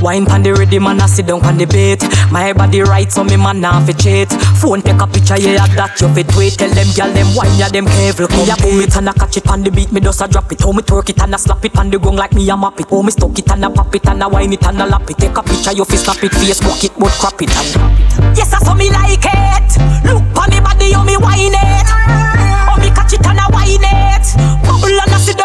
Wine 0.00 0.26
pan 0.26 0.42
the 0.42 0.54
ready 0.54 0.78
man, 0.78 1.00
I 1.00 1.06
sit 1.06 1.26
down 1.26 1.44
on 1.44 1.58
the 1.58 1.66
bait 1.66 2.02
My 2.30 2.52
body 2.52 2.82
right, 2.82 3.10
so 3.10 3.24
me 3.24 3.36
man 3.36 3.60
nah 3.60 3.84
fi 3.84 3.92
cheat 3.92 4.30
Phone 4.62 4.80
take 4.82 5.00
a 5.00 5.06
picture, 5.06 5.38
yeah, 5.38 5.66
that 5.74 6.00
you 6.00 6.08
fit 6.14 6.30
wait 6.36 6.54
Tell 6.54 6.70
them 6.70 6.86
gal 6.94 7.10
them 7.12 7.34
wine, 7.34 7.50
yeah, 7.58 7.68
them 7.68 7.86
careful. 7.86 8.28
Me 8.28 8.50
a 8.50 8.56
boom 8.58 8.80
it 8.82 8.94
and 8.96 9.08
a 9.08 9.12
catch 9.12 9.36
it 9.36 9.46
on 9.48 9.62
the 9.62 9.70
beat, 9.70 9.90
me 9.92 10.00
just 10.00 10.20
a 10.20 10.28
drop 10.28 10.50
it. 10.52 10.60
How 10.60 10.72
me 10.72 10.82
twerk 10.82 11.10
it 11.10 11.20
and 11.20 11.34
a 11.34 11.38
slap 11.38 11.64
it 11.64 11.76
on 11.78 11.90
the 11.90 11.98
ground 11.98 12.16
like 12.16 12.32
me 12.32 12.48
a 12.48 12.56
map 12.56 12.78
it. 12.80 12.90
How 12.90 13.02
me 13.02 13.10
stuck 13.10 13.38
it 13.38 13.50
and 13.50 13.64
a 13.64 13.70
pop 13.70 13.94
it 13.94 14.06
and 14.06 14.22
a 14.22 14.28
wine 14.28 14.52
it 14.52 14.64
and 14.64 14.80
a 14.80 14.86
lap 14.86 15.08
it. 15.10 15.18
Take 15.18 15.36
a 15.36 15.42
picture, 15.42 15.72
you 15.72 15.84
fi 15.84 15.96
snap 15.96 16.22
it, 16.22 16.32
Facebook 16.32 16.82
it, 16.84 16.92
but 16.98 17.12
crap 17.18 17.40
it. 17.42 17.50
And 17.54 18.36
Yes, 18.36 18.52
I 18.54 18.58
saw 18.58 18.74
me 18.74 18.90
like 18.90 19.22
it. 19.22 19.70
Look 20.06 20.22
on 20.38 20.50
me 20.50 20.58
body, 20.60 20.92
how 20.92 21.04
me 21.04 21.16
wine 21.16 21.54
it. 21.54 21.86
How 21.86 22.76
me 22.78 22.90
catch 22.90 23.14
it 23.14 23.26
and 23.26 23.38
a 23.38 23.46
wine 23.50 23.82
it. 23.82 24.26
Bubble 24.62 24.94
and 24.94 25.14
a 25.14 25.18
sit 25.18 25.37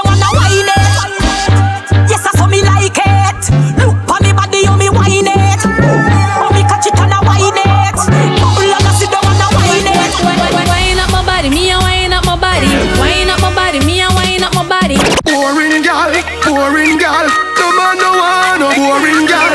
boring 16.53 16.97
gal. 17.01 17.25
No 17.57 17.67
man 17.73 17.97
no 17.97 18.09
want 18.13 18.61
no 18.61 18.69
boring 18.77 19.25
gal. 19.25 19.53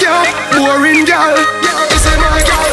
Yeah, 0.00 0.24
boring 0.56 1.04
gal. 1.04 1.36
This 1.92 2.04
is 2.08 2.16
my 2.16 2.40
gal. 2.48 2.68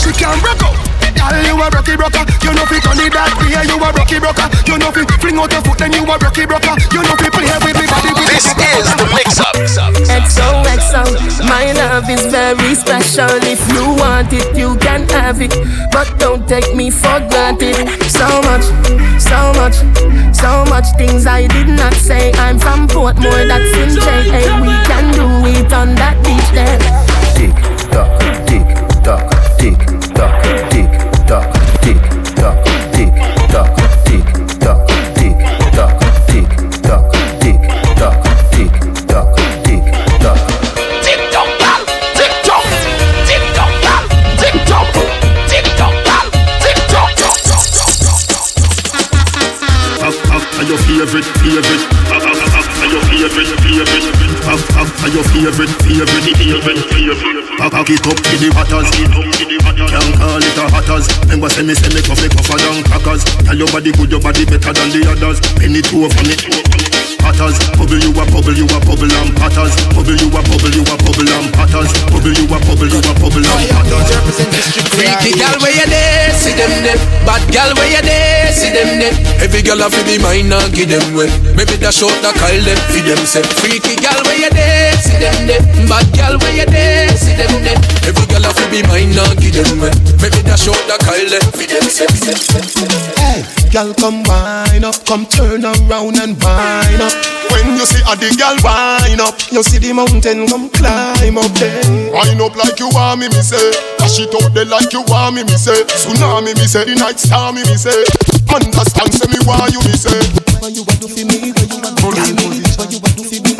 She 0.00 0.10
can 0.16 0.40
rock 0.40 0.64
up. 0.64 0.74
Gal, 1.12 1.36
you 1.44 1.60
a 1.60 1.68
rocky 1.68 1.94
rocker. 2.00 2.24
You 2.40 2.52
know 2.56 2.64
fi 2.64 2.80
turn 2.80 3.00
it 3.04 3.12
that 3.12 3.28
way. 3.36 3.52
You 3.52 3.76
a 3.76 3.88
rocky 3.92 4.16
rocker. 4.16 4.48
You 4.64 4.78
know 4.80 4.90
fi 4.90 5.04
fling 5.20 5.36
out 5.36 5.52
your 5.52 5.60
foot, 5.60 5.76
then 5.76 5.92
you 5.92 6.08
a 6.08 6.16
rocky 6.16 6.44
rocker. 6.48 6.74
You 6.96 7.04
know 7.04 7.16
fi 7.20 7.28
play 7.28 7.52
with 7.60 7.76
me 7.76 7.84
body. 7.84 8.12
This 8.16 8.48
is 8.48 8.88
the 8.96 9.06
mix 9.12 9.36
up. 9.36 9.52
XOXO, 10.08 11.04
my 11.44 11.72
love 11.76 12.08
is 12.08 12.24
very 12.32 12.72
special. 12.74 13.28
If 13.44 13.60
you 13.76 13.92
want 14.00 14.32
it, 14.32 14.56
you 14.56 14.72
can 14.79 14.79
have. 15.38 15.90
But 15.92 16.18
don't 16.18 16.48
take 16.48 16.74
me 16.74 16.90
for 16.90 17.18
granted. 17.30 17.88
So 18.10 18.26
much, 18.42 18.64
so 19.20 19.52
much, 19.54 19.76
so 20.34 20.64
much 20.66 20.86
things 20.96 21.26
I 21.26 21.46
did 21.46 21.68
not 21.68 21.94
say. 21.94 22.32
I'm 22.34 22.58
from 22.58 22.88
Portmore, 22.88 23.46
that's 23.46 23.72
in 23.76 23.90
JA. 23.98 24.60
We 24.60 24.72
can 24.86 25.14
do 25.14 25.58
it 25.58 25.72
on 25.72 25.94
that 25.96 26.16
beach 26.24 26.50
there. 26.52 26.78
Tick 27.34 27.54
tock, 27.90 28.20
tick 28.46 28.89
it 57.90 58.06
up 58.06 58.16
to 58.16 58.34
the 58.38 58.48
hatters. 58.54 58.88
Can't 59.90 60.14
call 60.14 60.38
it 60.38 60.58
a 60.58 60.64
hatters. 60.70 61.06
Remember, 61.26 61.48
say 61.48 61.62
me, 61.62 61.74
say 61.74 61.90
me, 61.90 62.00
coffee, 62.02 62.28
cough, 62.30 62.50
down 62.58 62.82
crackers. 62.86 63.24
Tell 63.42 63.56
your 63.56 63.68
body 63.68 63.90
good, 63.92 64.10
your 64.10 64.20
body 64.20 64.44
better 64.44 64.72
than 64.72 64.90
the 64.94 65.02
others. 65.10 65.40
Penny 65.58 65.82
two 65.82 66.06
for 66.06 66.24
me. 66.26 66.36
Hatters, 67.40 67.56
bubble 67.72 67.96
you 67.96 68.12
a 68.12 68.24
bubble, 68.28 68.52
you 68.52 68.68
a 68.68 68.78
bubble 68.84 69.08
and 69.08 69.32
patters. 69.32 69.72
Bubble 69.96 70.12
you 70.12 70.28
a 70.28 70.44
bubble, 70.44 70.76
you 70.76 70.84
a 70.84 70.92
bubble 71.00 71.24
and 71.24 71.48
patters. 71.56 71.88
Bubble 72.12 72.36
you 72.36 72.44
a 72.44 72.58
bubble, 72.68 72.84
you 72.84 73.00
a 73.00 73.12
bubble 73.16 73.40
and 73.40 73.64
patters. 73.64 74.36
Freaky 74.92 75.32
gal 75.40 75.56
where 75.64 75.72
you 75.72 75.88
there, 75.88 76.36
see 76.36 76.52
them 76.52 76.68
there. 76.84 77.00
Bad 77.24 77.40
gal 77.48 77.72
where 77.80 77.88
you 77.88 78.04
there, 78.04 78.52
see 78.52 78.68
them 78.68 79.00
there. 79.00 79.16
Every 79.40 79.64
gal 79.64 79.80
have 79.80 79.96
to 79.96 80.04
be 80.04 80.20
mine 80.20 80.52
and 80.52 80.68
give 80.76 80.92
them 80.92 81.16
way. 81.16 81.32
Maybe 81.56 81.80
that 81.80 81.96
short 81.96 82.12
that 82.20 82.36
call 82.36 82.60
them, 82.60 82.76
feed 82.92 83.08
them 83.08 83.24
say. 83.24 83.40
Freaky 83.56 83.96
gal 83.96 84.20
where 84.28 84.36
you 84.36 84.52
there, 84.52 84.92
see 85.00 85.16
them 85.16 85.48
there. 85.48 85.64
Bad 85.88 86.12
gal 86.12 86.36
where 86.36 86.52
you 86.52 86.68
there, 86.68 87.08
see 87.16 87.32
them 87.40 87.64
there. 87.64 87.80
Every 88.04 88.28
gal 88.28 88.44
have 88.44 88.60
to 88.60 88.68
be 88.68 88.84
mine 88.84 89.16
not 89.16 89.40
give 89.40 89.56
them 89.56 89.80
way. 89.80 89.88
Make 90.20 90.36
me 90.36 90.44
dash 90.44 90.68
out 90.68 90.76
the 90.84 91.00
Kyle 91.08 91.40
for 91.56 91.64
them 91.64 91.88
sex. 91.88 92.20
Hey, 93.16 93.40
girl, 93.72 93.96
come 93.96 94.20
wine 94.28 94.84
up, 94.84 95.00
come 95.08 95.24
turn 95.24 95.64
around 95.64 96.20
and 96.20 96.36
wine 96.36 97.00
up. 97.00 97.29
When 97.52 97.76
you 97.76 97.86
see 97.86 98.02
a 98.06 98.14
the 98.16 98.30
girl 98.38 98.56
wine 98.64 99.20
up, 99.20 99.36
you 99.52 99.62
see 99.62 99.78
the 99.78 99.92
mountain 99.92 100.46
come 100.46 100.70
climb 100.70 101.38
up 101.38 101.52
there. 101.58 101.82
Wine 102.12 102.40
up 102.40 102.56
like 102.56 102.78
you 102.78 102.88
want 102.94 103.20
me, 103.20 103.28
me 103.28 103.42
say. 103.42 103.72
Dash 103.98 104.20
it 104.20 104.34
out 104.34 104.54
there 104.54 104.64
like 104.66 104.92
you 104.92 105.02
want 105.08 105.36
me, 105.36 105.44
me 105.44 105.56
say. 105.56 105.84
Tsunami, 105.84 106.54
me 106.56 106.66
say. 106.66 106.84
The 106.84 106.94
night 106.96 107.18
star, 107.18 107.52
me, 107.52 107.62
me 107.66 107.76
say. 107.76 108.04
Understand, 108.50 109.12
say 109.14 109.28
me 109.30 109.38
why 109.46 109.68
you, 109.70 109.80
me 109.86 109.94
say. 109.94 110.18
Why 110.60 110.68
you 110.74 110.82
want 110.82 111.00
to 111.02 111.08
feel 111.08 111.26
me? 111.26 111.52
Why 111.54 111.64
you 111.66 111.78
want 111.82 111.96
to 111.98 112.10
feel 112.18 112.34
me? 112.34 112.60
Why 112.76 112.86
you 112.90 112.98
want 112.98 113.14
to 113.18 113.24
feel 113.24 113.42
me? 113.42 113.52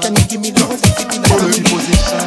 Can 0.00 0.14
you 0.16 0.24
give 0.28 0.40
me 0.40 0.50
love? 0.56 0.80
Pulling 1.28 1.64
position. 1.64 2.22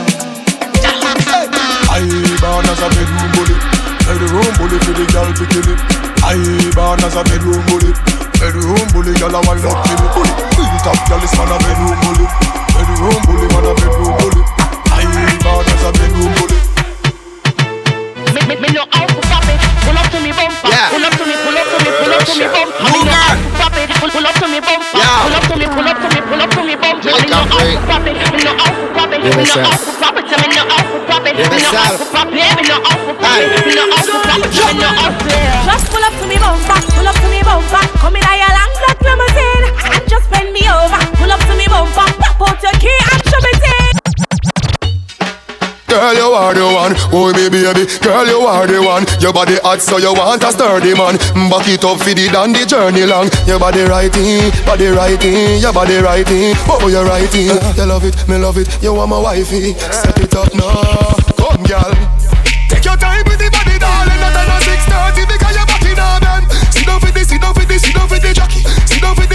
I 1.90 2.06
born 2.42 2.66
as 2.70 2.80
a 2.80 2.88
bedroom 2.94 3.30
bully, 3.34 3.58
bedroom 4.06 4.54
bully 4.62 4.78
for 4.86 4.94
the 4.94 5.06
girl 5.10 5.30
bikini. 5.34 5.74
I 6.22 6.38
born 6.78 7.02
as 7.02 7.16
a 7.18 7.24
bedroom 7.26 7.64
bully, 7.66 7.92
bedroom 8.40 8.88
bully, 8.94 9.14
girl 9.18 9.36
a 9.36 9.40
wind 9.46 9.66
up 9.66 9.78
me. 9.88 9.94
Built 9.98 10.88
up, 10.88 11.00
girl 11.10 11.24
is 11.24 11.34
man 11.38 11.52
a 11.52 11.58
bedroom 11.58 11.98
bully, 12.02 12.26
bedroom 12.74 13.22
bully, 13.28 13.48
man 13.54 13.66
a 13.66 13.72
bedroom 13.78 14.14
bully. 14.18 14.42
I 14.94 15.06
born 15.44 15.66
as 15.66 15.84
a 15.84 15.90
bedroom 15.94 16.32
bully. 16.38 16.58
Me, 18.34 18.42
me, 18.48 18.56
me 18.62 18.70
know 18.74 18.86
how 18.94 19.06
to 19.06 19.22
pop 19.30 19.46
it. 19.50 19.60
Pull 19.86 19.98
up 19.98 20.08
to 20.12 20.20
me 20.22 20.32
bumper. 20.32 20.70
Yeah. 20.70 20.90
Pull 20.94 21.06
up 21.06 21.14
to 21.18 21.24
me, 21.26 21.36
pull 21.42 21.58
up 21.58 21.68
to 21.68 21.78
me, 21.84 21.90
pull 21.98 22.14
up 22.14 22.22
to 22.28 22.34
me 22.38 22.46
bumper. 22.48 22.84
Me 22.84 23.00
know 23.06 23.18
how 23.18 23.34
to 23.34 23.50
pop 23.58 23.76
it. 23.78 23.90
Pull, 23.98 24.10
pull 24.12 24.28
up 24.28 24.36
to 24.38 24.48
me 24.48 24.60
bumper. 24.60 24.98
Yeah. 24.98 25.22
Pull 25.24 25.36
up 25.38 25.44
to 25.48 25.56
me, 25.58 25.66
pull 25.68 25.88
up 25.88 25.98
to 25.98 26.08
me, 26.14 26.20
pull 26.28 26.42
up 26.42 26.50
to 26.52 26.62
me 26.64 26.76
bumper. 26.76 27.08
Me 27.08 27.26
know 27.30 27.44
how 27.48 27.66
to 27.66 27.80
pop 27.88 28.06
it. 28.06 28.16
Me 28.34 28.40
know 28.44 28.56
how 28.58 28.70
to 28.70 28.97
pop 29.18 29.26
it. 29.26 29.38
Me 29.38 29.44
know 29.44 29.66
how 29.66 29.78
to 29.78 29.92
pop 29.98 30.18
it. 30.18 30.26
Me 30.26 30.48
know 30.54 30.66
how 30.68 30.82
to 30.86 31.00
pop 31.02 31.26
it. 31.26 31.36
Me 31.38 31.58
know 31.58 31.74
how 31.74 31.98
to 31.98 32.06
pop 32.06 32.28
it. 32.28 32.38
Me 32.58 32.64
know 32.68 32.82
how 32.82 32.98
to 32.98 33.10
pop 33.10 33.38
it. 33.38 33.66
Me 33.66 33.74
know 33.74 33.90
how 33.90 34.06
to 34.06 34.16
pop. 34.22 34.38
Me 34.38 34.78
know. 34.78 35.18
Just 35.66 35.86
pull 35.92 36.04
up 36.04 36.14
to 36.20 36.26
me 36.28 36.38
bumper, 36.38 36.80
pull 36.94 37.08
up 37.08 37.16
to 37.16 37.28
me 37.30 37.42
bumper. 37.44 37.84
Come 37.98 38.16
in 38.16 38.24
a 38.24 38.34
your 38.38 38.52
long 38.54 38.74
black 38.80 39.00
limousine 39.02 39.66
and 39.94 40.04
just 40.10 40.30
bend 40.30 40.54
me 40.54 40.64
over. 40.70 41.02
Pull 41.18 41.32
up 41.32 41.40
to 41.50 41.54
me 41.56 41.68
bumper, 41.68 42.08
pop 42.22 42.42
out 42.42 42.62
your 42.64 42.74
key 42.80 42.88
and 42.94 43.10
shove 43.10 43.16
it 43.16 43.26
in. 43.26 43.27
Girl, 45.88 46.14
you 46.14 46.30
are 46.36 46.54
the 46.54 46.68
one, 46.68 46.94
oh 47.16 47.32
me 47.32 47.48
baby. 47.48 47.88
Girl, 48.04 48.28
you 48.28 48.44
are 48.44 48.68
the 48.68 48.84
one. 48.84 49.08
Your 49.24 49.32
body 49.32 49.56
hot, 49.64 49.80
so 49.80 49.98
you 49.98 50.12
want 50.14 50.44
a 50.44 50.52
sturdy 50.52 50.92
man. 50.92 51.16
Back 51.48 51.68
it 51.72 51.84
up 51.88 52.04
for 52.04 52.12
the 52.12 52.28
down 52.28 52.52
the 52.52 52.68
journey 52.68 53.08
long. 53.08 53.32
Your 53.48 53.58
body 53.58 53.88
righty, 53.88 54.52
body 54.68 54.92
righty, 54.92 55.64
your 55.64 55.72
body 55.72 56.04
righty. 56.04 56.52
Oh, 56.68 56.92
you 56.92 57.00
righty. 57.08 57.48
You 57.80 57.86
love 57.88 58.04
it, 58.04 58.16
me 58.28 58.36
love 58.36 58.58
it. 58.60 58.68
You 58.84 58.94
want 58.94 59.16
my 59.16 59.20
wifey. 59.20 59.74
Set 59.80 60.20
it 60.20 60.36
up 60.36 60.52
now, 60.52 61.16
come, 61.40 61.64
girl. 61.64 61.94
Take 62.68 62.84
your 62.84 63.00
time 63.00 63.24
with 63.24 63.40
the 63.40 63.48
body, 63.48 63.80
darling. 63.80 64.20
Not 64.20 64.36
on 64.36 64.50
a 64.52 64.58
six 64.68 64.84
thirty 64.92 65.24
because 65.24 65.56
your 65.56 65.68
body 65.72 65.96
now 65.96 66.20
done. 66.20 66.44
Sit 66.72 66.84
down 66.84 67.00
for 67.00 67.12
this, 67.16 67.28
sit 67.32 67.40
down 67.40 67.54
for 67.56 67.64
this, 67.64 67.82
sit 67.82 67.96
down 67.96 68.08
for 68.12 68.20
the 68.20 68.32
jockey. 68.36 68.60
Sit 68.84 69.00
down 69.00 69.16
for 69.16 69.27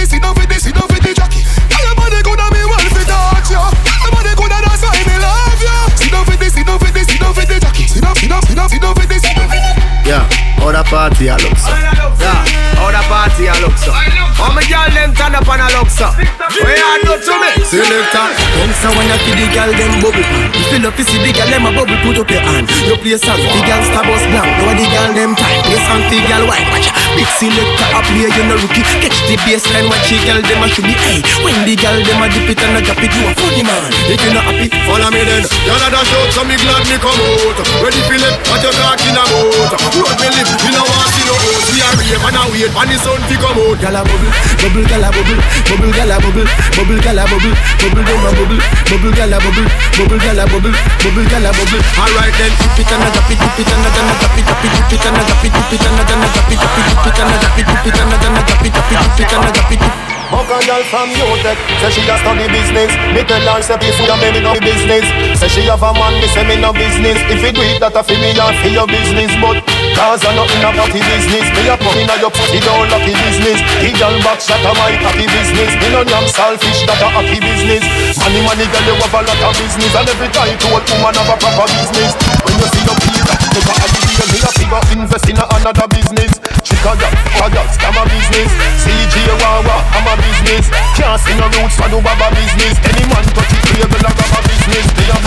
so 18.83 18.91
when 18.99 19.07
you 19.07 19.15
see 19.23 19.31
the 19.39 19.47
girl 19.55 19.71
them 19.71 19.95
bubble. 20.03 20.27
If 20.51 20.67
you 20.75 20.79
love 20.83 20.95
to 20.99 21.03
see 21.07 21.15
the 21.23 21.31
girl 21.31 21.47
them 21.47 21.63
a 21.63 21.71
bubble, 21.71 21.95
put 22.03 22.19
up 22.19 22.27
your 22.27 22.43
hand. 22.43 22.67
You 22.83 22.99
play 22.99 23.15
song, 23.15 23.39
the 23.39 23.59
girl 23.63 23.79
star 23.87 24.03
bus 24.03 24.23
blank. 24.27 24.51
Now 24.59 24.75
the 24.75 24.83
girl 24.91 25.09
them 25.15 25.31
time, 25.39 25.59
play 25.63 25.79
song 25.87 26.03
the 26.11 26.19
girl 26.27 26.43
wine 26.51 26.67
Watch 26.67 26.91
ya, 26.91 27.02
big 27.15 27.29
selector 27.39 27.87
a 27.93 27.99
play, 28.05 28.29
you 28.29 28.43
no 28.49 28.55
rookie 28.57 28.83
Catch 29.01 29.19
the 29.29 29.35
baseline, 29.45 29.87
watch 29.89 30.09
the 30.09 30.17
girl 30.25 30.41
them 30.41 30.63
a 30.63 30.67
should 30.69 30.85
be 30.85 30.95
Hey, 30.97 31.19
when 31.45 31.57
the 31.65 31.73
girl 31.77 31.97
them 32.01 32.21
a 32.21 32.27
dip 32.29 32.49
it 32.49 32.61
and 32.61 32.77
a 32.77 32.79
drop 32.83 33.01
it 33.01 33.13
You 33.13 33.23
a 33.29 33.31
funny 33.37 33.63
man, 33.63 33.83
if 34.09 34.19
you 34.19 34.31
not 34.33 34.45
happy, 34.47 34.67
follow 34.85 35.09
me 35.13 35.21
then 35.23 35.43
Y'all 35.63 35.79
a 35.79 35.87
dash 35.87 36.13
out, 36.13 36.29
so 36.33 36.41
me 36.43 36.55
glad 36.59 36.83
me 36.89 36.97
come 36.99 37.15
out. 37.15 37.59
Ready 37.79 38.01
for 38.03 38.15
it, 38.19 38.35
what 38.51 38.59
you 38.59 38.71
talking 38.73 39.15
about? 39.15 39.71
Road 39.95 40.17
me 40.19 40.27
live, 40.27 40.51
you 40.59 40.71
know 40.75 40.83
what 40.83 41.13
you 41.15 41.23
know. 41.23 41.39
We 41.71 41.79
are 41.79 41.95
rave 41.95 42.19
and 42.19 42.35
a 42.35 42.43
wait, 42.51 42.73
and 42.73 42.89
the 42.91 42.97
sun 42.99 43.21
fi 43.31 43.35
come 43.39 43.59
out. 43.63 43.79
Gyal 43.79 43.95
a 43.95 44.01
bubble, 44.03 44.31
bubble 44.59 44.83
gyal 44.83 45.05
a 45.05 45.09
bubble, 45.13 45.39
bubble 45.71 45.91
gyal 45.95 46.11
a 46.11 46.15
bubble, 46.19 46.47
bubble 46.75 46.99
gyal 46.99 47.19
a 47.19 47.23
bubble, 47.31 47.55
bubble 47.79 48.03
them 48.03 48.23
a 48.23 48.31
bubble, 48.35 48.59
bubble 48.91 49.13
gyal 49.15 49.33
a 49.33 49.37
bubble, 49.39 49.67
bubble 49.95 50.19
gyal 50.19 50.41
a 50.41 50.45
bubble, 50.51 50.75
bubble 50.99 51.25
gyal 51.31 51.47
a 51.47 51.51
bubble. 51.53 51.83
Alright 51.95 52.35
then, 52.35 52.51
Dip 52.59 52.79
it 52.79 52.91
and 52.91 53.03
a 53.03 53.07
drop 53.13 53.31
it, 53.31 53.37
dip 53.39 53.59
it 53.59 53.71
and 53.71 53.85
a 53.85 53.89
drop 53.93 54.35
it, 54.35 54.43
drop 54.43 54.63
it, 54.63 54.71
dip 54.73 54.91
it 54.93 55.05
and 55.05 55.15
a 55.15 55.21
drop 55.23 55.43
it, 55.43 55.51
dip 55.53 55.73
it 55.73 55.83
and 55.83 55.99
a 55.99 56.03
drop 56.03 56.51
it, 56.51 56.59
a 56.59 56.67
drop 56.67 56.79
it, 56.79 57.02
dip 57.03 57.85
it 57.87 57.99
and 57.99 58.13
a 58.13 58.17
then 58.17 58.37
a 58.37 58.41
drop 58.47 58.63
it, 58.63 58.71
drop 58.71 58.91
it, 58.91 58.99
dip 59.17 59.27
it 59.27 59.33
and 59.33 59.43
a 59.43 59.51
drop 59.51 59.71
it. 59.71 60.13
Buck 60.33 60.49
a 60.49 60.57
girl 60.65 60.81
from 60.89 61.13
Utrecht 61.13 61.61
Say 61.77 61.93
she 61.93 62.01
a 62.09 62.17
study 62.17 62.49
business. 62.49 62.89
Me 63.13 63.21
tell 63.21 63.43
her 63.53 63.61
say 63.61 63.77
peace 63.77 64.01
and 64.01 64.17
me 64.17 64.41
no 64.41 64.57
business. 64.57 65.05
Say 65.37 65.45
she 65.45 65.61
have 65.69 65.83
a 65.85 65.93
man, 65.93 66.17
me 66.17 66.25
say 66.31 66.41
me 66.41 66.57
no 66.57 66.73
business. 66.73 67.21
If 67.29 67.45
you 67.45 67.53
do 67.53 67.61
it, 67.61 67.77
that 67.83 67.93
a 67.93 68.01
fi 68.01 68.17
me 68.17 68.33
and 68.33 68.55
fi 68.57 68.73
your 68.73 68.89
business. 68.89 69.29
But 69.37 69.61
cause 69.93 70.25
I 70.25 70.33
nothing 70.33 70.65
about 70.65 70.89
the 70.89 71.01
business. 71.05 71.45
Me 71.53 71.69
a 71.69 71.77
put 71.77 71.93
inna 72.01 72.17
your 72.17 72.33
putty 72.33 72.59
down 72.65 72.89
lucky 72.89 73.13
business. 73.13 73.61
The 73.77 73.93
girl 73.93 74.15
back 74.25 74.41
shot 74.41 74.63
a 74.65 74.71
my 74.73 74.95
happy 75.05 75.29
business. 75.29 75.71
Me 75.77 75.87
no 75.93 76.01
damn 76.01 76.25
selfish, 76.25 76.81
that 76.89 76.97
a 76.97 77.07
happy 77.13 77.37
business. 77.37 77.85
Money, 78.17 78.41
money, 78.41 78.65
girl, 78.73 78.85
you 78.89 78.95
have 78.97 79.13
a 79.13 79.21
lot 79.21 79.37
of 79.37 79.53
business. 79.53 79.91
And 79.93 80.09
every 80.09 80.29
time 80.33 80.57
to 80.57 80.67
old 80.73 80.85
woman 80.89 81.13
have 81.13 81.29
a 81.29 81.35
proper 81.37 81.67
business. 81.77 82.17
When 82.41 82.57
you 82.57 82.67
see 82.73 82.81
your 82.81 82.97
pizza, 83.05 83.35
take 83.53 83.69
a 83.69 83.73
idea 83.85 84.23
Me 84.33 84.39
a 84.41 84.49
figure 84.49 84.81
invest 84.97 85.29
in 85.29 85.37
a 85.37 85.45
another 85.61 85.87
business 85.93 86.42
Chica 86.63 86.95
girl, 86.95 87.11
a 87.11 87.47
girl, 87.51 87.67
scam 87.75 87.95
a 87.99 88.03
business 88.07 88.73
CG 88.83 89.15
Wawa, 89.39 89.83
I'm 89.95 90.07
a 90.07 90.15
business. 90.19 90.67
Can't 90.95 91.19
see 91.19 91.35
no 91.35 91.47
roots 91.55 91.75
for 91.75 91.87
no 91.87 91.99
baba 91.99 92.31
business. 92.35 92.75
Any 92.83 93.03
man 93.07 93.23
touch 93.31 93.51
it, 93.51 93.63
label 93.79 93.99
a 93.99 94.11
business. 94.47 94.85
They 94.95 95.07
a 95.07 95.17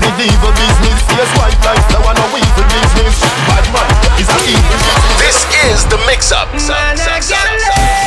medieval 0.00 0.52
business. 0.56 0.98
Face 1.08 1.32
white 1.36 1.60
life, 1.64 1.84
no 1.92 2.00
one 2.00 2.16
no 2.16 2.24
evil 2.36 2.66
business. 2.72 3.20
Bad 3.48 3.64
man 3.72 3.88
is 4.20 4.28
a 4.28 4.38
evil 4.48 4.80
business. 4.80 5.20
This 5.20 5.38
is 5.68 5.80
the 5.88 5.98
mix 6.08 6.32
up. 6.32 6.48
DJ 6.52 7.20
Kevin. 7.24 7.60
No 7.60 7.76
man 7.76 7.99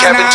Kevin 0.00 0.29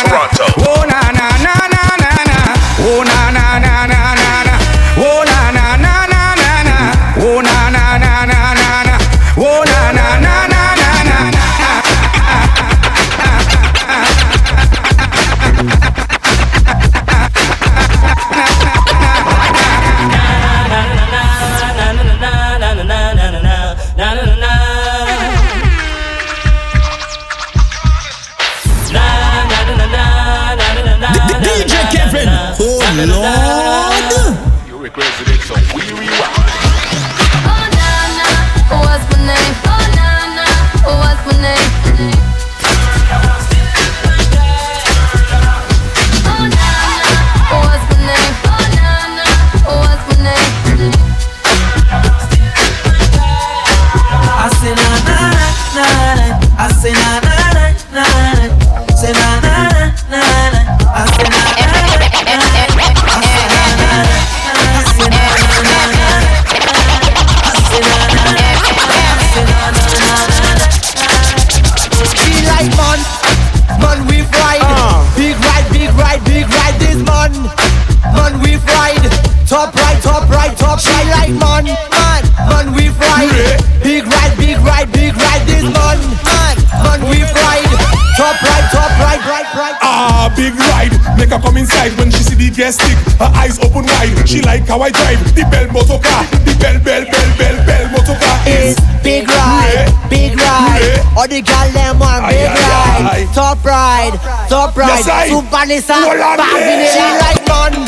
Make 91.16 91.30
her 91.30 91.40
come 91.40 91.56
inside 91.56 91.92
when 91.98 92.10
she 92.10 92.22
see 92.22 92.36
the 92.36 92.50
gas 92.50 92.76
stick. 92.76 92.96
Her 93.18 93.32
eyes 93.34 93.58
open 93.58 93.84
wide. 93.84 94.28
She 94.28 94.42
like 94.42 94.68
how 94.68 94.80
I 94.80 94.90
drive 94.90 95.20
the 95.34 95.44
bell 95.50 95.66
motor 95.72 95.98
car. 95.98 96.24
The 96.44 96.54
bell, 96.60 96.78
bell, 96.84 97.04
bell, 97.04 97.30
bell, 97.36 97.56
bell 97.66 97.84
motor 97.90 98.16
car 98.20 98.38
is 98.46 98.76
Big 99.06 99.28
ride, 99.28 99.86
big 100.10 100.34
ride. 100.34 100.98
All 101.16 101.28
the 101.28 101.40
gal 101.40 101.70
them 101.70 102.00
want 102.00 102.26
big 102.26 102.50
ride. 102.50 103.28
Top 103.32 103.64
ride, 103.64 104.18
top 104.50 104.76
ride. 104.76 105.30
Super 105.30 105.62
Nissan, 105.62 106.02
Hold 106.02 106.18
on 106.18 106.36
Barbie 106.36 106.74
there. 106.82 106.90
She 106.90 107.06
like 107.22 107.38
man, 107.46 107.86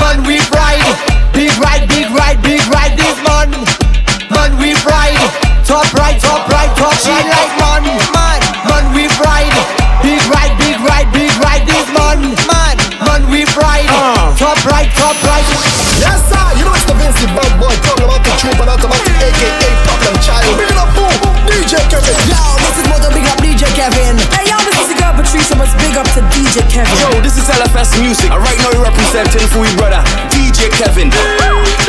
man 0.00 0.24
we 0.24 0.40
ride. 0.48 0.88
Big 1.36 1.52
ride, 1.60 1.84
big 1.92 2.08
ride, 2.16 2.40
big 2.40 2.64
ride. 2.72 2.96
This 2.96 3.20
man, 3.28 3.52
man 4.32 4.56
we 4.56 4.72
ride. 4.88 5.20
Top 5.68 5.92
right, 5.92 6.16
top 6.16 6.48
right, 6.48 6.72
top. 6.80 6.96
She 6.96 7.12
like 7.12 7.52
man, 7.60 7.84
man, 8.16 8.40
man 8.72 8.84
we 8.96 9.04
ride. 9.20 9.77
Big 10.98 11.06
ride, 11.06 11.14
big 11.14 11.30
ride, 11.38 11.62
big 11.62 11.62
ride. 11.62 11.62
This 11.62 11.86
man, 11.94 12.18
man, 12.50 12.74
man 13.06 13.22
we 13.30 13.46
ride. 13.54 13.86
Ah. 13.86 14.34
Top 14.34 14.58
right, 14.66 14.90
top 14.98 15.14
right. 15.22 15.46
Yes, 16.02 16.18
sir. 16.26 16.42
You 16.58 16.66
know 16.66 16.74
it's 16.74 16.90
the 16.90 16.98
Vincy 16.98 17.30
Bad 17.38 17.54
Boy 17.54 17.70
talking 17.86 18.02
about 18.02 18.18
the 18.26 18.34
troop 18.42 18.58
and 18.58 18.66
automatic, 18.66 19.14
aka 19.14 19.68
Problem 19.86 20.18
Child. 20.26 20.58
Big 20.58 20.74
up, 20.74 20.90
boom, 20.98 21.14
DJ 21.46 21.78
Kevin. 21.86 22.18
Yo, 22.26 22.42
this 22.66 22.82
is 22.82 22.86
Moto 22.90 23.14
Big 23.14 23.30
Up 23.30 23.38
DJ 23.38 23.70
Kevin. 23.78 24.18
Hey 24.34 24.50
yo, 24.50 24.58
this 24.66 24.74
is 24.74 24.90
the 24.90 24.98
girl 24.98 25.14
Patricia, 25.14 25.54
must 25.54 25.78
big 25.78 25.94
up 25.94 26.08
to 26.18 26.20
DJ 26.34 26.66
Kevin. 26.66 26.90
Yo, 26.98 27.14
this 27.22 27.38
is 27.38 27.46
LFS 27.46 27.94
Music, 28.02 28.34
and 28.34 28.42
right 28.42 28.58
now 28.58 28.74
you're 28.74 28.82
representing 28.82 29.46
for 29.54 29.62
we 29.62 29.70
brother, 29.78 30.02
DJ 30.34 30.66
Kevin. 30.74 31.14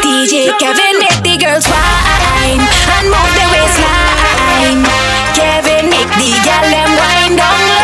DJ 0.06 0.54
Kevin 0.62 1.02
make 1.02 1.18
the 1.26 1.34
girls 1.42 1.66
whine 1.66 2.62
and 2.62 3.06
move 3.10 3.32
their 3.34 3.50
waistline. 3.58 4.86
Kevin 5.34 5.90
make 5.90 6.14
the 6.14 6.30
gal 6.46 6.62
them 6.70 6.94
wind 6.94 7.42
down 7.42 7.79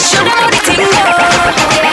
just 0.00 0.14
show 0.14 0.24
them 0.24 1.89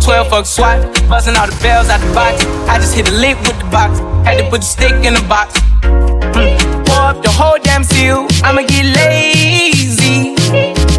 12, 0.00 0.28
fuck 0.28 0.46
SWAT. 0.46 0.80
Busting 1.08 1.36
all 1.36 1.46
the 1.46 1.58
bells 1.62 1.88
out 1.88 2.00
the 2.00 2.12
box. 2.14 2.44
I 2.68 2.78
just 2.78 2.94
hit 2.94 3.08
a 3.08 3.12
lick 3.12 3.38
with 3.46 3.58
the 3.58 3.68
box. 3.70 3.98
Had 4.26 4.38
to 4.38 4.48
put 4.50 4.60
the 4.60 4.66
stick 4.66 4.94
in 5.04 5.14
the 5.14 5.24
box. 5.28 5.58
Hmm. 6.34 6.56
Pour 6.84 7.00
up 7.10 7.22
the 7.22 7.30
whole 7.30 7.58
damn 7.62 7.84
seal. 7.84 8.26
I'ma 8.42 8.62
get 8.62 8.86
lazy. 8.96 10.34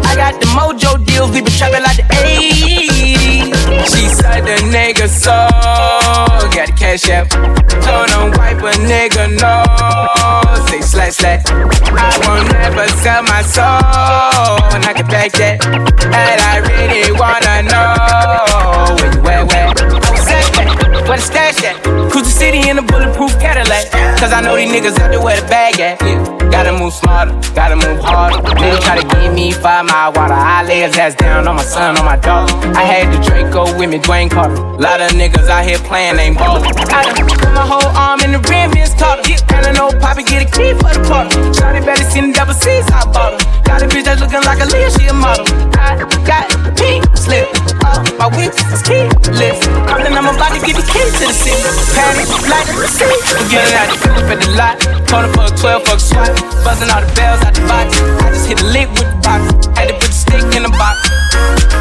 I 0.08 0.16
got 0.16 0.40
the 0.40 0.46
mojo 0.56 1.04
deals. 1.06 1.30
We 1.32 1.42
been 1.42 1.52
trapping 1.52 1.82
like 1.82 1.96
the 1.96 2.06
80s. 2.14 3.52
She 3.92 4.08
said 4.08 4.42
the 4.46 4.56
nigga 4.70 5.08
stash 6.92 7.08
at. 7.10 7.30
Told 7.82 8.08
them 8.08 8.30
wipe 8.38 8.58
a 8.58 8.72
nigga 8.78 9.28
no. 9.40 10.66
Say 10.66 10.80
slash 10.80 11.14
slash. 11.14 11.71
Won't 12.26 12.52
never 12.52 12.88
sell 13.02 13.22
my 13.22 13.42
soul. 13.42 14.60
And 14.74 14.84
I 14.84 14.92
can 14.94 15.06
back 15.06 15.32
that. 15.32 15.64
And 15.64 16.40
I 16.52 16.58
really 16.68 17.12
wanna 17.12 17.62
know 17.72 18.96
where 18.96 19.12
you 19.14 19.22
at, 19.28 19.44
where? 19.48 19.68
Where 21.08 21.16
the 21.16 21.22
stash 21.22 21.64
at? 21.64 22.01
In 22.52 22.76
a 22.76 22.82
bulletproof 22.82 23.32
Cadillac. 23.40 23.90
Cause 24.20 24.32
I 24.32 24.42
know 24.42 24.56
these 24.56 24.70
niggas 24.70 25.00
out 25.00 25.10
there 25.10 25.22
where 25.22 25.40
the 25.40 25.46
bag 25.48 25.80
at. 25.80 26.00
Yeah. 26.02 26.20
Gotta 26.52 26.72
move 26.76 26.92
smarter, 26.92 27.32
gotta 27.56 27.76
move 27.76 27.98
harder. 28.04 28.44
Nigga 28.60 28.78
try 28.84 29.00
to 29.00 29.06
give 29.08 29.32
me 29.32 29.52
five 29.52 29.86
mile 29.86 30.12
water. 30.12 30.36
I 30.36 30.62
lay 30.62 30.80
his 30.84 30.96
ass 30.98 31.14
down 31.14 31.48
on 31.48 31.56
my 31.56 31.64
son, 31.64 31.96
on 31.96 32.04
my 32.04 32.16
daughter. 32.16 32.52
I 32.76 32.84
had 32.84 33.08
the 33.08 33.24
Draco 33.24 33.64
with 33.78 33.88
me, 33.88 33.98
Dwayne 33.98 34.30
Carter. 34.30 34.60
Lot 34.76 35.00
of 35.00 35.12
niggas 35.16 35.48
out 35.48 35.64
here 35.64 35.78
playing, 35.78 36.18
ain't 36.20 36.36
ballin'. 36.36 36.62
I 36.92 37.08
done 37.08 37.24
put 37.24 37.40
my 37.56 37.64
whole 37.64 37.88
arm 37.96 38.20
in 38.20 38.32
the 38.32 38.40
rim, 38.52 38.70
Vince 38.70 38.92
Carter. 39.00 39.24
And 39.56 39.66
I 39.66 39.72
know 39.72 39.88
Poppy 39.98 40.22
get 40.22 40.44
a 40.44 40.48
key 40.52 40.76
for 40.76 40.92
the 40.92 41.00
party. 41.08 41.32
Shawty 41.56 41.80
better 41.80 42.04
seen 42.04 42.32
the 42.32 42.36
double 42.36 42.52
C's, 42.52 42.84
I 42.92 43.08
bought 43.08 43.32
her. 43.32 43.62
Got 43.64 43.80
a 43.80 43.86
bitch 43.88 44.04
that's 44.04 44.20
looking 44.20 44.44
like 44.44 44.60
a 44.60 44.68
Leah, 44.68 44.92
she 44.92 45.08
a 45.08 45.14
model. 45.16 45.48
I 45.80 45.96
got 46.28 46.52
pink 46.76 47.08
slip, 47.16 47.48
uh, 47.80 48.04
my 48.20 48.28
whip 48.28 48.52
is 48.52 48.82
key 48.84 49.08
list. 49.32 49.64
Calling, 49.88 50.12
I'm 50.12 50.28
about 50.28 50.52
to 50.52 50.60
get 50.60 50.76
the 50.76 50.84
key 50.84 51.00
to 51.00 51.24
the 51.24 51.32
city. 51.32 51.64
Panic, 51.96 52.28
like 52.48 52.72
at 54.32 54.40
the 54.40 54.50
lot. 54.56 54.80
Told 55.06 55.28
for 55.34 55.44
a 55.44 55.56
12 55.56 55.84
fuck 55.84 56.00
swap. 56.00 56.32
Buzzing 56.64 56.90
all 56.90 57.04
the 57.04 57.12
bells 57.14 57.42
out 57.44 57.54
the 57.54 57.60
box. 57.68 58.00
I 58.24 58.32
just 58.32 58.48
hit 58.48 58.60
a 58.60 58.66
lick 58.72 58.88
with 58.96 59.08
the 59.12 59.18
box. 59.22 59.42
Had 59.76 59.88
to 59.88 59.94
put 59.94 60.08
the 60.08 60.18
stick 60.24 60.44
in 60.56 60.62
the 60.64 60.72
box. 60.74 60.98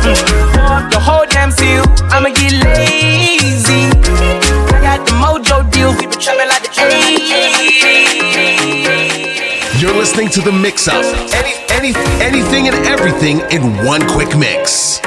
Mm. 0.03 0.91
The 0.91 0.99
whole 0.99 1.25
damn 1.29 1.51
seal. 1.51 1.83
I'ma 2.11 2.29
get 2.29 2.53
lazy. 2.59 3.87
I 4.75 4.79
got 4.83 5.05
the 5.07 5.13
mojo 5.15 5.63
deal. 5.71 5.91
We 5.95 6.07
been 6.07 6.19
trapping 6.19 6.49
like 6.51 6.63
the 6.63 6.71
80s. 6.71 7.81
You're 9.81 9.95
listening 9.95 10.29
to 10.29 10.41
the 10.41 10.51
mix 10.51 10.87
up. 10.87 11.03
Any, 11.33 11.55
any, 11.71 11.93
anything 12.21 12.67
and 12.67 12.75
everything 12.85 13.41
in 13.51 13.83
one 13.85 14.01
quick 14.09 14.37
mix. 14.37 14.99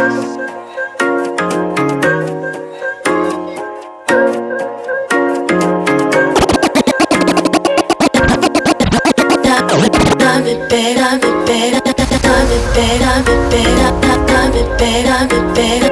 I'm 14.57 14.61
a 14.61 14.77
bit, 14.79 15.07
I'm 15.09 15.27
a 15.27 15.55
bit, 15.55 15.83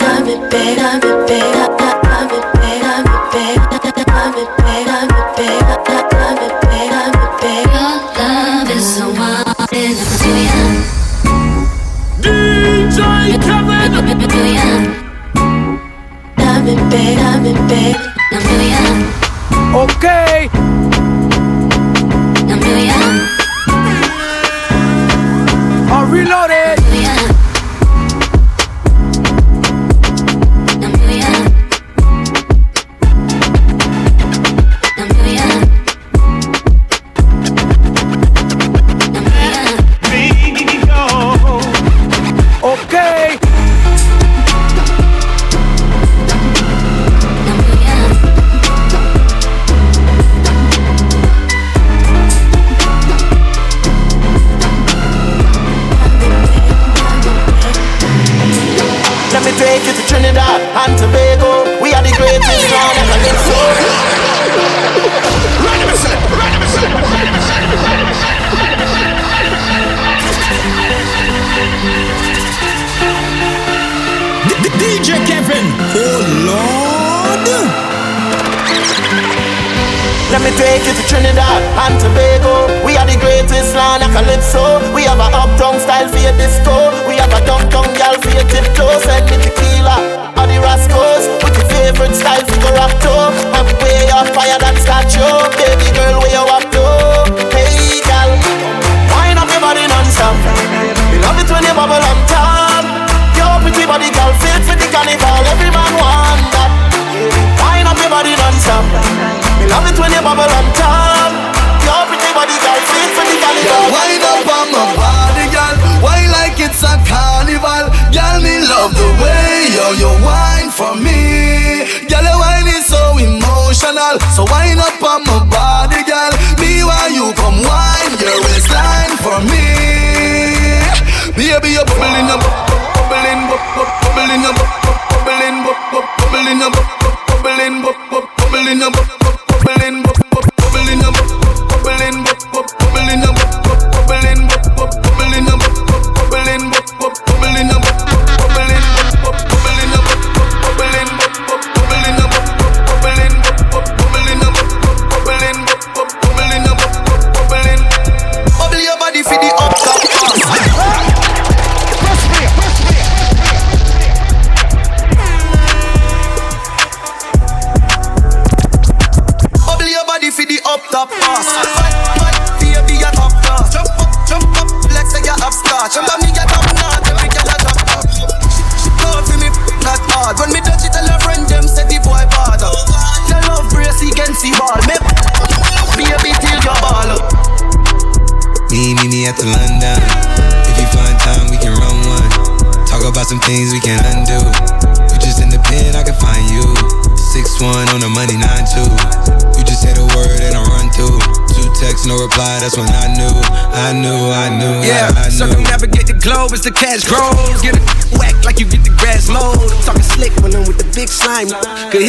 I'm 0.00 0.28
a 0.28 0.48
bit, 0.48 0.78
I'm 0.78 1.02
a 1.02 1.16
bit. 1.16 1.21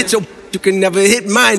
Hit 0.04 0.12
your 0.12 0.22
you 0.54 0.60
can 0.60 0.80
never 0.80 1.00
hit 1.00 1.26
mine. 1.26 1.58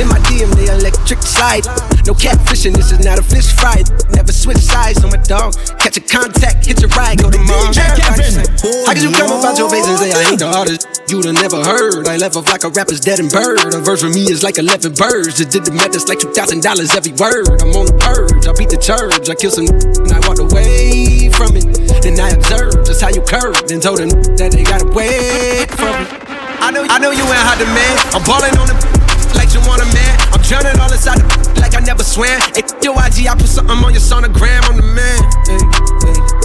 In 0.00 0.08
my 0.08 0.16
DM, 0.24 0.48
they 0.56 0.72
electric 0.72 1.20
slide. 1.20 1.68
No 2.08 2.16
catfishing, 2.16 2.72
this 2.72 2.90
is 2.90 3.04
not 3.04 3.18
a 3.18 3.22
fish 3.22 3.52
fry. 3.52 3.84
Never 4.16 4.32
switch 4.32 4.56
sides 4.56 5.04
on 5.04 5.10
my 5.10 5.20
dog. 5.20 5.52
Catch 5.76 5.98
a 5.98 6.00
contact, 6.00 6.64
hit 6.64 6.80
your 6.80 6.88
ride, 6.96 7.20
go 7.20 7.30
to 7.30 7.36
Mars. 7.36 7.76
How 7.76 8.94
can 8.96 9.04
you 9.04 9.12
come 9.12 9.36
about 9.36 9.58
your 9.58 9.68
face 9.68 9.84
and 9.84 9.98
say 9.98 10.12
I 10.16 10.30
ain't 10.32 10.38
the 10.38 10.48
artist? 10.48 10.88
You'd 11.12 11.26
have 11.26 11.34
never 11.44 11.60
heard. 11.60 12.08
I 12.08 12.16
left 12.16 12.36
off 12.36 12.48
like 12.48 12.64
a 12.64 12.70
rapper's 12.70 13.00
dead 13.00 13.20
and 13.20 13.30
bird. 13.30 13.74
A 13.74 13.80
verse 13.84 14.00
for 14.00 14.08
me 14.08 14.24
is 14.32 14.42
like 14.42 14.56
11 14.56 14.94
birds. 14.94 15.36
Just 15.36 15.50
did 15.50 15.66
the 15.66 15.72
math, 15.72 15.92
it's 15.92 16.08
like 16.08 16.18
$2,000 16.18 16.64
every 16.96 17.12
word. 17.20 17.60
I'm 17.60 17.76
on 17.76 17.84
the 17.84 17.96
purge, 18.00 18.48
I 18.48 18.56
beat 18.56 18.72
the 18.72 18.80
church. 18.80 19.28
I 19.28 19.34
kill 19.36 19.52
some 19.52 19.68
and 19.68 20.08
I 20.08 20.24
walked 20.24 20.40
away 20.40 21.28
from 21.36 21.52
it. 21.52 21.68
Then 22.00 22.16
I 22.16 22.30
observed 22.32 22.88
just 22.88 23.04
how 23.04 23.12
you 23.12 23.20
curved 23.20 23.70
and 23.70 23.82
told 23.82 24.00
them 24.00 24.08
that 24.40 24.56
they 24.56 24.64
gotta 24.64 24.88
wait 24.88 25.68
from 25.76 26.00
it. 26.00 26.21
I 26.62 26.70
know, 26.70 26.86
I 26.86 27.02
know 27.02 27.10
you 27.10 27.26
ain't 27.26 27.42
hot 27.42 27.58
man. 27.58 27.94
I'm 28.14 28.22
balling 28.22 28.54
on 28.54 28.70
the 28.70 28.78
like 29.38 29.50
you 29.50 29.58
want 29.66 29.82
a 29.82 29.88
man. 29.90 30.14
I'm 30.30 30.38
drowning 30.46 30.78
all 30.78 30.86
inside 30.94 31.18
the 31.18 31.26
like 31.62 31.74
I 31.74 31.82
never 31.82 32.06
swam. 32.06 32.38
Hey, 32.54 32.62
yo, 32.78 32.94
IG, 32.94 33.26
I 33.26 33.34
put 33.34 33.50
something 33.50 33.74
on 33.74 33.90
your 33.90 33.98
sonogram. 33.98 34.62
I'm 34.70 34.78
the 34.78 34.86
man. 34.86 35.18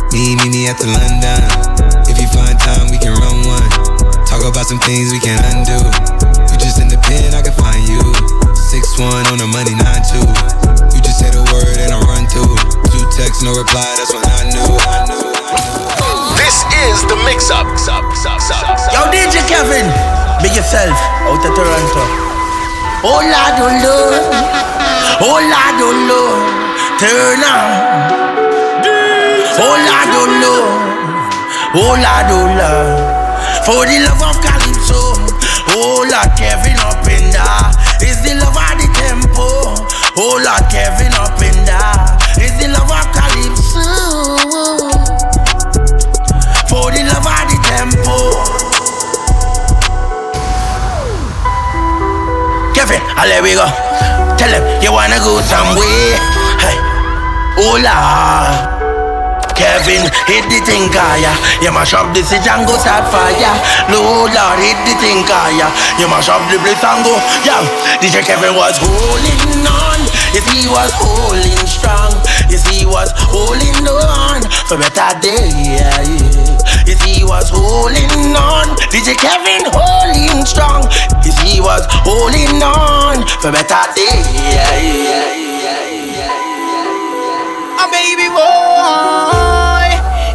Me, 0.10 0.34
me, 0.42 0.50
me 0.50 0.62
at 0.66 0.82
the 0.82 0.90
London. 0.90 1.38
If 2.10 2.18
you 2.18 2.26
find 2.34 2.58
time, 2.58 2.90
we 2.90 2.98
can 2.98 3.14
run 3.14 3.46
one. 3.46 3.70
Talk 4.26 4.42
about 4.42 4.66
some 4.66 4.82
things 4.90 5.14
we 5.14 5.22
can 5.22 5.38
undo. 5.54 5.86
You 6.50 6.58
just 6.58 6.82
in 6.82 6.90
the 6.90 6.98
pen, 7.06 7.38
I 7.38 7.46
can 7.46 7.54
find 7.54 7.86
you. 7.86 8.02
Six 8.58 8.98
one 8.98 9.22
on 9.30 9.38
the 9.38 9.46
money, 9.46 9.78
nine 9.78 10.02
two. 10.02 10.26
You 10.98 11.00
just 11.06 11.22
say 11.22 11.30
the 11.30 11.46
word 11.54 11.78
and 11.78 11.94
I 11.94 12.02
run 12.10 12.26
through. 12.26 12.58
Two 12.90 13.06
texts, 13.14 13.46
no 13.46 13.54
reply. 13.54 13.86
That's 14.02 14.10
when 14.10 14.26
I 14.26 14.50
knew. 14.50 14.66
I 14.82 14.98
knew. 15.14 15.37
This 15.48 16.56
is 16.76 17.08
the 17.08 17.16
mix 17.24 17.48
up. 17.50 17.68
Yo, 18.92 19.08
DJ 19.08 19.40
Kevin, 19.48 19.88
be 20.44 20.52
yourself 20.52 20.98
out 21.24 21.40
of 21.40 21.52
Toronto. 21.56 22.04
Oh 23.08 23.24
Lord, 23.24 23.56
oh 23.64 23.72
Lord, 23.80 24.28
oh 25.24 25.40
Lord, 25.40 25.80
oh 25.80 25.96
Lord, 26.04 26.44
turn 27.00 27.40
on. 27.48 27.64
Oh 29.56 29.72
Lord, 29.88 30.12
oh 30.20 30.28
Lord, 30.44 30.68
oh 31.80 31.96
Lord, 31.96 32.28
oh 32.28 32.44
Lord, 32.60 33.00
for 33.64 33.88
the 33.88 34.04
love 34.04 34.20
of 34.28 34.36
Calypso. 34.44 35.16
Oh 35.80 36.04
Lord, 36.04 36.32
Kevin 36.36 36.76
up 36.84 37.08
in 37.08 37.32
there. 37.32 37.72
Is 38.04 38.20
the 38.20 38.36
love 38.36 38.52
of 38.52 38.74
the 38.84 38.88
tempo. 39.00 39.48
Oh 40.20 40.36
Lord, 40.44 40.66
Kevin 40.68 41.14
up 41.16 41.40
in 41.40 41.56
there. 41.64 41.96
Is 42.36 42.52
the 42.60 42.68
love 42.68 42.92
of 42.92 43.07
tempo. 47.90 48.44
Kevin, 52.74 53.02
I'll 53.16 53.28
let 53.28 53.42
we 53.44 53.54
go. 53.54 53.66
Tell 54.38 54.52
him 54.52 54.64
you 54.82 54.92
wanna 54.92 55.20
go 55.20 55.42
somewhere. 55.42 56.18
Hey, 56.60 56.78
Lord. 57.58 58.78
Kevin, 59.58 60.06
hit 60.30 60.46
the 60.54 60.62
thing, 60.62 60.86
kaya. 60.94 61.34
You 61.66 61.74
mash 61.74 61.94
up 61.98 62.14
the 62.14 62.22
city 62.22 62.46
go 62.46 62.78
start 62.78 63.10
fire. 63.10 63.58
Lord, 63.90 64.30
hit 64.62 64.78
the 64.86 64.94
thing, 65.02 65.26
kaya. 65.26 65.66
You 65.98 66.06
mash 66.06 66.30
up 66.30 66.46
the 66.54 66.62
place 66.62 66.84
and 66.86 67.02
go. 67.02 67.18
Yeah, 67.42 67.66
DJ 67.98 68.22
Kevin 68.22 68.54
was 68.54 68.78
holding 68.78 69.66
on. 69.66 70.00
Yes, 70.30 70.46
he 70.54 70.70
was 70.70 70.94
holding 70.94 71.58
strong. 71.66 72.14
Yes, 72.54 72.70
he 72.70 72.86
was 72.86 73.10
holding 73.18 73.88
on 73.90 74.46
for 74.70 74.78
better 74.78 75.10
day. 75.26 75.50
Yeah, 75.58 76.02
yeah. 76.06 76.57
Yes, 76.88 77.04
he 77.04 77.24
was 77.24 77.50
holding 77.52 78.32
on. 78.32 78.72
DJ 78.88 79.12
Kevin 79.20 79.60
holding 79.76 80.46
strong. 80.48 80.88
Yes, 81.20 81.36
he 81.44 81.60
was 81.60 81.84
holding 82.08 82.64
on 82.64 83.28
for 83.44 83.52
better 83.52 83.84
day. 83.92 84.08
Yeah, 84.08 84.72
yeah, 84.80 85.36
yeah, 85.36 85.84
yeah, 85.84 86.32
yeah. 86.32 87.84
A 87.84 87.86
baby 87.92 88.32
boy, 88.32 89.88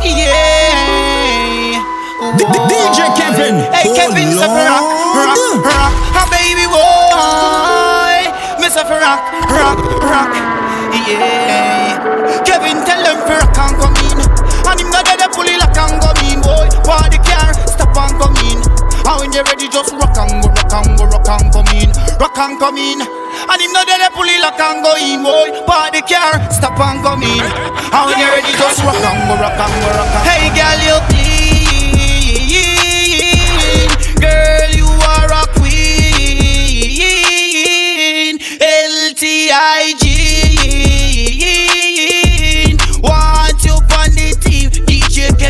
yeah. 0.04 1.80
DJ 2.68 3.00
Kevin, 3.16 3.56
hey 3.72 3.88
Kevin, 3.96 4.36
oh, 4.36 4.44
rock, 4.44 4.84
rock, 5.16 5.40
rock. 5.64 5.92
A 6.20 6.24
baby 6.28 6.68
boy, 6.68 8.28
Mr. 8.60 8.84
Rock, 8.84 9.24
rock, 9.48 9.80
rock, 10.04 10.30
yeah. 11.08 11.96
Kevin, 12.44 12.84
tell 12.84 13.00
them 13.00 13.24
for 13.24 13.40
rock 13.40 13.56
and 13.56 13.74
come 13.80 13.96
in, 14.04 14.20
and 14.68 14.80
him 14.80 14.90
not 14.92 15.04
dead 15.04 15.20
and 15.20 15.32
go 15.32 15.42
Why 16.84 17.08
the 17.08 17.18
car 17.22 17.54
stop 17.66 17.96
and 17.96 18.18
come 18.18 18.36
in? 18.48 18.58
And 19.06 19.16
when 19.20 19.32
you're 19.32 19.44
ready, 19.44 19.68
just 19.68 19.92
rock 19.94 20.16
and 20.18 20.42
go, 20.42 20.48
rock 20.48 20.72
and 20.72 20.98
go, 20.98 21.04
rock 21.06 21.28
and 21.28 21.52
come 21.52 21.66
in, 21.74 21.90
rock 22.18 22.38
and 22.38 22.58
come 22.58 22.78
in. 22.78 23.00
And 23.02 23.60
him 23.60 23.72
not 23.72 23.86
dead 23.86 24.02
fully 24.14 24.38
lock 24.38 24.58
and 24.60 24.82
go 24.82 24.94
in, 24.96 25.22
boy. 25.22 25.50
Park 25.66 25.92
the 25.94 26.02
car, 26.02 26.38
stop 26.50 26.78
and 26.78 27.02
come 27.02 27.22
in. 27.22 27.42
And 27.42 28.02
when 28.06 28.18
you're 28.18 28.30
ready, 28.30 28.52
just 28.54 28.82
rock 28.82 28.94
and 28.98 29.28
go, 29.28 29.34
rock 29.42 29.58
and 29.58 29.74
go, 29.82 29.90
rock 29.90 30.14
and 30.14 30.26
Hey, 30.26 30.50
girl, 30.54 30.80
you 30.86 30.98
clean. 31.10 31.42
Girl, 34.22 34.70
you 34.70 34.86
are 34.86 35.30
a 35.34 35.46
queen. 35.58 36.82
LTIG. 38.62 40.21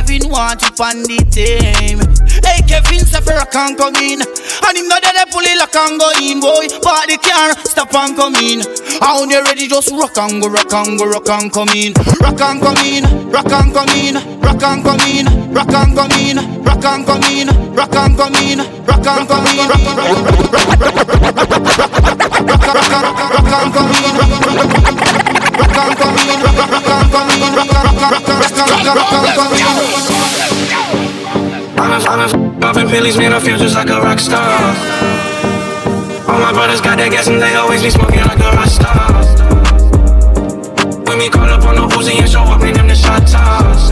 Kevin 0.02 0.34
want 0.34 0.58
you 0.58 0.74
on 0.82 1.06
the 1.06 1.14
team. 1.30 2.02
Hey, 2.42 2.58
Kevin 2.66 3.06
say 3.06 3.22
for 3.22 3.38
rock 3.38 3.54
and 3.54 3.78
come 3.78 3.94
in. 4.02 4.18
And 4.18 4.74
him 4.74 4.90
not 4.90 4.98
there 4.98 5.14
pull 5.30 5.46
it 5.46 5.54
lock 5.54 5.78
and 5.78 5.94
go 5.94 6.10
in, 6.18 6.42
boy. 6.42 6.66
Park 6.82 7.06
the 7.06 7.22
car, 7.22 7.54
stop 7.62 7.94
and 7.94 8.18
come 8.18 8.34
in. 8.34 8.66
And 8.66 8.98
when 8.98 9.30
you 9.30 9.38
ready, 9.46 9.70
just 9.70 9.94
rock 9.94 10.18
and 10.18 10.42
go, 10.42 10.50
rock 10.50 10.74
and 10.74 10.98
go. 10.98 11.06
Rock 11.06 11.30
and 11.30 11.54
come 11.54 11.70
in, 11.70 11.94
rock 12.18 12.42
and 12.42 12.58
come 12.58 12.82
in, 12.82 13.06
rock 13.30 13.46
and 13.46 13.70
come 13.70 13.94
in, 13.94 14.18
rock 14.42 14.58
and 14.66 14.82
come 14.82 15.06
in, 15.06 15.30
rock 15.54 15.70
and 15.70 15.94
come 15.94 16.10
in, 16.18 16.42
rock 16.58 16.82
and 16.82 17.06
come 17.06 17.22
in, 17.22 17.46
rock 17.78 17.94
and 17.94 18.18
come 18.18 18.34
in, 18.42 18.58
rock 18.58 19.06
and 19.06 19.30
come 19.30 19.46
in, 19.46 19.70
rock 19.78 20.02
and 23.46 23.70
come 23.70 25.14
in, 25.14 25.21
popping 32.72 32.88
pills 32.88 33.18
mean 33.18 33.32
I 33.32 33.40
feel 33.40 33.58
just 33.58 33.74
like 33.74 33.90
a 33.90 34.00
rock 34.00 34.18
star. 34.18 34.48
All 36.28 36.40
my 36.40 36.52
brothers 36.52 36.80
got 36.80 36.96
that 36.96 37.10
gas 37.10 37.28
and 37.28 37.42
they 37.42 37.54
always 37.54 37.82
be 37.82 37.90
smoking 37.90 38.24
like 38.24 38.40
a 38.40 38.50
rock 38.56 38.70
star. 38.70 39.12
When 41.04 41.18
we 41.18 41.28
call 41.28 41.50
up 41.50 41.64
on 41.64 41.74
the 41.76 41.84
Uzi 41.94 42.16
and 42.18 42.30
show 42.30 42.40
up 42.42 42.62
in 42.62 42.74
them 42.74 42.88
the 42.88 42.94
shot 42.94 43.26
toss. 43.28 43.90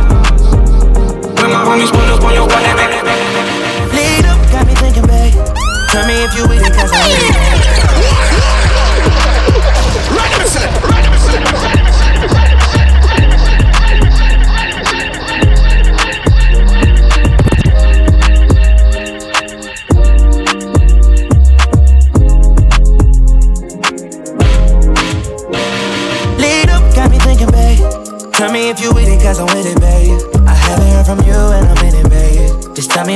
When 1.41 1.51
my 1.53 1.61
homies 1.61 1.93
pull 1.93 2.09
up 2.09 2.25
on 2.25 2.33
your 2.33 2.49
body, 2.49 2.73
baby. 2.79 2.99
Lead 3.93 4.25
up, 4.25 4.41
got 4.49 4.67
me 4.67 4.75
thinking, 4.81 5.07
babe. 5.07 5.35
Tell 5.93 6.07
me 6.07 6.25
if 6.25 6.33
you 6.37 6.49
with 6.49 6.65
it, 6.65 6.73
cause 6.73 6.93
I'm 6.95 7.05
with 7.05 8.07
it. 8.07 8.10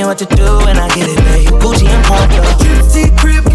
What 0.05 0.19
to 0.19 0.25
do 0.25 0.45
and 0.67 0.77
I 0.77 0.87
get 0.89 1.09
it, 1.09 1.17
babe. 1.17 1.59
Gucci 1.61 1.87
and 1.87 2.05
Poncho. 2.05 2.43
Gypsy 2.61 3.17
crib 3.17 3.54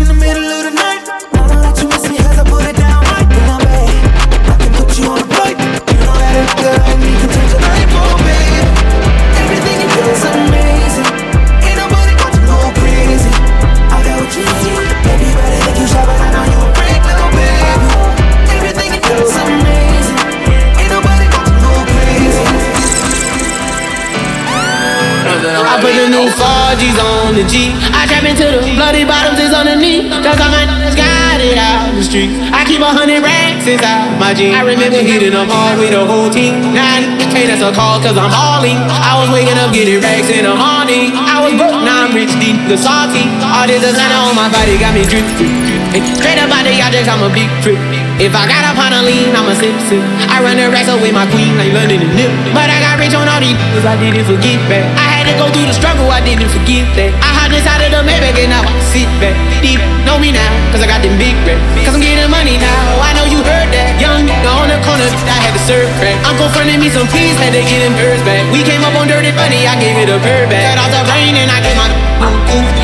I 25.80 25.82
put 25.82 25.96
the 25.96 26.12
new 26.12 26.28
4Gs 26.28 26.98
on 27.00 27.32
the 27.40 27.44
G. 27.48 27.72
I 27.96 28.04
trap 28.04 28.28
into 28.28 28.44
the 28.44 28.60
bloody 28.76 29.08
bottoms 29.08 29.40
the 29.40 29.80
knee. 29.80 30.12
Cause 30.20 30.36
all 30.36 30.52
my 30.52 30.68
niggas 30.68 30.92
got 30.92 31.40
it 31.40 31.56
out 31.56 31.88
the 31.96 32.04
street. 32.04 32.28
I 32.52 32.68
keep 32.68 32.84
a 32.84 32.92
hundred 32.92 33.24
racks 33.24 33.64
inside 33.64 34.12
my 34.20 34.36
jeans. 34.36 34.52
I 34.52 34.60
remember 34.60 35.00
hitting 35.00 35.32
them 35.32 35.48
hard 35.48 35.80
with 35.80 35.96
the 35.96 36.04
whole 36.04 36.28
team. 36.28 36.76
Now 36.76 36.84
I 36.84 37.00
can't 37.32 37.48
answer 37.48 37.72
calls 37.72 38.04
cause 38.04 38.12
I'm 38.12 38.28
hauling. 38.28 38.76
I 38.76 39.24
was 39.24 39.32
waking 39.32 39.56
up 39.56 39.72
getting 39.72 40.04
racks 40.04 40.28
in 40.28 40.44
the 40.44 40.52
morning. 40.52 41.16
I 41.16 41.40
was 41.40 41.56
broke, 41.56 41.80
now 41.80 42.04
I'm 42.04 42.12
rich, 42.12 42.36
deep, 42.36 42.60
the 42.68 42.76
salty. 42.76 43.24
All 43.40 43.64
this 43.64 43.80
designer 43.80 44.20
on 44.20 44.36
my 44.36 44.52
body 44.52 44.76
got 44.76 44.92
me 44.92 45.08
drip, 45.08 45.24
drip, 45.40 45.48
drip. 45.64 45.80
Straight 46.20 46.36
up 46.44 46.52
out 46.52 46.68
the 46.68 46.76
objects, 46.76 47.08
I'm 47.08 47.24
a 47.24 47.32
big 47.32 47.48
trip. 47.64 47.80
If 48.20 48.36
I 48.36 48.44
got 48.44 48.68
up 48.68 48.76
on 48.76 48.92
a 48.92 49.00
lean, 49.00 49.32
I'm 49.32 49.48
a 49.48 49.56
sip, 49.56 49.72
sip. 49.88 50.04
I 50.28 50.44
run 50.44 50.60
the 50.60 50.68
racks 50.68 50.92
with 50.92 51.08
my 51.16 51.24
queen 51.32 51.56
like 51.56 51.72
London 51.72 52.04
and 52.04 52.12
Nip. 52.12 52.28
But 52.52 52.68
I 52.68 52.76
got 52.84 53.00
rich 53.00 53.16
on 53.16 53.24
all 53.24 53.40
these 53.40 53.56
cause 53.72 53.88
I 53.88 53.96
didn't 53.96 54.28
forget 54.28 54.60
back. 54.68 54.84
I 55.00 55.08
had 55.08 55.24
to 55.32 55.34
go 55.40 55.48
through 55.48 55.64
the 55.64 55.72
struggle, 55.72 56.04
I 56.12 56.20
didn't 56.20 56.52
forget 56.52 56.84
that. 57.00 57.16
I 57.16 57.30
hopped 57.32 57.56
inside 57.56 57.80
of 57.80 57.96
the 57.96 58.04
Maybach 58.04 58.36
and 58.36 58.52
now 58.52 58.60
I 58.60 58.76
sit 58.92 59.08
back. 59.24 59.32
Deep, 59.64 59.80
know 60.04 60.20
me 60.20 60.36
now, 60.36 60.52
cause 60.68 60.84
I 60.84 60.86
got 60.92 61.00
them 61.00 61.16
big 61.16 61.32
racks. 61.48 61.64
Cause 61.80 61.96
I'm 61.96 62.04
getting 62.04 62.28
money 62.28 62.60
now, 62.60 63.00
oh, 63.00 63.08
I 63.08 63.16
know 63.16 63.24
you 63.24 63.40
heard 63.40 63.72
that. 63.72 63.96
Young 63.96 64.28
nigga 64.28 64.52
on 64.52 64.68
the 64.68 64.76
corner, 64.84 65.08
I 65.08 65.36
had 65.40 65.56
to 65.56 65.62
serve 65.64 65.88
crack. 65.96 66.20
Uncle 66.28 66.52
fronted 66.52 66.76
me 66.76 66.92
some 66.92 67.08
peas, 67.08 67.40
had 67.40 67.56
to 67.56 67.64
get 67.64 67.80
them 67.80 67.96
birds 67.96 68.20
back. 68.28 68.44
We 68.52 68.60
came 68.68 68.84
up 68.84 68.92
on 69.00 69.08
dirty 69.08 69.32
money, 69.32 69.64
I 69.64 69.80
gave 69.80 69.96
it 69.96 70.12
a 70.12 70.20
bird 70.20 70.52
back. 70.52 70.76
Cut 70.76 70.76
off 70.76 70.92
the 70.92 71.08
brain 71.08 71.40
and 71.40 71.48
I 71.48 71.64
gave 71.64 71.72
my 71.80 71.88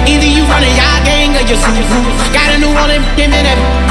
Either 0.09 0.33
you 0.33 0.49
running 0.49 0.73
y'all 0.81 1.05
gang 1.05 1.37
or 1.37 1.45
you 1.45 1.61
see 1.61 1.85
Got 2.33 2.55
a 2.55 2.59
new 2.59 2.73
one 2.73 2.89
and 2.89 3.33
that 3.37 3.86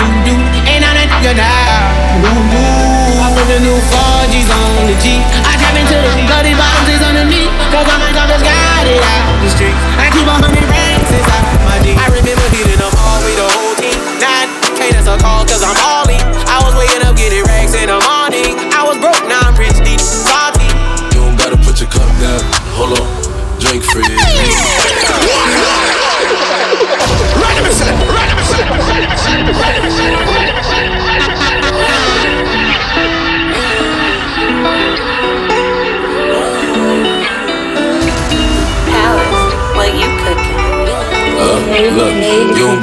do 1.25 1.33
Ain't 1.33 1.41
on 1.41 2.45
that. 2.53 3.09
I 3.17 3.33
put 3.33 3.45
the 3.49 3.57
new 3.65 3.73
4Gs 3.73 4.49
on 4.53 4.85
the 4.85 4.95
G. 5.01 5.17
I 5.41 5.57
tap 5.57 5.73
into 5.73 5.97
the 5.97 6.13
bloody 6.29 6.53
bottoms 6.53 6.89
is 6.93 7.01
underneath. 7.01 7.49
Cause 7.73 7.87
all 7.89 7.97
my 7.97 8.13
jobbers 8.13 8.45
got 8.45 8.85
it 8.85 9.01
out 9.01 9.33
the 9.41 9.49
street. 9.49 9.73
I 9.97 10.13
keep 10.13 10.27
a 10.29 10.35
hundred 10.37 10.65
racks 10.69 11.09
inside 11.09 11.45
my 11.65 11.81
D. 11.81 11.97
I 11.97 12.13
remember 12.13 12.45
hitting 12.53 12.77
them 12.77 12.93
all 13.01 13.19
with 13.25 13.37
the 13.41 13.47
whole 13.49 13.73
team. 13.81 13.97
Now 14.21 14.45
can't 14.77 14.93
answer 14.93 15.17
call 15.17 15.41
cause 15.49 15.65
I'm 15.65 15.73
balling. 15.73 15.94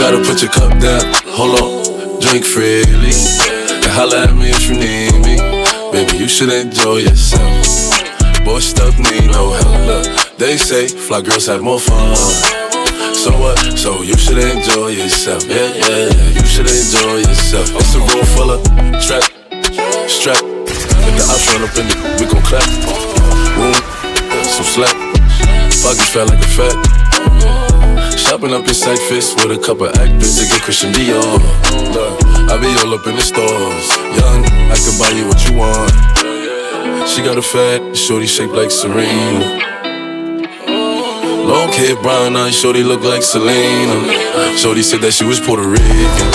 Gotta 0.03 0.19
put 0.27 0.43
your 0.43 0.51
cup 0.51 0.74
down. 0.83 1.15
Hold 1.31 1.62
on, 1.62 2.19
drink 2.19 2.45
freely. 2.45 3.15
And 3.70 3.93
holla 3.95 4.27
at 4.27 4.35
me 4.35 4.51
if 4.51 4.66
you 4.66 4.74
need 4.74 5.15
me. 5.23 5.39
Baby, 5.95 6.19
you 6.19 6.27
should 6.27 6.51
enjoy 6.51 7.07
yourself. 7.07 7.95
Boy, 8.45 8.59
stuff 8.59 8.99
need 8.99 9.31
no 9.31 9.55
help. 9.55 10.03
They 10.39 10.57
say 10.57 10.89
fly 10.89 11.23
girls 11.23 11.47
have 11.47 11.62
more 11.62 11.79
fun. 11.79 12.16
So 13.15 13.31
what? 13.39 13.79
So 13.79 14.03
you 14.03 14.19
should 14.19 14.39
enjoy 14.39 14.89
yourself. 14.89 15.47
Yeah, 15.47 15.70
yeah, 15.70 16.11
you 16.35 16.45
should 16.51 16.66
enjoy 16.66 17.23
yourself. 17.23 17.70
It's 17.70 17.95
a 17.95 18.01
room 18.03 18.27
full 18.35 18.51
of 18.51 18.61
strap, 18.99 19.23
strap. 20.11 20.43
If 20.66 21.15
the 21.15 21.24
ops 21.31 21.47
run 21.55 21.62
up 21.62 21.79
in 21.79 21.87
the, 21.87 21.95
we 22.19 22.27
gon' 22.27 22.43
clap. 22.43 22.66
Room, 23.55 23.79
some 24.51 24.66
slack. 24.66 24.97
Pockets 25.79 26.11
fat 26.11 26.27
like 26.27 26.43
a 26.43 26.49
fat. 26.59 27.02
Shopping 28.23 28.55
up 28.55 28.66
in 28.66 28.74
sight 28.74 28.99
fist 29.11 29.35
with 29.43 29.59
a 29.59 29.61
couple 29.61 29.89
actors 29.89 30.39
to 30.39 30.47
get 30.47 30.62
Christian 30.62 30.93
Dior. 30.93 31.43
Look, 31.93 32.23
I 32.49 32.57
be 32.57 32.70
all 32.81 32.94
up 32.94 33.07
in 33.07 33.16
the 33.16 33.20
stores. 33.20 33.86
Young, 34.15 34.47
I 34.70 34.77
can 34.78 34.94
buy 34.97 35.11
you 35.11 35.27
what 35.27 35.43
you 35.44 35.59
want. 35.59 35.90
She 37.11 37.20
got 37.20 37.36
a 37.36 37.43
fat, 37.43 37.97
shorty 37.97 38.27
shaped 38.27 38.55
like 38.55 38.70
Serena. 38.70 39.59
Long 41.44 41.69
hair, 41.73 41.97
brown 41.97 42.36
eyes, 42.36 42.55
shorty 42.55 42.85
look 42.85 43.03
like 43.03 43.23
Selena. 43.23 43.99
Shorty 44.57 44.82
said 44.82 45.01
that 45.01 45.12
she 45.12 45.24
was 45.24 45.40
Puerto 45.40 45.66
Rican. 45.66 46.31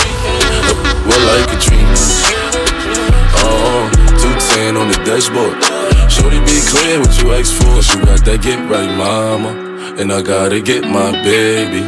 Well, 1.08 1.24
like 1.24 1.48
Katrina. 1.50 1.88
Uh-huh, 3.32 3.48
oh, 3.48 3.90
210 4.20 4.76
on 4.76 4.92
the 4.92 5.00
dashboard. 5.08 5.56
Shorty 6.12 6.40
be 6.44 6.60
clear 6.68 7.00
what 7.00 7.16
you 7.24 7.32
ask 7.32 7.56
for. 7.56 7.80
You 7.98 8.06
got 8.06 8.26
that 8.26 8.42
get 8.44 8.60
right, 8.70 8.92
mama. 8.98 9.67
And 10.00 10.14
I 10.14 10.22
gotta 10.22 10.62
get 10.62 10.84
my 10.84 11.12
baby. 11.24 11.82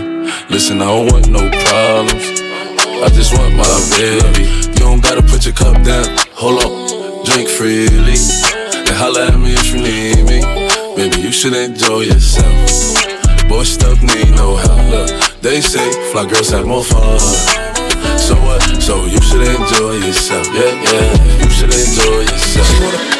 Listen, 0.50 0.82
I 0.82 0.86
don't 0.86 1.12
want 1.12 1.30
no 1.30 1.46
problems. 1.70 2.42
I 3.06 3.10
just 3.14 3.38
want 3.38 3.54
my 3.54 3.70
baby. 4.02 4.50
You 4.50 4.82
don't 4.82 5.00
gotta 5.00 5.22
put 5.22 5.46
your 5.46 5.54
cup 5.54 5.78
down. 5.86 6.18
Hold 6.34 6.58
on, 6.66 7.24
drink 7.24 7.48
freely. 7.48 8.18
And 8.74 8.98
holla 8.98 9.28
at 9.28 9.38
me 9.38 9.54
if 9.54 9.70
you 9.70 9.86
need 9.86 10.26
me. 10.26 10.42
Baby, 10.98 11.22
you 11.22 11.32
should 11.32 11.54
enjoy 11.54 12.10
yourself. 12.10 12.50
Boy, 13.48 13.62
stuff 13.62 14.02
need 14.02 14.32
no 14.34 14.56
help. 14.56 14.82
Look, 14.90 15.42
they 15.42 15.62
say 15.62 15.86
fly 16.12 16.26
girls 16.26 16.50
have 16.50 16.66
more 16.66 16.84
fun. 16.84 17.20
So 18.18 18.34
what? 18.42 18.62
So 18.82 19.06
you 19.06 19.22
should 19.22 19.46
enjoy 19.46 20.02
yourself. 20.02 20.48
Yeah, 20.48 20.74
yeah, 20.82 21.44
you 21.44 21.50
should 21.52 21.70
enjoy 21.70 22.22
yourself. 22.26 23.20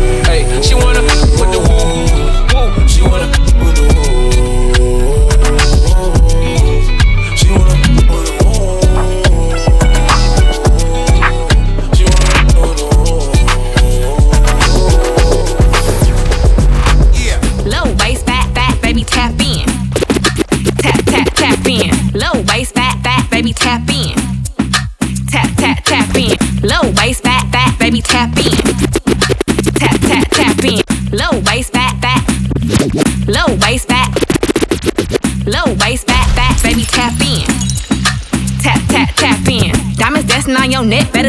She 0.61 0.75
wanna 0.75 1.01
with 1.01 1.51
the 1.51 1.59
woo. 1.59 1.90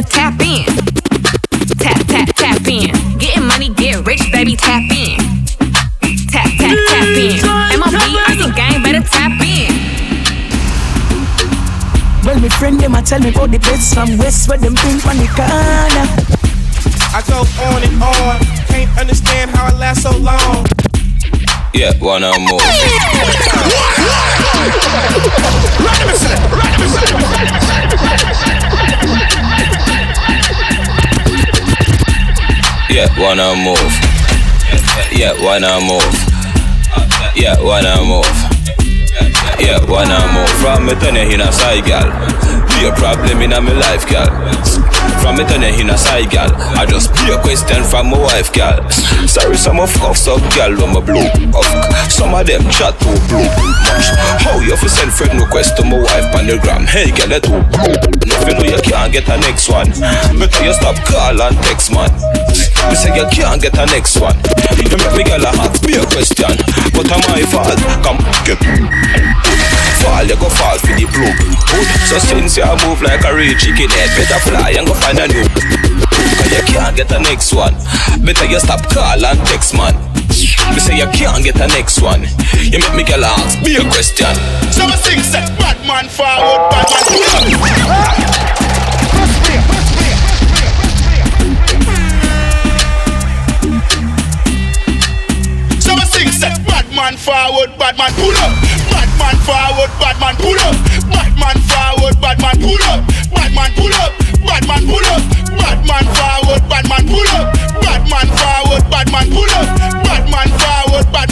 Your 0.02 0.10
tap 0.10 0.40
in. 0.40 0.66
Tap, 1.78 2.06
tap, 2.06 2.28
tap 2.34 2.66
in. 2.68 2.90
Getting 3.18 3.46
money, 3.46 3.68
get 3.74 4.04
rich, 4.06 4.22
baby, 4.32 4.56
tap 4.56 4.82
in. 4.90 5.18
Tap, 6.28 6.48
tap, 6.58 6.78
tap 6.88 7.08
in. 7.14 7.38
MLB, 7.76 8.16
Icy 8.28 8.50
Gang, 8.52 8.82
better 8.82 9.02
tap 9.06 9.32
in. 9.40 9.70
Well, 12.24 12.38
my 12.40 12.48
friend 12.48 12.80
them 12.80 12.94
a 12.94 13.02
tell 13.02 13.20
me 13.20 13.30
about 13.30 13.50
the 13.50 13.58
best 13.58 13.94
from 13.94 14.16
West 14.18 14.48
where 14.48 14.58
them 14.58 14.74
think 14.76 15.04
on 15.06 15.16
the 15.18 15.26
corner. 15.34 16.06
I 17.14 17.22
go 17.28 17.44
on 17.62 17.82
and 17.82 18.02
on, 18.02 18.40
can't 18.68 18.98
understand 18.98 19.50
how 19.50 19.66
I 19.66 19.72
last 19.76 20.02
so 20.02 20.16
long. 20.16 20.66
Yeah, 21.74 21.92
wanna 22.00 22.32
move. 22.38 22.60
Yeah, 32.93 33.09
wanna 33.19 33.56
move. 33.56 33.78
Yeah, 35.16 35.32
wanna 35.43 35.81
move. 35.81 36.05
Yeah, 37.35 37.56
wanna 37.64 37.97
move. 38.05 38.28
Yeah, 39.59 39.81
wanna 39.89 40.20
move. 40.36 40.52
From 40.60 40.85
me 40.85 40.93
turn 41.01 41.16
in 41.16 41.40
a 41.40 41.51
side, 41.51 41.86
gal. 41.86 42.05
Be 42.69 42.85
a 42.86 42.93
problem 42.93 43.40
in 43.40 43.55
a 43.55 43.62
me 43.62 43.73
life, 43.73 44.06
gal. 44.06 44.28
From 45.24 45.36
me 45.36 45.44
turn 45.44 45.62
in 45.62 45.89
a 45.89 45.97
side, 45.97 46.28
gal. 46.28 46.52
I 46.77 46.85
just 46.85 47.14
be 47.14 47.32
a 47.32 47.40
question 47.40 47.82
from 47.82 48.10
my 48.10 48.19
wife, 48.19 48.52
gal. 48.52 48.85
Sorry, 49.27 49.56
some 49.56 49.81
of 49.81 49.89
fucks 49.94 50.28
up, 50.28 50.43
gal, 50.52 50.77
when 50.77 50.93
my 50.93 51.01
blue. 51.01 51.24
Fuck. 51.51 52.10
Some 52.10 52.35
of 52.35 52.47
them 52.47 52.69
chat 52.69 52.93
too 53.01 53.16
blue. 53.32 53.40
Much. 53.40 54.06
How 54.44 54.60
you 54.60 54.77
fi 54.77 54.86
send 54.89 55.12
friend 55.12 55.40
request 55.40 55.78
to 55.78 55.85
my 55.85 55.97
wife 55.97 56.28
on 56.36 56.47
the 56.47 56.59
gram? 56.59 56.86
Hey, 56.86 57.10
gal, 57.10 57.28
that 57.28 57.43
too 57.43 57.56
blue. 57.73 57.97
Nothing 58.28 58.56
know 58.60 58.69
you 58.69 58.82
can't 58.82 59.10
get 59.10 59.28
a 59.32 59.39
next 59.40 59.70
one. 59.70 59.89
Better 60.36 60.64
you 60.64 60.74
stop 60.74 60.97
call 61.09 61.40
and 61.40 61.56
text, 61.64 61.90
man. 61.90 62.12
Me 62.88 62.94
say 62.94 63.14
you 63.14 63.26
can't 63.30 63.60
get 63.60 63.76
a 63.78 63.86
next 63.86 64.18
one. 64.20 64.36
You 64.78 64.96
make 64.96 65.14
me 65.14 65.22
girl 65.24 65.44
a 65.44 65.50
ask 65.62 65.84
me 65.86 65.94
a 65.94 66.04
question, 66.06 66.54
but 66.96 67.06
am 67.10 67.22
I 67.30 67.42
fault? 67.46 67.78
Come 68.02 68.18
get 68.46 68.60
fall, 70.02 70.24
you 70.26 70.36
go 70.36 70.48
fall 70.50 70.78
for 70.78 70.94
the 70.98 71.06
blue. 71.06 71.34
So 72.10 72.18
since 72.18 72.56
you 72.59 72.66
move 72.84 73.00
like 73.02 73.24
a 73.24 73.34
real 73.34 73.54
chicken 73.56 73.88
head, 73.88 74.10
better 74.18 74.40
fly 74.44 74.74
and 74.76 74.86
go 74.86 74.94
find 74.94 75.18
a 75.18 75.26
new. 75.28 75.46
Cause 76.36 76.50
you 76.50 76.62
can't 76.66 76.96
get 76.96 77.10
a 77.12 77.20
next 77.20 77.54
one. 77.54 77.74
Better 78.20 78.46
you 78.46 78.60
stop 78.60 78.82
call 78.90 79.24
and 79.24 79.38
text 79.46 79.74
man. 79.74 79.94
Me 80.74 80.80
say 80.80 80.98
you 80.98 81.06
can't 81.14 81.44
get 81.44 81.56
a 81.56 81.68
next 81.68 82.02
one. 82.02 82.26
You 82.60 82.78
make 82.78 82.94
me 82.94 83.04
girl 83.04 83.24
ask 83.24 83.62
me 83.62 83.76
a 83.76 83.84
question. 83.88 84.34
So 84.74 84.84
I 84.84 84.96
sing 84.98 85.22
set 85.22 85.46
bad 85.59 85.78
man 85.86 86.09
forward, 86.09 86.60
bad 86.70 86.88
man 86.90 88.61
man 97.12 97.18
forward, 97.18 97.78
bad 97.78 97.98
man 97.98 98.12
pull 98.14 98.36
up. 98.40 98.52
Bad 98.89 99.10
man 99.20 99.36
forward, 99.44 99.90
bad 100.01 100.16
man 100.20 100.36
pull 100.36 100.59
up. 100.64 100.76
Bad 101.12 101.36
man 101.36 101.59
forward, 101.68 102.16
bad 102.20 102.40
man 102.40 102.56
pull 102.56 102.82
up. 102.89 103.05
Bad 103.34 103.52
man 103.52 103.72
pull 103.76 103.93
up. 103.93 104.12
Bad 104.47 104.66
man 104.66 104.86
pull 104.86 105.05
up. 105.12 105.22
Bad 105.60 106.06
forward, 106.16 106.62
bad 106.68 106.89
man 106.89 107.05
pull 107.06 107.28
up. 107.36 107.52
Bad 107.84 108.09
man 108.09 108.28
forward, 108.32 108.84
bad 108.90 109.12
man 109.12 109.28
pull 109.28 109.51
up. 109.52 109.66
Bad 110.05 110.24
man 110.30 110.48
forward, 110.56 111.12
bad 111.12 111.31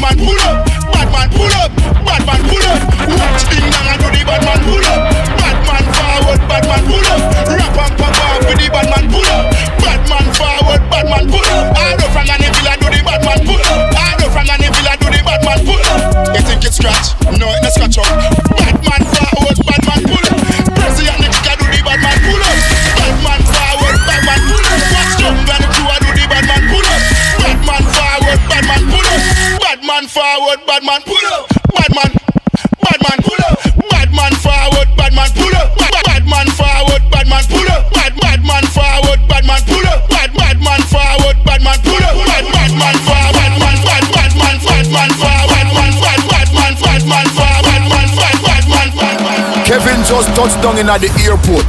Kevin 50.31 50.51
just 50.51 50.63
down 50.63 50.79
in 50.79 50.89
at 50.89 51.01
the 51.01 51.11
airport. 51.25 51.67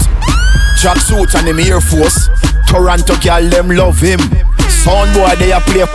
Tracksuit 0.77 1.35
and 1.37 1.47
him 1.47 1.59
Air 1.59 1.81
Force. 1.81 2.29
Toronto 2.67 3.15
girl 3.21 3.49
them 3.49 3.69
love 3.69 3.99
him. 3.99 4.19
Sound 4.69 5.13
boy 5.13 5.35
they 5.37 5.51
a 5.51 5.59
play. 5.61 5.85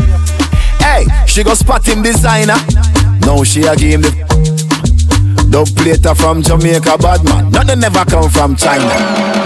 Hey, 0.78 1.06
she 1.26 1.43
go 1.43 1.55
spot 1.55 1.86
him 1.86 2.02
designer. 2.02 2.56
Now 3.20 3.43
she 3.44 3.62
a 3.62 3.74
him 3.76 4.02
the 4.02 5.47
dub 5.51 5.68
plater 5.76 6.14
from 6.14 6.43
Jamaica, 6.43 6.98
bad 6.98 7.24
man. 7.24 7.51
Nothing 7.51 7.80
never 7.80 8.05
come 8.05 8.30
from 8.30 8.56
China. 8.56 9.45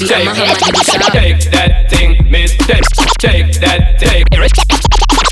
Baby, 0.00 0.14
I'm 0.14 0.28
a 0.28 0.34
hammer 0.34 0.54
to 0.54 0.72
the 0.72 0.84
shop 0.84 1.12
Take 1.12 1.50
that 1.50 1.90
thing, 1.90 2.30
miss. 2.30 2.56
Take, 2.56 2.84
take 3.18 3.60
that 3.60 3.98
thing. 3.98 4.24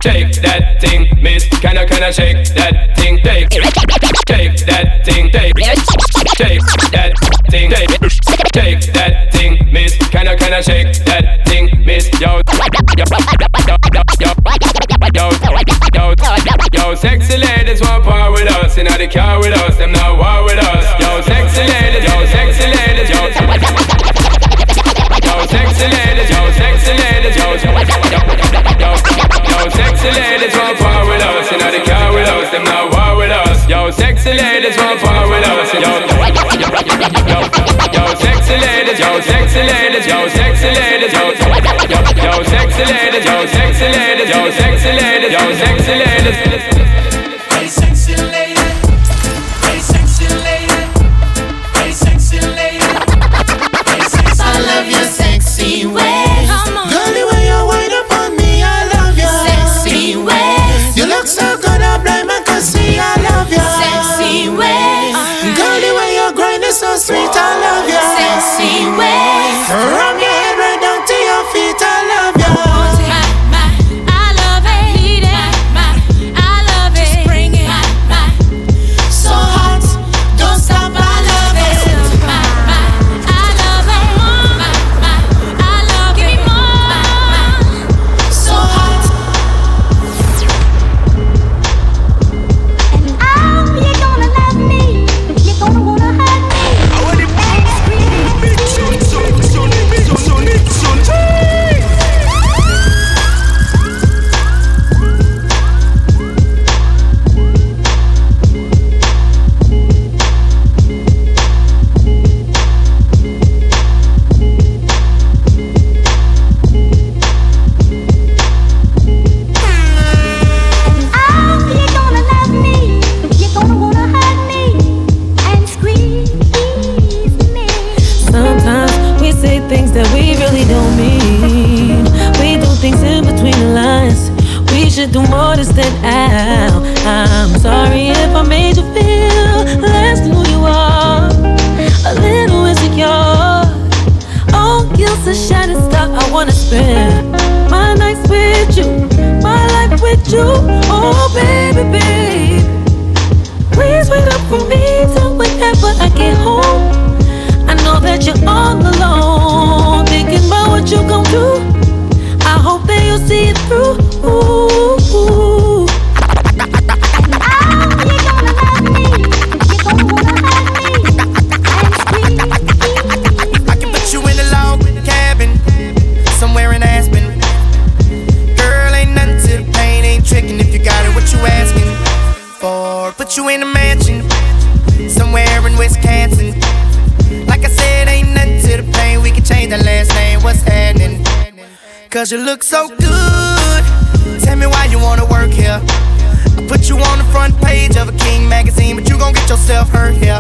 Take 0.00 0.42
that 0.42 0.80
thing, 0.80 1.22
miss. 1.22 1.48
Can 1.60 1.78
I, 1.78 1.84
can 1.84 2.02
I 2.02 2.10
shake 2.10 2.48
that 2.54 2.96
thing? 2.96 3.18
Take, 3.18 3.48
take 3.50 3.60
that 3.60 5.04
thing. 5.04 5.30
Take, 5.30 5.50
take 6.34 6.60
that 6.92 7.12
thing. 7.50 7.70
Take, 7.70 7.80
take 8.52 8.92
that 8.92 9.32
thing, 9.32 9.72
miss. 9.72 9.96
Can 10.08 10.28
I, 10.28 10.36
can 10.36 10.52
I 10.52 10.60
shake 10.60 11.04
that 11.04 11.46
thing, 11.46 11.68
miss? 11.84 12.08
Yo, 12.20 12.40
yo, 12.40 12.40
yo, 12.96 13.04
yo, 15.14 15.30
yo, 15.94 16.14
yo, 16.14 16.14
yo, 16.72 16.94
sexy 16.94 17.36
ladies 17.38 17.80
want 17.80 18.04
part 18.04 18.32
with 18.32 18.50
us. 18.50 18.78
In 18.78 18.86
the 18.86 19.08
car 19.12 19.38
with 19.40 19.52
us, 19.52 19.76
them 19.78 19.92
not 19.92 20.18
war 20.18 20.43
yo, 40.06 40.28
sexy 40.28 40.83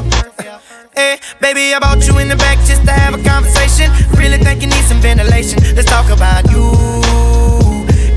here. 0.02 0.58
Eh, 0.96 1.16
hey, 1.16 1.18
baby, 1.40 1.74
I 1.74 1.78
brought 1.78 2.06
you 2.06 2.18
in 2.18 2.28
the 2.28 2.36
back 2.36 2.58
just 2.66 2.84
to 2.84 2.92
have 2.92 3.14
a 3.14 3.22
conversation. 3.22 3.90
Really 4.18 4.38
think 4.38 4.62
you 4.62 4.68
need 4.68 4.84
some 4.84 5.00
ventilation. 5.00 5.58
Let's 5.74 5.88
talk 5.88 6.10
about 6.10 6.50
you 6.50 6.72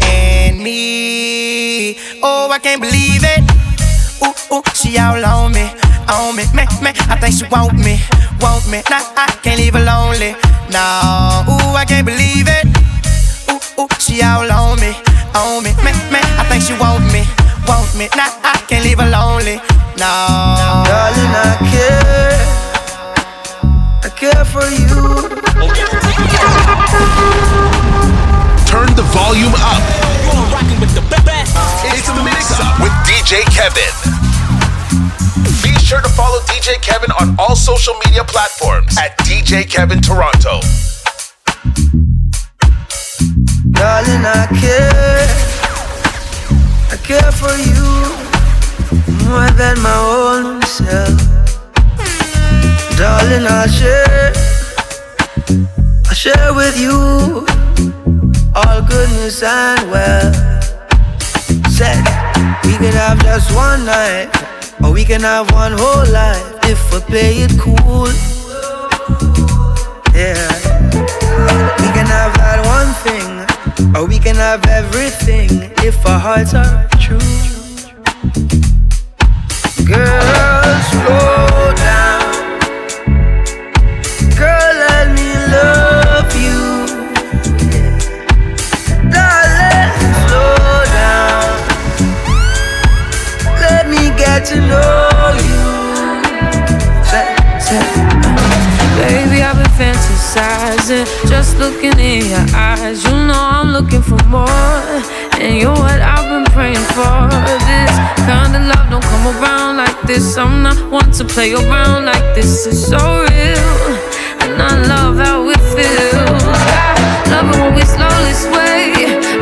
and 0.06 0.62
me. 0.62 1.98
Oh, 2.24 2.50
I 2.52 2.60
can't 2.60 2.82
believe 2.82 3.24
it. 3.24 3.42
Ooh, 4.24 4.56
ooh, 4.56 4.64
she 4.74 4.98
all 4.98 5.24
on 5.24 5.52
me, 5.54 5.70
on 6.10 6.36
me, 6.36 6.44
me, 6.54 6.66
me. 6.82 6.92
I 7.10 7.18
think 7.22 7.36
she 7.36 7.46
want 7.50 7.78
me, 7.78 8.00
want 8.42 8.66
me. 8.70 8.82
Nah, 8.90 9.04
I 9.16 9.38
can't 9.44 9.60
leave 9.60 9.74
her 9.74 9.84
lonely. 9.84 10.34
No, 10.74 11.46
ooh, 11.48 11.76
I 11.78 11.86
can't 11.88 12.06
believe 12.06 12.48
it. 12.50 12.66
Ooh, 13.50 13.82
ooh, 13.82 13.88
she 14.00 14.22
all 14.24 14.50
on 14.50 14.80
me, 14.80 14.94
on 15.36 15.64
me, 15.64 15.72
me, 15.86 15.92
me. 16.12 16.20
I 16.42 16.44
think 16.50 16.64
she 16.64 16.74
want 16.78 17.06
me, 17.14 17.24
want 17.68 17.94
me. 17.96 18.08
Nah, 18.16 18.32
I 18.44 18.64
can't 18.68 18.84
leave 18.84 19.00
her 19.00 19.10
lonely. 19.10 19.58
No, 20.00 20.14
darling, 20.88 21.34
I 21.36 21.58
care. 21.68 22.40
I 24.04 24.10
care 24.10 24.46
for 24.46 24.66
you. 24.72 25.28
Turn 28.66 28.90
the 28.96 29.04
volume 29.12 29.54
up. 29.60 29.84
It's 31.90 32.08
the 32.08 32.24
mix 32.24 32.60
up 32.60 32.80
with 32.80 32.94
DJ 33.06 33.44
Kevin. 33.52 33.94
Be 35.64 35.74
sure 35.80 36.02
to 36.02 36.10
follow 36.10 36.40
DJ 36.42 36.82
Kevin 36.82 37.12
on 37.20 37.36
all 37.40 37.56
social 37.56 37.96
media 38.06 38.24
platforms 38.24 38.98
at 38.98 39.18
DJ 39.20 39.70
Kevin 39.70 40.02
Toronto. 40.02 40.62
Darling, 43.72 44.26
I 44.26 44.48
care. 44.60 45.57
Care 47.08 47.32
for 47.32 47.56
you 47.56 47.88
more 49.30 49.50
than 49.52 49.80
my 49.80 49.96
own 49.96 50.62
self. 50.64 51.16
Darling, 52.98 53.48
I'll 53.48 53.70
share. 53.70 54.34
I'll 56.08 56.14
share 56.14 56.54
with 56.54 56.78
you 56.78 56.92
all 58.54 58.82
goodness 58.82 59.42
and 59.42 59.90
wealth. 59.90 60.36
Said 61.72 62.04
we 62.66 62.74
can 62.76 62.92
have 62.92 63.24
just 63.24 63.56
one 63.56 63.86
night, 63.86 64.28
or 64.84 64.92
we 64.92 65.06
can 65.06 65.22
have 65.22 65.50
one 65.54 65.78
whole 65.78 66.06
life 66.12 66.60
if 66.64 66.92
we 66.92 67.00
play 67.08 67.38
it 67.38 67.58
cool. 67.58 68.12
Yeah. 70.14 70.36
We 71.80 71.88
can 71.96 72.08
have 72.08 72.36
that 72.36 72.60
one 72.68 72.92
thing, 73.06 73.37
or 73.96 74.06
we 74.08 74.18
can 74.20 74.36
have 74.36 74.66
everything 74.68 75.50
if 75.86 76.06
our 76.06 76.20
hearts 76.20 76.54
are 76.54 76.88
true. 77.00 77.20
Girl, 79.86 80.82
slow 80.92 81.74
down. 81.76 82.24
Girl, 84.36 84.72
let 84.88 85.06
me 85.18 85.30
love 85.56 86.32
you. 86.36 86.60
Darling, 89.14 89.94
slow 90.26 90.84
down. 91.02 91.48
Let 93.62 93.84
me 93.90 94.10
get 94.18 94.46
to 94.52 94.58
know 94.58 95.38
you. 95.50 95.66
Say, 97.06 97.26
uh, 97.72 97.82
Baby, 98.98 99.38
I've 99.44 99.56
been 99.56 99.72
fantasizing, 99.78 100.17
just 101.28 101.58
looking 101.58 101.98
in 102.00 102.26
your 102.26 102.46
eyes. 102.56 103.04
You 103.04 103.12
know 103.12 103.34
I'm 103.36 103.72
looking 103.72 104.02
for 104.02 104.22
more, 104.26 104.48
and 105.40 105.58
you're 105.58 105.72
what 105.72 106.02
I've 106.02 106.30
been 106.30 106.46
praying 106.54 106.88
for. 106.96 107.28
This 107.68 107.94
kind 108.26 108.56
of 108.56 108.64
love 108.72 108.90
don't 108.90 109.04
come 109.04 109.28
around 109.36 109.78
like 109.78 110.02
this. 110.04 110.38
I'm 110.38 110.64
not 110.64 110.78
one 110.92 111.12
to 111.14 111.26
play 111.26 111.54
around 111.54 112.06
like 112.06 112.36
this. 112.36 112.68
It's 112.68 112.88
so 112.88 112.98
real, 112.98 113.70
and 114.44 114.62
I 114.62 114.74
love 114.88 115.18
how 115.18 115.50
it 115.50 115.62
feels. 115.76 116.44
I 116.44 117.24
love 117.32 117.48
it 117.54 117.60
when 117.62 117.74
we 117.76 117.84
slowly 117.84 118.34
sway. 118.34 118.94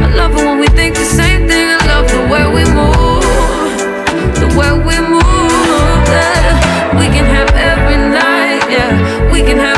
I 0.03 0.15
love 0.15 0.31
it 0.31 0.45
when 0.45 0.59
we 0.59 0.67
think 0.67 0.95
the 0.95 1.05
same 1.05 1.47
thing. 1.47 1.67
I 1.69 1.85
love 1.87 2.07
the 2.09 2.23
way 2.31 2.45
we 2.57 2.63
move, 2.79 3.77
the 4.41 4.49
way 4.57 4.71
we 4.71 4.95
move. 5.07 6.07
Yeah. 6.09 6.99
We 6.99 7.05
can 7.13 7.25
have 7.25 7.49
every 7.53 7.97
night, 7.97 8.63
yeah. 8.69 9.31
We 9.31 9.41
can 9.43 9.57
have 9.57 9.74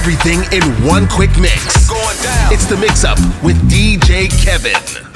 everything 0.00 0.40
in 0.50 0.62
one 0.82 1.06
quick 1.08 1.30
mix. 1.38 1.90
It's 2.50 2.64
the 2.64 2.76
mix 2.80 3.04
up 3.04 3.18
with 3.44 3.56
DJ 3.70 4.30
Kevin. 4.42 5.09